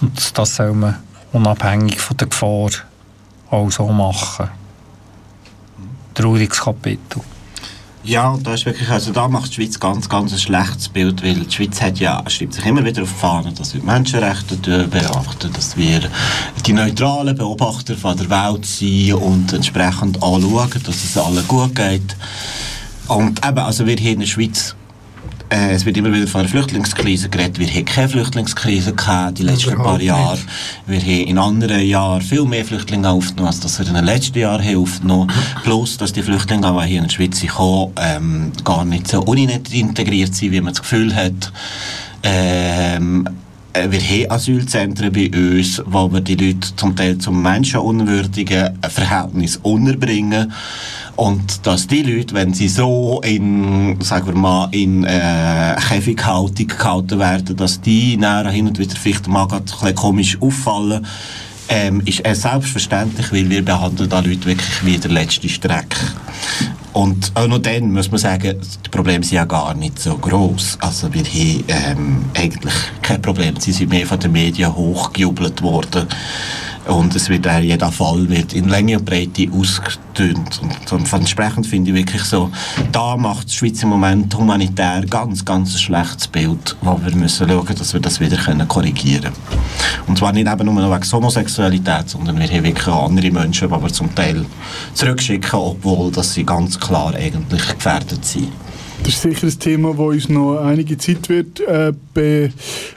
[0.01, 0.97] und das soll man
[1.33, 2.71] unabhängig von der Gefahr
[3.51, 4.49] auch so machen.
[6.15, 7.23] Trauriges Kapitel.
[8.07, 11.37] Ja, da ist wirklich, also da macht die Schweiz ganz, ganz ein schlechtes Bild, weil
[11.37, 14.57] die Schweiz hat ja, schreibt sich immer wieder auf die Fahne, dass wir die Menschenrechte
[14.89, 16.03] beachten, dass wir
[16.67, 22.15] die neutralen Beobachter von der Welt sind und entsprechend anschauen, dass es allen gut geht.
[23.09, 24.77] Und eben, also wir hier in der Schweiz,
[25.55, 29.45] äh, es wird immer wieder von einer Flüchtlingskrise geredet, wir haben keine Flüchtlingskrise gehabt die
[29.45, 30.07] letzten Überhaupt paar nicht.
[30.07, 30.39] Jahre.
[30.87, 34.39] Wir haben in anderen Jahren viel mehr Flüchtlinge aufgenommen, als das wir in den letzten
[34.39, 35.31] Jahren haben aufgenommen
[35.63, 39.23] Plus, dass die Flüchtlinge, die hier in die Schweiz sind, gekommen, ähm, gar nicht so
[39.23, 41.53] unintegriert integriert sind, wie man das Gefühl hat.
[42.23, 43.31] Ähm, äh,
[43.75, 50.53] wir haben Asylzentren bei uns, wo wir die Leute zum Teil zum menschenunwürdigen Verhältnis unterbringen.
[51.17, 57.19] Und dass die Leute, wenn sie so in, sagen wir mal, in äh, Käfighaltung gehalten
[57.19, 61.05] werden, dass die nachher hin und wieder vielleicht mal ein bisschen komisch auffallen,
[61.69, 65.97] ähm, ist es selbstverständlich, weil wir behandeln da Leute wirklich wie der letzte Streck.
[66.95, 70.79] Und auch noch dann muss man sagen, die Probleme sind ja gar nicht so groß.
[70.81, 73.57] Also wir haben ähm, eigentlich kein Problem.
[73.59, 76.07] Sie sind mehr von den Medien hochgejubelt worden.
[76.87, 80.61] Und es wird auch, jeder Fall wird in Länge und Breite ausgetönt.
[80.63, 82.51] Und, und entsprechend finde ich wirklich so,
[82.93, 87.49] da macht die Schweiz im Moment humanitär ganz, ganz ein schlechtes Bild, wo wir müssen
[87.49, 89.35] schauen, dass wir das wieder können korrigieren können.
[90.07, 93.83] Und zwar nicht eben nur wegen Homosexualität, sondern wir haben wirklich auch andere Menschen, die
[93.83, 94.45] wir zum Teil
[94.93, 98.53] zurückschicken, obwohl dass sie ganz klar eigentlich gefährdet sind.
[99.05, 102.51] Das ist sicher ein Thema, das uns noch einige Zeit wird äh, be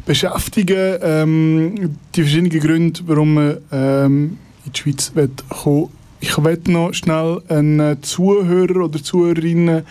[0.05, 0.99] beschäftigen.
[1.01, 5.11] Ähm, die verschiedenen Gründe, warum man ähm, in die Schweiz
[5.49, 5.89] kommen
[6.21, 9.83] Ich werde noch schnell einen Zuhörer oder Zuhörerinnen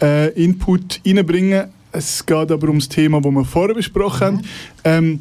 [0.00, 1.64] äh, Input reinbringen.
[1.90, 4.42] Es geht aber um das Thema, das wir vorher besprochen haben.
[4.84, 5.20] Ähm,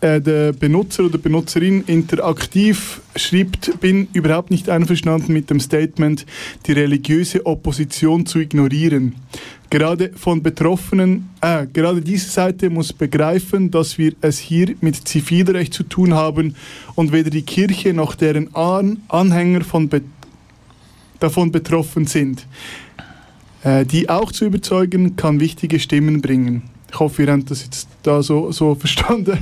[0.00, 6.26] äh, der Benutzer oder Benutzerin interaktiv schreibt, bin überhaupt nicht einverstanden mit dem Statement,
[6.66, 9.14] die religiöse Opposition zu ignorieren.
[9.70, 15.74] Gerade von Betroffenen, äh, gerade diese Seite muss begreifen, dass wir es hier mit Zivilrecht
[15.74, 16.54] zu tun haben
[16.94, 20.02] und weder die Kirche noch deren An Anhänger von be
[21.20, 22.46] davon betroffen sind.
[23.62, 26.73] Äh, die auch zu überzeugen, kann wichtige Stimmen bringen.
[26.94, 29.36] Ich hoffe, ihr habt das jetzt da so, so verstanden.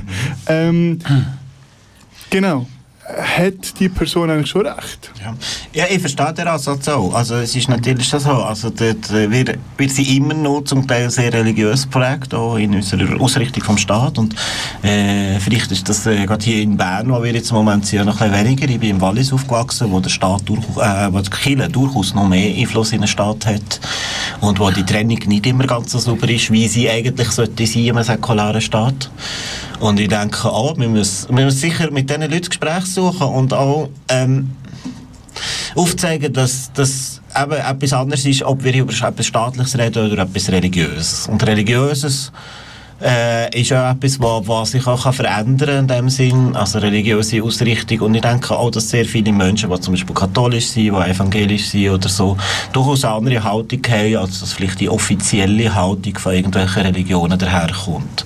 [0.47, 0.97] Ähm,
[2.31, 2.65] genau.
[3.05, 5.11] Hat die Person eigentlich schon recht?
[5.21, 5.35] Ja,
[5.73, 7.13] ja ich verstehe den Ansatz auch.
[7.13, 11.09] Also es ist natürlich so, also dort, äh, wir, wir sind immer noch zum Teil
[11.09, 14.33] sehr religiös geprägt, auch in unserer Ausrichtung vom Staat und
[14.83, 18.05] äh, vielleicht ist das äh, gerade hier in Bern, wo wir jetzt im Moment sind,
[18.05, 18.69] noch ein bisschen weniger.
[18.69, 22.29] Ich bin im Wallis aufgewachsen, wo der Staat durch, äh, wo die Kirche durchaus noch
[22.29, 23.81] mehr Einfluss in den Staat hat
[24.39, 27.83] und wo die Trennung nicht immer ganz so sauber ist, wie sie eigentlich sollte sein
[27.83, 29.11] in einem säkularen Staat.
[29.79, 33.53] Und ich denke auch, wir müssen, wir müssen sicher mit diesen Leuten Gespräche suchen und
[33.53, 34.51] auch ähm,
[35.75, 40.49] aufzeigen, dass das eben etwas anderes ist, ob wir über etwas Staatliches reden oder etwas
[40.49, 41.27] Religiöses.
[41.27, 42.31] Und Religiöses
[43.03, 46.79] äh, ist ja etwas, was, was sich auch kann verändern kann in dem Sinn, also
[46.79, 48.01] religiöse Ausrichtung.
[48.01, 51.69] Und ich denke auch, dass sehr viele Menschen, die zum Beispiel katholisch sind, die evangelisch
[51.69, 52.37] sind oder so,
[52.71, 58.25] durchaus eine andere Haltung haben, als dass vielleicht die offizielle Haltung von irgendwelchen Religionen daherkommt.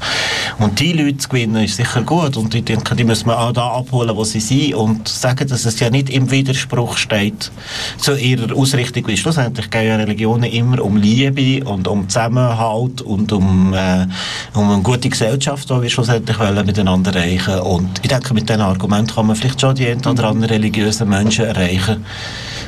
[0.59, 2.35] Und die Leute zu gewinnen ist sicher gut.
[2.35, 5.65] Und ich denke, die müssen wir auch da abholen, wo sie sind und sagen, dass
[5.65, 7.51] es ja nicht im Widerspruch steht
[7.97, 13.31] zu ihrer Ausrichtung, weil schlussendlich gehen ja Religionen immer um Liebe und um Zusammenhalt und
[13.31, 14.07] um, äh,
[14.55, 17.59] um eine gute Gesellschaft, die wir schlussendlich wollen miteinander erreichen.
[17.59, 21.07] Und ich denke, mit diesen Argumenten kann man vielleicht schon die ein oder anderen religiösen
[21.07, 22.03] Menschen erreichen,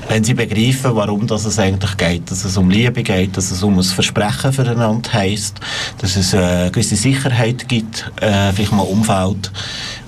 [0.09, 3.61] wenn sie begreifen, warum das es eigentlich geht, dass es um Liebe geht, dass es
[3.61, 5.59] um ein Versprechen füreinander heisst,
[5.99, 9.51] dass es äh, eine gewisse Sicherheit gibt, äh, vielleicht mal Umfeld.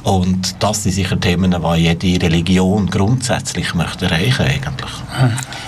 [0.03, 4.91] Und das sind sicher Themen, die jede Religion grundsätzlich möchte erreichen eigentlich.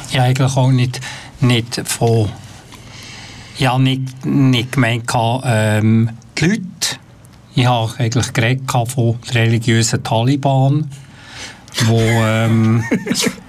[0.10, 1.00] Ich habe eigentlich auch nicht,
[1.40, 2.30] nicht von...
[3.60, 5.04] Ich habe nicht, nicht gemeint,
[5.44, 6.64] ähm, die Leute...
[7.56, 10.90] Ich habe eigentlich geredet von religiösen Taliban,
[11.86, 12.00] wo...
[12.00, 12.84] Ähm,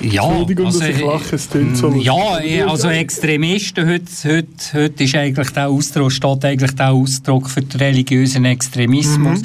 [0.00, 4.46] ja, Entschuldigung, also, dass ich lache, es klingt so Ja, ja, also Extremisten, heute, heute,
[4.72, 9.40] heute ist eigentlich der Ausdruck, steht eigentlich der Ausdruck für den religiösen Extremismus.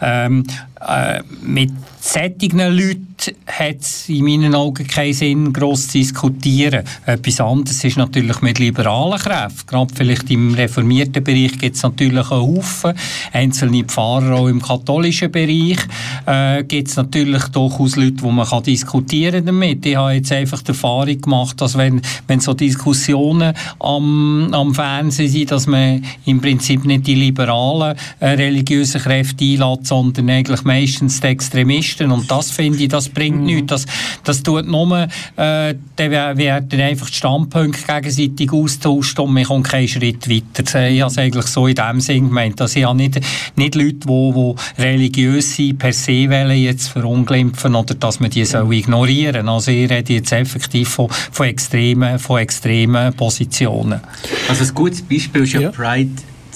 [0.00, 0.44] ähm,
[0.86, 3.06] äh, mit solchen Leuten
[3.46, 6.84] hat es in meinen Augen keinen Sinn, gross zu diskutieren.
[7.04, 9.66] Etwas anderes ist natürlich mit liberalen Kräften.
[9.66, 12.94] Gerade vielleicht im reformierten Bereich gibt es natürlich einen Haufen.
[13.32, 15.78] Einzelne Pfarrer auch im katholischen Bereich
[16.26, 19.84] äh, gibt es natürlich durchaus Leute, wo man kann diskutieren damit.
[19.84, 25.30] Ich habe jetzt einfach die Erfahrung gemacht, dass wenn, wenn so Diskussionen am, am Fernsehen
[25.30, 31.20] sind, dass man im Prinzip nicht die liberalen äh, religiösen Kräfte einlädt, sondern eigentlich meistens
[31.20, 32.12] die Extremisten.
[32.12, 33.66] Und das finde ich, das bringt nichts.
[33.66, 33.86] Das,
[34.24, 39.88] das tut nur, äh, dann werden einfach die Standpunkte gegenseitig austauscht und man kommt keinen
[39.88, 40.88] Schritt weiter.
[40.88, 43.20] Ich habe es eigentlich so in dem Sinn gemeint, dass ich habe nicht,
[43.56, 48.44] nicht Leute, die, die religiös sind, per se wollen jetzt verunglimpfen oder dass man die
[48.44, 54.00] soll ignorieren Also ich rede jetzt effektiv von, von, extremen, von extremen Positionen.
[54.48, 55.70] Also ein gutes Beispiel war ja, Ja.
[55.70, 56.10] Pride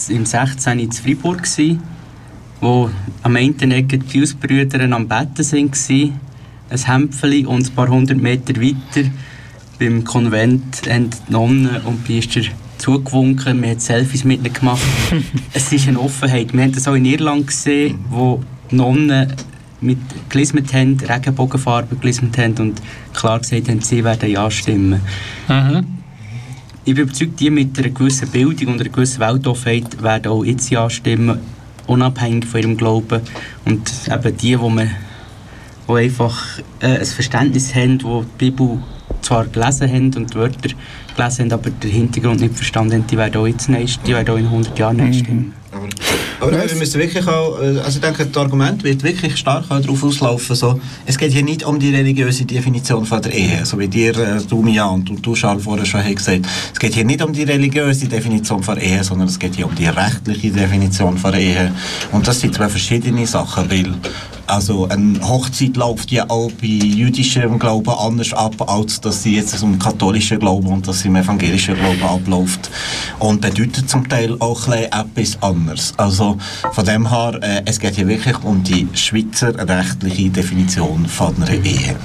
[0.09, 0.78] im 16.
[0.78, 1.82] in Freiburg, gewesen,
[2.62, 2.89] wo
[3.22, 6.18] am einen Ecke die Fuse-Brüder am Betten sind, gewesen,
[6.70, 9.10] ein Hämpfeli und ein paar hundert Meter weiter
[9.78, 12.40] beim Konvent haben die Nonnen und Priester
[12.78, 14.82] zugewunken, man hat Selfies mit ihnen gemacht.
[15.52, 16.52] es ist eine Offenheit.
[16.52, 19.32] Wir haben das auch in Irland gesehen, wo die Nonnen
[19.80, 19.98] mit
[20.28, 22.80] gelismet haben, Regenbogenfarben gelismet haben und
[23.12, 25.01] klar gesagt haben, sie werden ja stimmen.
[25.48, 25.84] Mhm.
[26.84, 30.70] Ich bin überzeugt, die mit einer gewissen Bildung und einer gewissen Weltoffenheit werden auch jetzt
[30.70, 31.39] ja stimmen,
[31.87, 33.21] unabhängig von ihrem Glauben.
[33.65, 34.91] Und eben die, wo man
[35.87, 38.79] wo einfach äh, ein Verständnis haben, wo die Bibel
[39.21, 40.71] zwar gelesen haben und die Wörter
[41.17, 44.35] gelesen haben, aber den Hintergrund nicht verstanden haben, die werden auch, jetzt nicht, die werden
[44.35, 45.55] auch in 100 Jahren nicht stimmen.
[45.73, 45.89] Aber,
[46.43, 49.81] aber wir müssen wirklich auch, äh, also ich denke, das Argument wird wirklich stark auch
[49.81, 53.78] darauf auslaufen, so, es geht hier nicht um die religiöse Definition von der Ehe, so
[53.78, 56.47] wie dir, äh, du, Mia und du, du Charles, vorher schon hast gesagt.
[56.73, 59.66] Es geht hier nicht um die religiöse Definition von der Ehe, sondern es geht hier
[59.66, 61.73] um die rechtliche Definition von Ehe.
[62.10, 63.94] Und das sind zwei verschiedene Sachen, weil
[64.47, 69.62] also eine Hochzeit läuft ja auch bei jüdischem Glauben anders ab, als dass sie jetzt
[69.62, 72.70] um katholischen Glauben und dass sie im evangelischen Glauben abläuft.
[73.19, 75.94] Und bedeutet zum Teil auch etwas anderes.
[75.97, 76.39] Also
[76.73, 81.51] von dem her, äh, es geht hier wirklich um die Schweizer rechtliche Definition von einer
[81.51, 81.97] Ehe.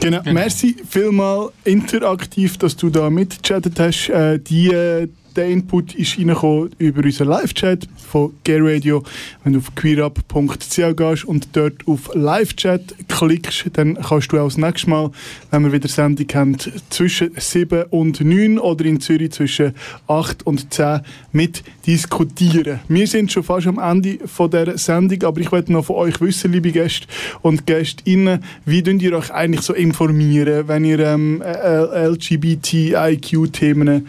[0.00, 0.20] Genau.
[0.24, 4.08] Merci vielmal interaktiv, dass du da mitgechattet hast.
[4.08, 9.04] Äh, die, äh, der Input ist über unseren Live-Chat von Gay Radio.
[9.44, 14.56] Wenn du auf queerup.ch gehst und dort auf Live-Chat klickst, dann kannst du auch das
[14.56, 15.10] nächste Mal,
[15.50, 16.56] wenn wir wieder Sendung haben,
[16.90, 19.74] zwischen 7 und 9 oder in Zürich zwischen
[20.08, 21.00] 8 und 10
[21.32, 22.80] mitdiskutieren.
[22.88, 26.20] Wir sind schon fast am Ende von dieser Sendung, aber ich möchte noch von euch
[26.20, 27.06] wissen, liebe Gäste
[27.42, 34.06] und Gästinnen, wie könnt ihr euch eigentlich so informieren, wenn ihr ähm, LGBTIQ-Themen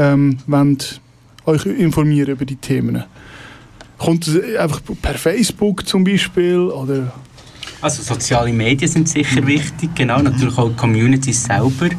[0.00, 1.00] ähm, wollt
[1.46, 3.04] euch informieren über die Themen?
[3.98, 7.12] Kommt es einfach per Facebook zum Beispiel oder
[7.82, 11.94] Also soziale Medien sind sicher wichtig, genau, natürlich auch die Communities selber.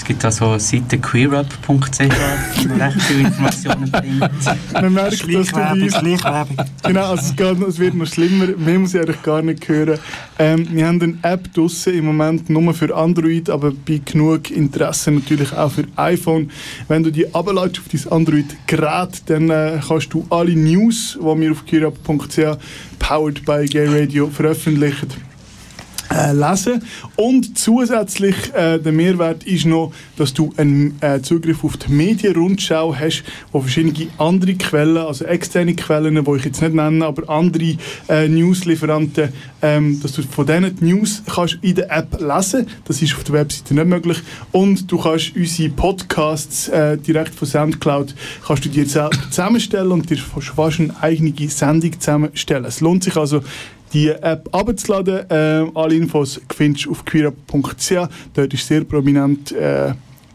[0.00, 4.72] Es gibt also eine Seite queerup.ch, die recht viele Informationen bringt.
[4.72, 6.56] man merkt, dass Schleichwerbung, die Schleichwerbung.
[6.84, 8.46] Genau, also es, geht, es wird noch schlimmer.
[8.56, 9.98] Mehr muss ich eigentlich gar nicht hören.
[10.38, 15.10] Ähm, wir haben eine App draussen im Moment nur für Android, aber bei genug Interesse
[15.10, 16.50] natürlich auch für iPhone.
[16.88, 21.52] Wenn du die abladest auf dein Android-Gerät, dann äh, kannst du alle News, die wir
[21.52, 22.58] auf kirab.ch
[22.98, 25.08] powered by Gay Radio veröffentlichen,
[26.10, 26.82] äh, lesen.
[27.16, 32.94] Und zusätzlich äh, der Mehrwert ist noch, dass du einen äh, Zugriff auf die Medienrundschau
[32.94, 33.22] hast,
[33.52, 37.76] wo verschiedene andere Quellen, also externe Quellen, die ich jetzt nicht nenne, aber andere
[38.08, 39.32] äh, Newslieferanten,
[39.62, 42.66] ähm, dass du von denen die News kannst in der App lesen.
[42.84, 44.18] Das ist auf der Webseite nicht möglich.
[44.52, 48.14] Und du kannst unsere Podcasts äh, direkt von Soundcloud
[48.46, 52.64] kannst du dir zusammenstellen und dir fast eine eigene Sendung zusammenstellen.
[52.64, 53.42] Es lohnt sich also,
[53.92, 55.24] die App abzuladen.
[55.30, 57.92] Ähm, alle Infos findest du auf queerup.ch.
[58.34, 59.92] Dort ist sehr prominent äh,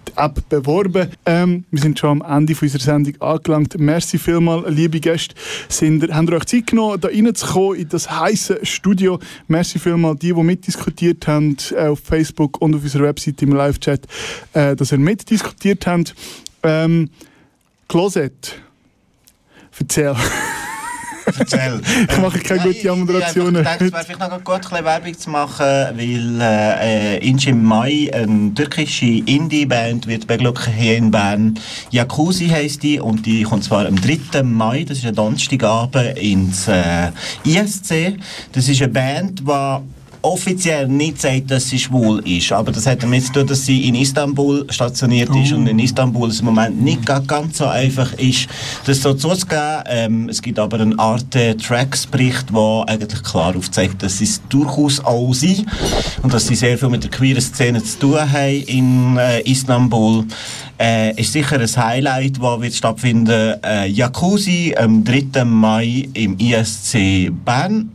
[0.07, 1.10] die App beworben.
[1.26, 3.77] Ähm, wir sind schon am Ende unserer Sendung angelangt.
[3.77, 5.36] Merci vielmal, liebe Gäste.
[5.69, 9.19] Sind, habt ihr euch Zeit genommen, da reinzukommen in das heiße Studio?
[9.48, 14.06] Merci vielmal die, die mitdiskutiert haben äh, auf Facebook und auf unserer Webseite im Live-Chat,
[14.53, 16.15] äh, dass ihr mitdiskutiert habt.
[16.64, 17.10] Ähm,
[17.88, 18.61] Closet.
[19.77, 20.15] Erzähl.
[21.38, 21.81] Erzähl.
[22.10, 23.56] Ich mache keine Nein, gute Moderation.
[23.56, 27.64] Ich, denke, es wäre vielleicht noch gut, ein Werbung zu machen, weil äh, äh, im
[27.64, 31.60] Mai eine türkische Indie-Band wird beglücken hier in Bern.
[31.91, 34.43] Jacuzzi heisst die und die kommt zwar am 3.
[34.43, 37.11] Mai, das ist ein Donnerstagabend, ins äh,
[37.43, 38.18] ISC.
[38.52, 39.45] Das ist eine Band, die
[40.26, 42.52] offiziell nicht sagt, dass sie schwul ist.
[42.52, 46.30] Aber das hat damit zu tun, dass sie in Istanbul stationiert ist und in Istanbul
[46.30, 48.47] es im Moment nicht ga- ganz so einfach ist,
[48.85, 49.84] das so zuzugeben.
[49.88, 54.41] Ähm, es gibt aber einen Art äh, Tracks-Bericht, der eigentlich klar aufzeigt, dass sie es
[54.49, 55.65] durchaus auch sind
[56.23, 60.26] und dass sie sehr viel mit der queeren Szene zu tun haben in äh, Istanbul.
[60.77, 63.53] Äh, ist sicher ein Highlight, das wird stattfinden.
[63.64, 65.45] Äh, Jacuzzi am 3.
[65.45, 67.91] Mai im ISC Bern.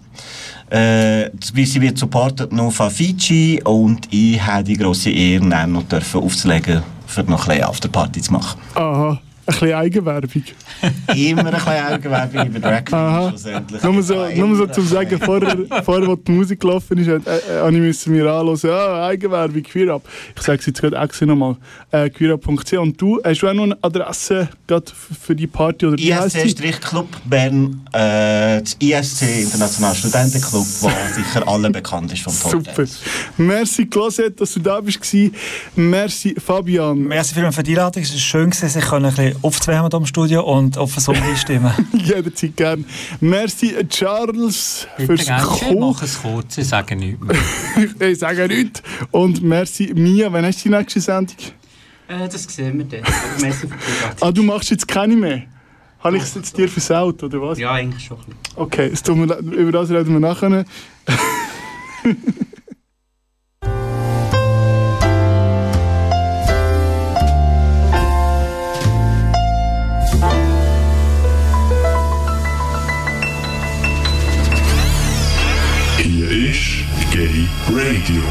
[0.71, 5.85] Äh, sie wird supportet noch von Fiji und ich habe die grosse Ehre, noch
[6.15, 8.61] aufzulegen, für noch ein bisschen Afterparty zu machen.
[8.75, 10.43] Aha, bisschen Eigenwerbung.
[11.15, 13.83] Immer ein bisschen Eigenwerbung über Drag Queen schlussendlich.
[13.83, 17.71] Nur so, nur so zum Sagen, vorher, vorher, wo die Musik gelaufen ist, äh, äh,
[17.71, 20.03] müssen mir anhören, ja, Eigenwerbung, Queerup.
[20.37, 21.57] Ich sage es jetzt gerade extra nochmal,
[21.91, 22.73] äh, queerup.ch.
[22.75, 25.99] Und du, hast du auch noch eine Adresse gerade für die Party oder?
[25.99, 32.85] ISC-Club Bern, äh, das ISC International Studentenclub, wo sicher allen bekannt ist vom Super.
[33.37, 35.01] Merci, Closet, dass du da bist.
[35.75, 36.99] Merci, Fabian.
[36.99, 38.03] Merci vielmals für die Einladung.
[38.03, 41.73] Es war schön, sich ein bisschen aufzuwärmen hier im Studio und auf den Song einstimmen.
[41.93, 42.85] Jederzeit gern.
[43.21, 45.81] Merci, Charles, Bitte fürs Kommen.
[45.81, 47.37] mach es kurz, ich sage nichts mehr.
[48.11, 48.83] Ich sage nichts.
[49.11, 50.33] Und merci, Mia.
[50.33, 51.37] Wann hast du die nächste Sendung?
[52.09, 53.13] Äh, das sehen wir dann.
[53.41, 54.23] Merci für die.
[54.23, 55.43] Ah, du machst jetzt keine mehr?
[56.01, 57.59] Habe ich es jetzt dir versaut, oder was?
[57.59, 58.19] Ja, eigentlich schon.
[58.57, 60.65] Okay, es tut mir über das reden wir nachher.
[77.73, 78.23] Radio.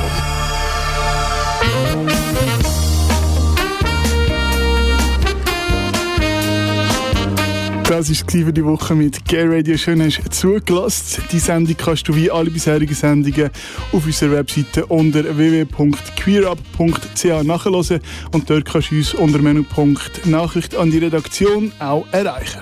[7.88, 9.78] Das war für die Woche mit Gay Radio.
[9.78, 11.24] Schön, hast du zugelassen.
[11.32, 13.50] Die Sendung kannst du wie alle bisherigen Sendungen
[13.94, 18.02] auf unserer Webseite unter www.queerup.ch nachhören
[18.34, 22.60] und dort kannst du uns unter Menüpunkt Nachricht an die Redaktion auch erreichen.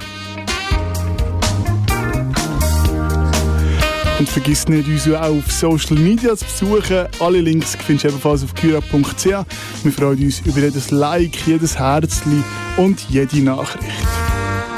[4.19, 7.05] Und vergiss nicht, uns auch auf Social Media zu besuchen.
[7.19, 9.25] Alle Links findest du ebenfalls auf kyra.ch.
[9.25, 12.43] Wir freuen uns über jedes Like, jedes Herzli
[12.77, 14.07] und jede Nachricht.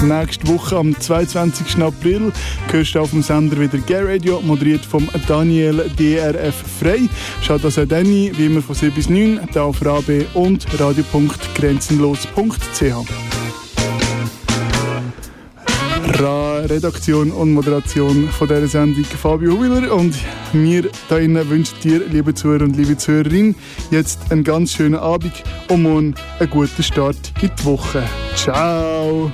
[0.01, 1.83] Nächste Woche am 22.
[1.83, 2.31] April
[2.71, 7.01] hörst du auf dem Sender wieder Gay Radio, moderiert vom Daniel DRF Frei.
[7.41, 13.48] Schaut also Danny, wie immer von 7 bis 9, da auf RAB und radio.grenzenlos.ch.
[16.19, 20.13] Ra Redaktion und Moderation von dieser Sendung Fabio Huwiler und
[20.51, 23.55] wir da innen wünschen dir, liebe Zuhörer und liebe Zuhörerin,
[23.89, 25.31] jetzt einen ganz schönen Abend
[25.69, 28.03] und einen guten Start in die Woche.
[28.35, 29.31] Ciao!